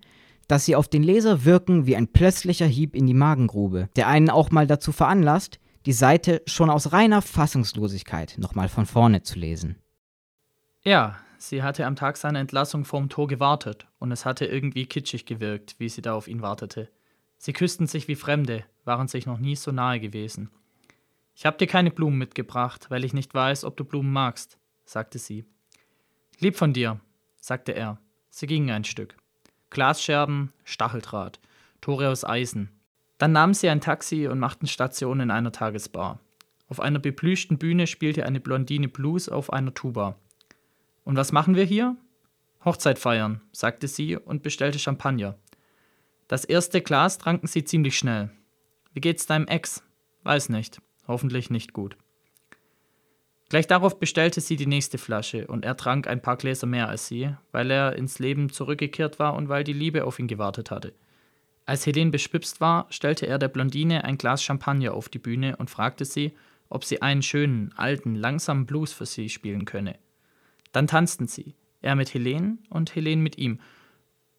dass 0.47 0.65
sie 0.65 0.75
auf 0.75 0.87
den 0.87 1.01
Leser 1.01 1.45
wirken 1.45 1.85
wie 1.85 1.95
ein 1.95 2.07
plötzlicher 2.07 2.65
Hieb 2.65 2.95
in 2.95 3.07
die 3.07 3.13
Magengrube, 3.13 3.89
der 3.95 4.07
einen 4.07 4.29
auch 4.29 4.51
mal 4.51 4.67
dazu 4.67 4.91
veranlasst, 4.91 5.59
die 5.85 5.93
Seite 5.93 6.43
schon 6.45 6.69
aus 6.69 6.91
reiner 6.91 7.21
Fassungslosigkeit 7.21 8.35
nochmal 8.37 8.69
von 8.69 8.85
vorne 8.85 9.23
zu 9.23 9.39
lesen. 9.39 9.77
Ja, 10.83 11.17
sie 11.41 11.63
hatte 11.63 11.85
am 11.85 11.95
Tag 11.95 12.17
seiner 12.17 12.39
Entlassung 12.39 12.85
vorm 12.85 13.09
Tor 13.09 13.27
gewartet 13.27 13.87
und 13.99 14.11
es 14.11 14.25
hatte 14.25 14.45
irgendwie 14.45 14.85
kitschig 14.85 15.25
gewirkt, 15.25 15.75
wie 15.79 15.89
sie 15.89 16.01
da 16.01 16.13
auf 16.13 16.27
ihn 16.27 16.41
wartete. 16.41 16.89
Sie 17.37 17.53
küssten 17.53 17.87
sich 17.87 18.07
wie 18.07 18.15
Fremde, 18.15 18.63
waren 18.85 19.07
sich 19.07 19.25
noch 19.25 19.39
nie 19.39 19.55
so 19.55 19.71
nahe 19.71 19.99
gewesen. 19.99 20.51
Ich 21.35 21.45
habe 21.45 21.57
dir 21.57 21.67
keine 21.67 21.91
Blumen 21.91 22.17
mitgebracht, 22.17 22.85
weil 22.89 23.03
ich 23.03 23.13
nicht 23.13 23.33
weiß, 23.33 23.63
ob 23.63 23.77
du 23.77 23.83
Blumen 23.83 24.13
magst, 24.13 24.59
sagte 24.85 25.17
sie. 25.17 25.45
Lieb 26.39 26.55
von 26.55 26.73
dir, 26.73 26.99
sagte 27.39 27.71
er. 27.73 27.99
Sie 28.29 28.47
gingen 28.47 28.69
ein 28.69 28.83
Stück. 28.83 29.17
Glasscherben, 29.71 30.53
Stacheldraht, 30.63 31.39
Tore 31.81 32.09
aus 32.09 32.23
Eisen. 32.23 32.69
Dann 33.17 33.31
nahmen 33.31 33.53
sie 33.53 33.69
ein 33.69 33.81
Taxi 33.81 34.27
und 34.27 34.39
machten 34.39 34.67
Station 34.67 35.19
in 35.19 35.31
einer 35.31 35.51
Tagesbar. 35.51 36.19
Auf 36.67 36.79
einer 36.79 36.99
beplüschten 36.99 37.57
Bühne 37.57 37.87
spielte 37.87 38.25
eine 38.25 38.39
Blondine 38.39 38.87
Blues 38.87 39.29
auf 39.29 39.51
einer 39.51 39.73
Tuba. 39.73 40.17
Und 41.03 41.15
was 41.15 41.31
machen 41.31 41.55
wir 41.55 41.63
hier? 41.63 41.95
Hochzeit 42.63 42.99
feiern, 42.99 43.41
sagte 43.51 43.87
sie 43.87 44.17
und 44.17 44.43
bestellte 44.43 44.79
Champagner. 44.79 45.37
Das 46.27 46.45
erste 46.45 46.81
Glas 46.81 47.17
tranken 47.17 47.47
sie 47.47 47.63
ziemlich 47.63 47.97
schnell. 47.97 48.29
Wie 48.93 49.01
geht's 49.01 49.25
deinem 49.25 49.47
Ex? 49.47 49.83
Weiß 50.23 50.49
nicht. 50.49 50.81
Hoffentlich 51.07 51.49
nicht 51.49 51.73
gut. 51.73 51.97
Gleich 53.49 53.67
darauf 53.67 53.99
bestellte 53.99 54.39
sie 54.39 54.55
die 54.55 54.65
nächste 54.65 54.97
Flasche 54.97 55.47
und 55.47 55.65
er 55.65 55.75
trank 55.75 56.07
ein 56.07 56.21
paar 56.21 56.37
Gläser 56.37 56.67
mehr 56.67 56.87
als 56.87 57.07
sie, 57.07 57.35
weil 57.51 57.69
er 57.69 57.97
ins 57.97 58.19
Leben 58.19 58.49
zurückgekehrt 58.49 59.19
war 59.19 59.33
und 59.33 59.49
weil 59.49 59.65
die 59.65 59.73
Liebe 59.73 60.05
auf 60.05 60.19
ihn 60.19 60.27
gewartet 60.27 60.71
hatte. 60.71 60.93
Als 61.65 61.85
Helene 61.85 62.11
beschwipst 62.11 62.61
war, 62.61 62.87
stellte 62.89 63.27
er 63.27 63.39
der 63.39 63.49
Blondine 63.49 64.05
ein 64.05 64.17
Glas 64.17 64.41
Champagner 64.41 64.93
auf 64.93 65.09
die 65.09 65.19
Bühne 65.19 65.57
und 65.57 65.69
fragte 65.69 66.05
sie, 66.05 66.33
ob 66.69 66.85
sie 66.85 67.01
einen 67.01 67.23
schönen, 67.23 67.73
alten, 67.75 68.15
langsamen 68.15 68.65
Blues 68.65 68.93
für 68.93 69.05
sie 69.05 69.27
spielen 69.27 69.65
könne. 69.65 69.99
Dann 70.71 70.87
tanzten 70.87 71.27
sie, 71.27 71.55
er 71.81 71.95
mit 71.95 72.13
Helene 72.13 72.57
und 72.69 72.95
Helene 72.95 73.21
mit 73.21 73.37
ihm, 73.37 73.59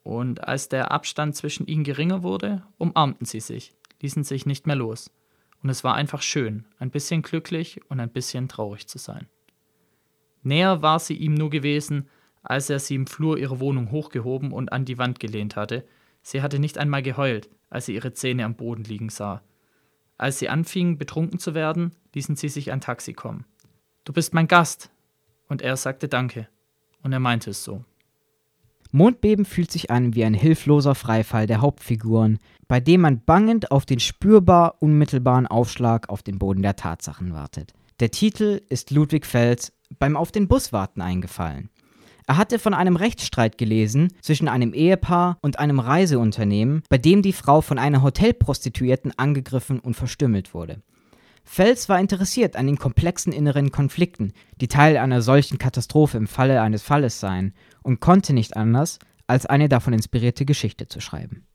und 0.03 0.45
als 0.47 0.67
der 0.67 0.91
Abstand 0.91 1.35
zwischen 1.35 1.65
ihnen 1.65 1.85
geringer 1.85 2.23
wurde, 2.23 2.63
umarmten 2.77 3.25
sie 3.25 3.39
sich, 3.39 3.73
ließen 4.01 4.23
sich 4.25 4.45
nicht 4.45 4.67
mehr 4.67 4.75
los. 4.75 5.09
Und 5.61 5.69
es 5.69 5.83
war 5.85 5.95
einfach 5.95 6.21
schön, 6.21 6.65
ein 6.77 6.91
bisschen 6.91 7.21
glücklich 7.21 7.79
und 7.89 8.01
ein 8.01 8.09
bisschen 8.11 8.49
traurig 8.49 8.87
zu 8.87 8.97
sein. 8.97 9.27
Näher 10.41 10.81
war 10.81 10.99
sie 10.99 11.15
ihm 11.15 11.35
nur 11.35 11.49
gewesen, 11.49 12.09
als 12.43 12.69
er 12.69 12.79
sie 12.79 12.95
im 12.95 13.07
Flur 13.07 13.37
ihrer 13.37 13.61
Wohnung 13.61 13.91
hochgehoben 13.91 14.51
und 14.51 14.73
an 14.73 14.83
die 14.83 14.97
Wand 14.97 15.21
gelehnt 15.21 15.55
hatte. 15.55 15.87
Sie 16.21 16.41
hatte 16.41 16.59
nicht 16.59 16.77
einmal 16.77 17.01
geheult, 17.01 17.49
als 17.69 17.85
sie 17.85 17.95
ihre 17.95 18.13
Zähne 18.13 18.43
am 18.43 18.55
Boden 18.55 18.83
liegen 18.83 19.09
sah. 19.09 19.41
Als 20.17 20.39
sie 20.39 20.49
anfingen, 20.49 20.97
betrunken 20.97 21.39
zu 21.39 21.53
werden, 21.53 21.95
ließen 22.13 22.35
sie 22.35 22.49
sich 22.49 22.73
ein 22.73 22.81
Taxi 22.81 23.13
kommen. 23.13 23.45
Du 24.03 24.11
bist 24.11 24.33
mein 24.33 24.49
Gast. 24.49 24.91
Und 25.47 25.61
er 25.61 25.77
sagte 25.77 26.07
Danke. 26.07 26.47
Und 27.01 27.13
er 27.13 27.19
meinte 27.19 27.51
es 27.51 27.63
so. 27.63 27.83
Mondbeben 28.91 29.45
fühlt 29.45 29.71
sich 29.71 29.89
an 29.89 30.13
wie 30.13 30.23
ein 30.23 30.35
hilfloser 30.35 30.93
Freifall 30.93 31.47
der 31.47 31.61
Hauptfiguren, 31.61 32.37
bei 32.67 32.79
dem 32.79 33.01
man 33.01 33.23
bangend 33.23 33.71
auf 33.71 33.85
den 33.85 33.99
spürbar 33.99 34.75
unmittelbaren 34.81 35.47
Aufschlag 35.47 36.09
auf 36.09 36.21
den 36.21 36.37
Boden 36.37 36.61
der 36.61 36.75
Tatsachen 36.75 37.33
wartet. 37.33 37.73
Der 37.99 38.11
Titel 38.11 38.61
ist 38.69 38.91
Ludwig 38.91 39.25
Fels 39.25 39.73
beim 39.99 40.15
Auf 40.15 40.31
den 40.31 40.47
Bus 40.47 40.73
warten 40.73 41.01
eingefallen. 41.01 41.69
Er 42.25 42.37
hatte 42.37 42.57
von 42.57 42.73
einem 42.73 42.95
Rechtsstreit 42.95 43.57
gelesen 43.57 44.13
zwischen 44.21 44.47
einem 44.47 44.73
Ehepaar 44.73 45.37
und 45.41 45.59
einem 45.59 45.79
Reiseunternehmen, 45.79 46.83
bei 46.89 46.97
dem 46.97 47.21
die 47.21 47.33
Frau 47.33 47.61
von 47.61 47.77
einer 47.77 48.01
Hotelprostituierten 48.01 49.11
angegriffen 49.17 49.79
und 49.79 49.95
verstümmelt 49.95 50.53
wurde. 50.53 50.81
Fels 51.43 51.89
war 51.89 51.99
interessiert 51.99 52.55
an 52.55 52.65
den 52.65 52.77
komplexen 52.77 53.31
inneren 53.31 53.71
Konflikten, 53.71 54.33
die 54.59 54.67
Teil 54.67 54.97
einer 54.97 55.21
solchen 55.21 55.57
Katastrophe 55.57 56.17
im 56.17 56.27
Falle 56.27 56.61
eines 56.61 56.81
Falles 56.81 57.19
seien, 57.19 57.53
und 57.83 57.99
konnte 57.99 58.33
nicht 58.33 58.55
anders, 58.55 58.99
als 59.27 59.45
eine 59.45 59.69
davon 59.69 59.93
inspirierte 59.93 60.45
Geschichte 60.45 60.87
zu 60.87 60.99
schreiben. 60.99 61.45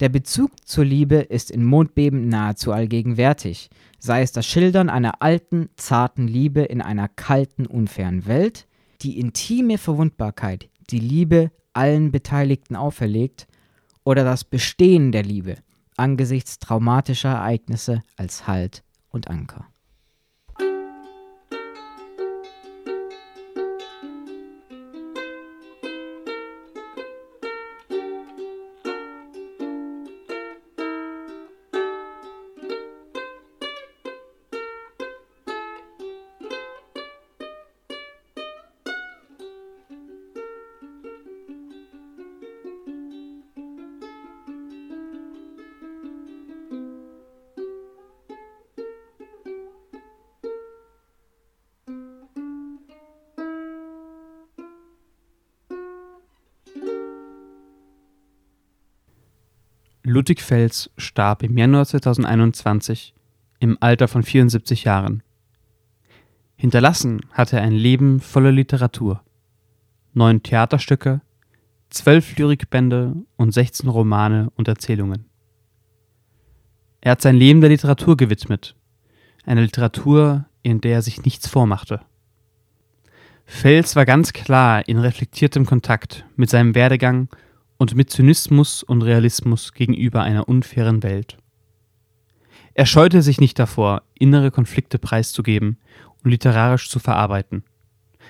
Der 0.00 0.08
Bezug 0.08 0.50
zur 0.66 0.84
Liebe 0.84 1.16
ist 1.16 1.50
in 1.50 1.64
Mondbeben 1.64 2.28
nahezu 2.28 2.72
allgegenwärtig, 2.72 3.70
sei 4.00 4.22
es 4.22 4.32
das 4.32 4.46
Schildern 4.46 4.90
einer 4.90 5.22
alten, 5.22 5.68
zarten 5.76 6.26
Liebe 6.26 6.62
in 6.62 6.82
einer 6.82 7.08
kalten, 7.08 7.66
unfairen 7.66 8.26
Welt, 8.26 8.66
die 9.02 9.20
intime 9.20 9.78
Verwundbarkeit, 9.78 10.68
die 10.90 10.98
Liebe 10.98 11.52
allen 11.74 12.10
Beteiligten 12.10 12.74
auferlegt, 12.74 13.46
oder 14.02 14.24
das 14.24 14.44
Bestehen 14.44 15.12
der 15.12 15.22
Liebe 15.22 15.56
angesichts 15.96 16.58
traumatischer 16.58 17.30
Ereignisse 17.30 18.02
als 18.16 18.48
Halt 18.48 18.82
und 19.14 19.28
Anker. 19.28 19.73
Ludwig 60.06 60.42
Fels 60.42 60.90
starb 60.98 61.42
im 61.42 61.56
Januar 61.56 61.86
2021 61.86 63.14
im 63.58 63.78
Alter 63.80 64.06
von 64.06 64.22
74 64.22 64.84
Jahren. 64.84 65.22
Hinterlassen 66.56 67.22
hatte 67.30 67.56
er 67.56 67.62
ein 67.62 67.72
Leben 67.72 68.20
voller 68.20 68.52
Literatur. 68.52 69.22
Neun 70.12 70.42
Theaterstücke, 70.42 71.22
zwölf 71.88 72.36
Lyrikbände 72.36 73.14
und 73.36 73.52
16 73.52 73.88
Romane 73.88 74.52
und 74.56 74.68
Erzählungen. 74.68 75.24
Er 77.00 77.12
hat 77.12 77.22
sein 77.22 77.36
Leben 77.36 77.62
der 77.62 77.70
Literatur 77.70 78.18
gewidmet, 78.18 78.76
einer 79.46 79.62
Literatur, 79.62 80.44
in 80.62 80.82
der 80.82 80.96
er 80.96 81.02
sich 81.02 81.24
nichts 81.24 81.48
vormachte. 81.48 82.02
Fels 83.46 83.96
war 83.96 84.04
ganz 84.04 84.34
klar 84.34 84.86
in 84.86 84.98
reflektiertem 84.98 85.64
Kontakt 85.64 86.26
mit 86.36 86.50
seinem 86.50 86.74
Werdegang 86.74 87.28
und 87.76 87.94
mit 87.94 88.10
Zynismus 88.10 88.82
und 88.82 89.02
Realismus 89.02 89.72
gegenüber 89.72 90.22
einer 90.22 90.48
unfairen 90.48 91.02
Welt. 91.02 91.38
Er 92.74 92.86
scheute 92.86 93.22
sich 93.22 93.40
nicht 93.40 93.58
davor, 93.58 94.02
innere 94.14 94.50
Konflikte 94.50 94.98
preiszugeben 94.98 95.78
und 96.22 96.30
literarisch 96.30 96.90
zu 96.90 96.98
verarbeiten. 96.98 97.62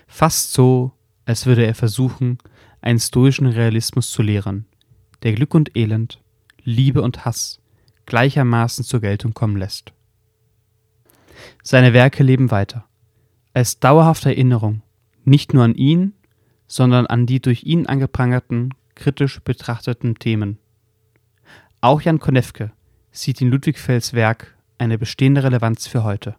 Fast 0.07 0.53
so, 0.53 0.93
als 1.25 1.47
würde 1.47 1.65
er 1.65 1.75
versuchen, 1.75 2.39
einen 2.83 2.99
stoischen 2.99 3.47
Realismus 3.47 4.11
zu 4.11 4.23
lehren, 4.23 4.67
der 5.23 5.33
Glück 5.33 5.55
und 5.55 5.77
Elend, 5.77 6.21
Liebe 6.63 7.01
und 7.01 7.25
Hass 7.25 7.61
gleichermaßen 8.07 8.85
zur 8.85 9.01
Geltung 9.01 9.33
kommen 9.33 9.57
lässt. 9.57 9.93
Seine 11.63 11.95
Werke 11.95 12.23
leben 12.23 12.51
weiter, 12.51 12.85
als 13.55 13.81
dauerhafte 13.81 14.29
Erinnerung, 14.29 14.83
nicht 15.25 15.55
nur 15.55 15.65
an 15.65 15.75
ihn, 15.75 16.13
sondern 16.67 17.07
an 17.07 17.25
die 17.27 17.41
durch 17.41 17.65
ihn 17.65 17.87
angeprangerten 17.87 18.75
kritisch 18.95 19.41
betrachteten 19.41 20.17
Themen. 20.17 20.59
Auch 21.81 22.01
Jan 22.01 22.19
Konewke 22.19 22.73
sieht 23.11 23.41
in 23.41 23.51
Ludwig 23.51 23.79
Fells 23.79 24.15
Werk 24.15 24.55
eine 24.79 24.99
bestehende 24.99 25.45
Relevanz 25.45 25.87
für 25.87 26.05
heute. 26.05 26.35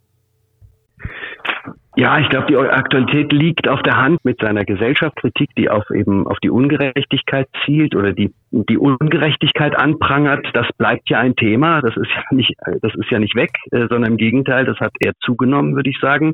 Ja, 1.98 2.20
ich 2.20 2.28
glaube, 2.28 2.48
die 2.48 2.58
Aktualität 2.58 3.32
liegt 3.32 3.70
auf 3.70 3.82
der 3.82 3.96
Hand 3.96 4.26
mit 4.26 4.42
seiner 4.42 4.66
Gesellschaftskritik, 4.66 5.56
die 5.58 5.70
auf 5.70 5.90
eben 5.92 6.28
auf 6.28 6.38
die 6.44 6.50
Ungerechtigkeit 6.50 7.48
zielt 7.64 7.96
oder 7.96 8.12
die 8.12 8.34
die 8.52 8.78
Ungerechtigkeit 8.78 9.78
anprangert. 9.78 10.46
Das 10.54 10.68
bleibt 10.78 11.10
ja 11.10 11.20
ein 11.20 11.38
Thema. 11.38 11.82
Das 11.82 11.96
ist 11.96 12.10
ja 12.14 12.24
nicht, 12.32 12.54
das 12.82 12.94
ist 12.96 13.10
ja 13.12 13.20
nicht 13.20 13.36
weg, 13.36 13.52
äh, 13.72 13.88
sondern 13.88 14.12
im 14.12 14.18
Gegenteil, 14.18 14.66
das 14.66 14.78
hat 14.80 14.92
eher 15.00 15.14
zugenommen, 15.22 15.76
würde 15.76 15.90
ich 15.90 16.00
sagen. 16.00 16.34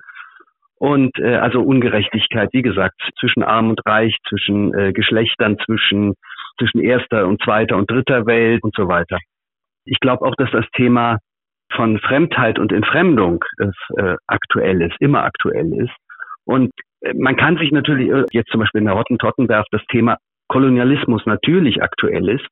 Und 0.81 1.11
äh, 1.19 1.35
also 1.35 1.61
Ungerechtigkeit, 1.61 2.49
wie 2.53 2.63
gesagt, 2.63 2.99
zwischen 3.19 3.43
Arm 3.43 3.69
und 3.69 3.85
Reich, 3.85 4.17
zwischen 4.27 4.73
äh, 4.73 4.93
Geschlechtern, 4.93 5.59
zwischen, 5.63 6.15
zwischen 6.57 6.81
erster 6.81 7.27
und 7.27 7.39
zweiter 7.43 7.77
und 7.77 7.91
dritter 7.91 8.25
Welt 8.25 8.63
und 8.63 8.73
so 8.75 8.87
weiter. 8.87 9.19
Ich 9.85 9.99
glaube 9.99 10.25
auch, 10.25 10.33
dass 10.37 10.49
das 10.49 10.65
Thema 10.73 11.19
von 11.75 11.99
Fremdheit 11.99 12.57
und 12.57 12.71
Entfremdung 12.71 13.45
äh, 13.59 14.15
aktuell 14.25 14.81
ist, 14.81 14.95
immer 14.99 15.23
aktuell 15.23 15.71
ist. 15.71 15.93
Und 16.45 16.71
äh, 17.01 17.13
man 17.13 17.35
kann 17.35 17.57
sich 17.57 17.71
natürlich 17.71 18.09
äh, 18.09 18.25
jetzt 18.31 18.49
zum 18.49 18.61
Beispiel 18.61 18.79
in 18.79 18.87
der 18.87 18.95
Hottentottenwerft 18.95 19.69
das 19.69 19.85
Thema 19.91 20.17
Kolonialismus 20.47 21.23
natürlich 21.27 21.83
aktuell 21.83 22.27
ist. 22.27 22.47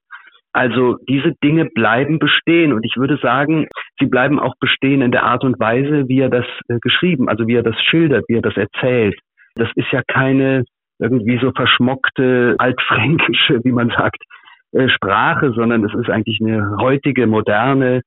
Also 0.51 0.97
diese 1.07 1.33
Dinge 1.43 1.65
bleiben 1.65 2.17
bestehen 2.19 2.73
und 2.73 2.83
ich 2.83 2.95
würde 2.97 3.17
sagen, 3.21 3.67
sie 3.99 4.07
bleiben 4.07 4.39
auch 4.39 4.55
bestehen 4.59 5.01
in 5.01 5.11
der 5.11 5.23
Art 5.23 5.43
und 5.43 5.59
Weise, 5.59 6.07
wie 6.07 6.21
er 6.21 6.29
das 6.29 6.45
äh, 6.67 6.79
geschrieben, 6.81 7.29
also 7.29 7.47
wie 7.47 7.55
er 7.55 7.63
das 7.63 7.79
schildert, 7.83 8.25
wie 8.27 8.35
er 8.35 8.41
das 8.41 8.57
erzählt. 8.57 9.15
Das 9.55 9.69
ist 9.75 9.91
ja 9.91 10.01
keine 10.07 10.63
irgendwie 10.99 11.39
so 11.39 11.51
verschmockte 11.51 12.55
altfränkische, 12.57 13.63
wie 13.63 13.71
man 13.71 13.89
sagt, 13.89 14.21
äh, 14.71 14.89
Sprache, 14.89 15.53
sondern 15.53 15.83
es 15.85 15.93
ist 15.93 16.09
eigentlich 16.09 16.39
eine 16.41 16.77
heutige, 16.79 17.27
moderne, 17.27 18.01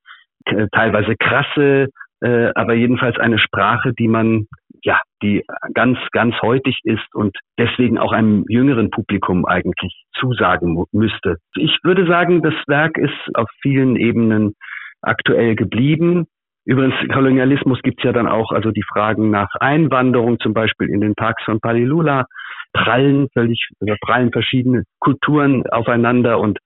teilweise 0.72 1.14
krasse, 1.16 1.88
äh, 2.22 2.52
aber 2.54 2.74
jedenfalls 2.74 3.18
eine 3.18 3.38
Sprache, 3.38 3.92
die 3.98 4.08
man 4.08 4.46
ja, 4.84 5.00
die 5.22 5.44
ganz, 5.74 5.98
ganz 6.10 6.34
heutig 6.42 6.78
ist 6.84 7.14
und 7.14 7.36
deswegen 7.58 7.98
auch 7.98 8.12
einem 8.12 8.44
jüngeren 8.48 8.90
Publikum 8.90 9.46
eigentlich 9.46 10.04
zusagen 10.18 10.84
müsste. 10.92 11.36
Ich 11.54 11.78
würde 11.84 12.06
sagen, 12.06 12.42
das 12.42 12.54
Werk 12.66 12.98
ist 12.98 13.14
auf 13.34 13.48
vielen 13.60 13.96
Ebenen 13.96 14.54
aktuell 15.00 15.54
geblieben. 15.54 16.26
Übrigens, 16.64 16.94
Kolonialismus 17.12 17.80
gibt's 17.82 18.04
ja 18.04 18.12
dann 18.12 18.28
auch, 18.28 18.52
also 18.52 18.70
die 18.70 18.84
Fragen 18.92 19.30
nach 19.30 19.50
Einwanderung, 19.58 20.38
zum 20.40 20.54
Beispiel 20.54 20.88
in 20.88 21.00
den 21.00 21.14
Parks 21.14 21.42
von 21.44 21.60
Palilula, 21.60 22.26
prallen 22.72 23.28
völlig, 23.34 23.68
prallen 24.00 24.32
verschiedene 24.32 24.84
Kulturen 25.00 25.66
aufeinander 25.70 26.38
und 26.38 26.58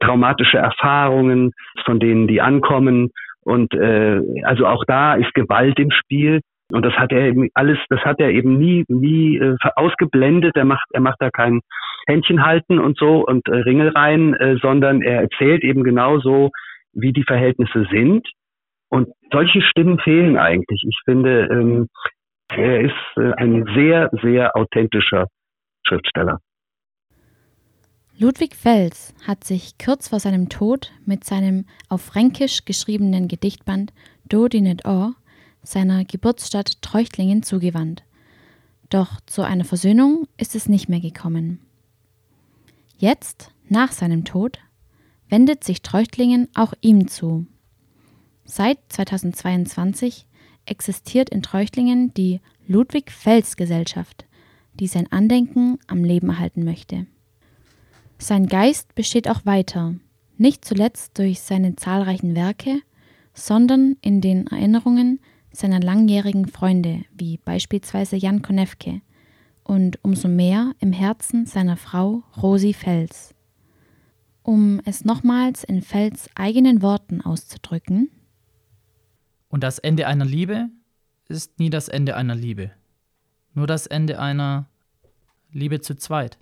traumatische 0.00 0.58
Erfahrungen, 0.58 1.52
von 1.84 2.00
denen 2.00 2.26
die 2.26 2.40
ankommen. 2.40 3.10
Und 3.46 3.74
äh, 3.74 4.20
also 4.42 4.66
auch 4.66 4.84
da 4.86 5.14
ist 5.14 5.32
Gewalt 5.34 5.78
im 5.78 5.92
Spiel. 5.92 6.40
Und 6.72 6.84
das 6.84 6.94
hat 6.94 7.12
er 7.12 7.28
eben 7.28 7.48
alles, 7.54 7.78
das 7.90 8.00
hat 8.00 8.18
er 8.18 8.30
eben 8.30 8.58
nie, 8.58 8.84
nie 8.88 9.36
äh, 9.36 9.54
ausgeblendet. 9.76 10.56
Er 10.56 10.64
macht, 10.64 10.86
er 10.92 11.00
macht 11.00 11.18
da 11.20 11.30
kein 11.30 11.60
Händchen 12.08 12.44
halten 12.44 12.80
und 12.80 12.98
so 12.98 13.24
und 13.24 13.46
äh, 13.46 13.54
Ringelreihen, 13.54 14.34
äh, 14.34 14.56
sondern 14.60 15.00
er 15.00 15.20
erzählt 15.20 15.62
eben 15.62 15.84
genau 15.84 16.18
so, 16.18 16.50
wie 16.92 17.12
die 17.12 17.22
Verhältnisse 17.22 17.86
sind. 17.88 18.28
Und 18.88 19.08
solche 19.30 19.62
Stimmen 19.62 20.00
fehlen 20.00 20.36
eigentlich. 20.36 20.82
Ich 20.88 20.98
finde, 21.04 21.48
ähm, 21.48 21.86
er 22.52 22.80
ist 22.80 23.16
äh, 23.16 23.32
ein 23.36 23.64
sehr, 23.76 24.10
sehr 24.22 24.56
authentischer 24.56 25.26
Schriftsteller. 25.86 26.38
Ludwig 28.18 28.56
Fels 28.56 29.12
hat 29.26 29.44
sich 29.44 29.76
kurz 29.76 30.08
vor 30.08 30.20
seinem 30.20 30.48
Tod 30.48 30.90
mit 31.04 31.24
seinem 31.24 31.66
auf 31.90 32.00
Fränkisch 32.00 32.64
geschriebenen 32.64 33.28
Gedichtband 33.28 33.92
Do 34.26 34.48
di 34.48 34.62
net 34.62 34.86
or 34.86 35.14
seiner 35.62 36.02
Geburtsstadt 36.06 36.80
Treuchtlingen 36.80 37.42
zugewandt. 37.42 38.04
Doch 38.88 39.20
zu 39.26 39.42
einer 39.42 39.66
Versöhnung 39.66 40.26
ist 40.38 40.54
es 40.54 40.66
nicht 40.66 40.88
mehr 40.88 41.00
gekommen. 41.00 41.60
Jetzt, 42.96 43.50
nach 43.68 43.92
seinem 43.92 44.24
Tod, 44.24 44.60
wendet 45.28 45.62
sich 45.62 45.82
Treuchtlingen 45.82 46.48
auch 46.54 46.72
ihm 46.80 47.08
zu. 47.08 47.46
Seit 48.46 48.78
2022 48.88 50.24
existiert 50.64 51.28
in 51.28 51.42
Treuchtlingen 51.42 52.14
die 52.14 52.40
Ludwig-Fels-Gesellschaft, 52.66 54.24
die 54.72 54.86
sein 54.86 55.12
Andenken 55.12 55.78
am 55.86 56.02
Leben 56.02 56.30
erhalten 56.30 56.64
möchte. 56.64 57.06
Sein 58.18 58.46
Geist 58.46 58.94
besteht 58.94 59.28
auch 59.28 59.44
weiter, 59.44 59.94
nicht 60.38 60.64
zuletzt 60.64 61.18
durch 61.18 61.40
seine 61.40 61.76
zahlreichen 61.76 62.34
Werke, 62.34 62.80
sondern 63.34 63.96
in 64.00 64.20
den 64.20 64.46
Erinnerungen 64.46 65.20
seiner 65.52 65.80
langjährigen 65.80 66.48
Freunde, 66.48 67.04
wie 67.12 67.38
beispielsweise 67.38 68.16
Jan 68.16 68.42
Konewke, 68.42 69.00
und 69.64 70.02
umso 70.02 70.28
mehr 70.28 70.72
im 70.80 70.92
Herzen 70.92 71.46
seiner 71.46 71.76
Frau 71.76 72.22
Rosi 72.40 72.72
Fels. 72.72 73.34
Um 74.42 74.80
es 74.84 75.04
nochmals 75.04 75.64
in 75.64 75.82
Fels 75.82 76.30
eigenen 76.34 76.82
Worten 76.82 77.20
auszudrücken. 77.20 78.10
Und 79.48 79.62
das 79.62 79.78
Ende 79.78 80.06
einer 80.06 80.24
Liebe 80.24 80.68
ist 81.28 81.58
nie 81.58 81.70
das 81.70 81.88
Ende 81.88 82.16
einer 82.16 82.34
Liebe, 82.34 82.70
nur 83.54 83.66
das 83.66 83.86
Ende 83.86 84.20
einer 84.20 84.68
Liebe 85.50 85.80
zu 85.80 85.96
zweit. 85.96 86.38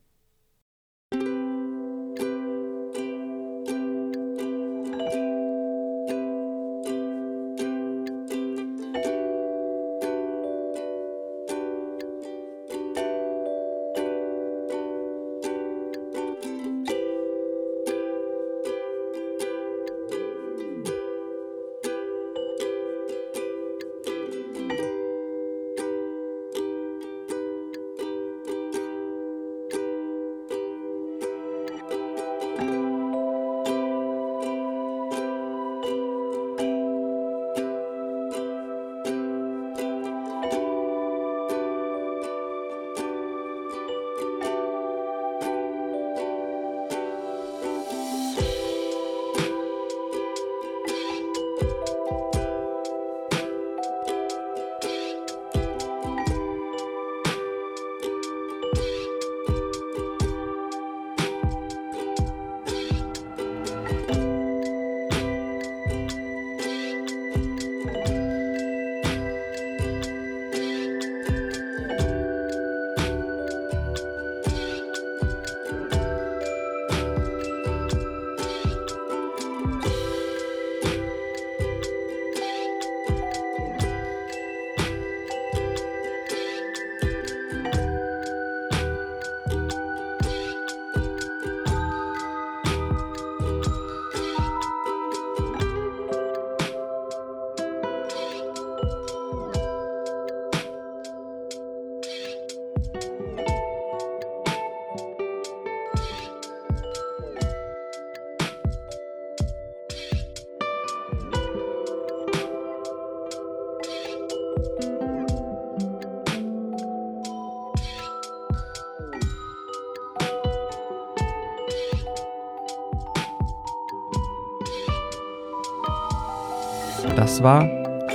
Das 127.34 127.42
war 127.42 127.68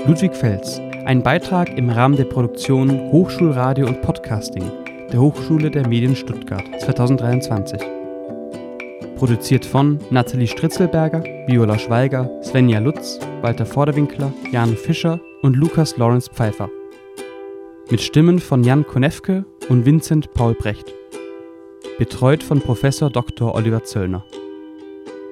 Ludwig 0.07 0.34
Fels, 0.34 0.80
ein 1.03 1.22
Beitrag 1.22 1.78
im 1.78 1.89
Rahmen 1.89 2.15
der 2.15 2.24
Produktion 2.24 3.11
Hochschulradio 3.11 3.86
und 3.86 4.01
Podcasting 4.01 4.63
der 5.11 5.20
Hochschule 5.20 5.70
der 5.70 5.86
Medien 5.86 6.15
Stuttgart 6.15 6.63
2023. 6.80 7.82
Produziert 9.17 9.65
von 9.65 9.99
Nathalie 10.09 10.47
Stritzelberger, 10.47 11.22
Viola 11.47 11.78
Schweiger, 11.78 12.30
Svenja 12.41 12.80
Lutz, 12.80 13.20
Walter 13.41 13.65
Vorderwinkler, 13.65 14.32
Jan 14.53 14.78
Fischer 14.78 15.20
und 15.41 15.57
Lukas 15.57 15.97
Lawrence 15.97 16.32
Pfeiffer. 16.32 16.70
Mit 17.91 17.99
Stimmen 17.99 18.39
von 18.39 18.63
Jan 18.63 18.88
Konefke 18.88 19.43
und 19.67 19.86
Vincent 19.86 20.34
Paul 20.34 20.53
Brecht. 20.53 20.93
Betreut 21.97 22.41
von 22.41 22.61
Professor 22.61 23.09
Dr. 23.09 23.53
Oliver 23.53 23.84
Zöllner. 23.84 24.24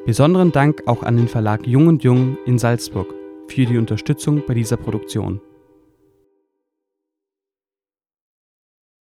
Besonderen 0.05 0.51
Dank 0.51 0.83
auch 0.87 1.03
an 1.03 1.15
den 1.15 1.29
Verlag 1.29 1.65
Jung 1.65 1.87
und 1.87 2.03
Jung 2.03 2.37
in 2.45 2.57
Salzburg 2.57 3.16
für 3.47 3.65
die 3.65 3.77
Unterstützung 3.77 4.43
bei 4.45 4.53
dieser 4.53 4.77
Produktion. 4.77 5.41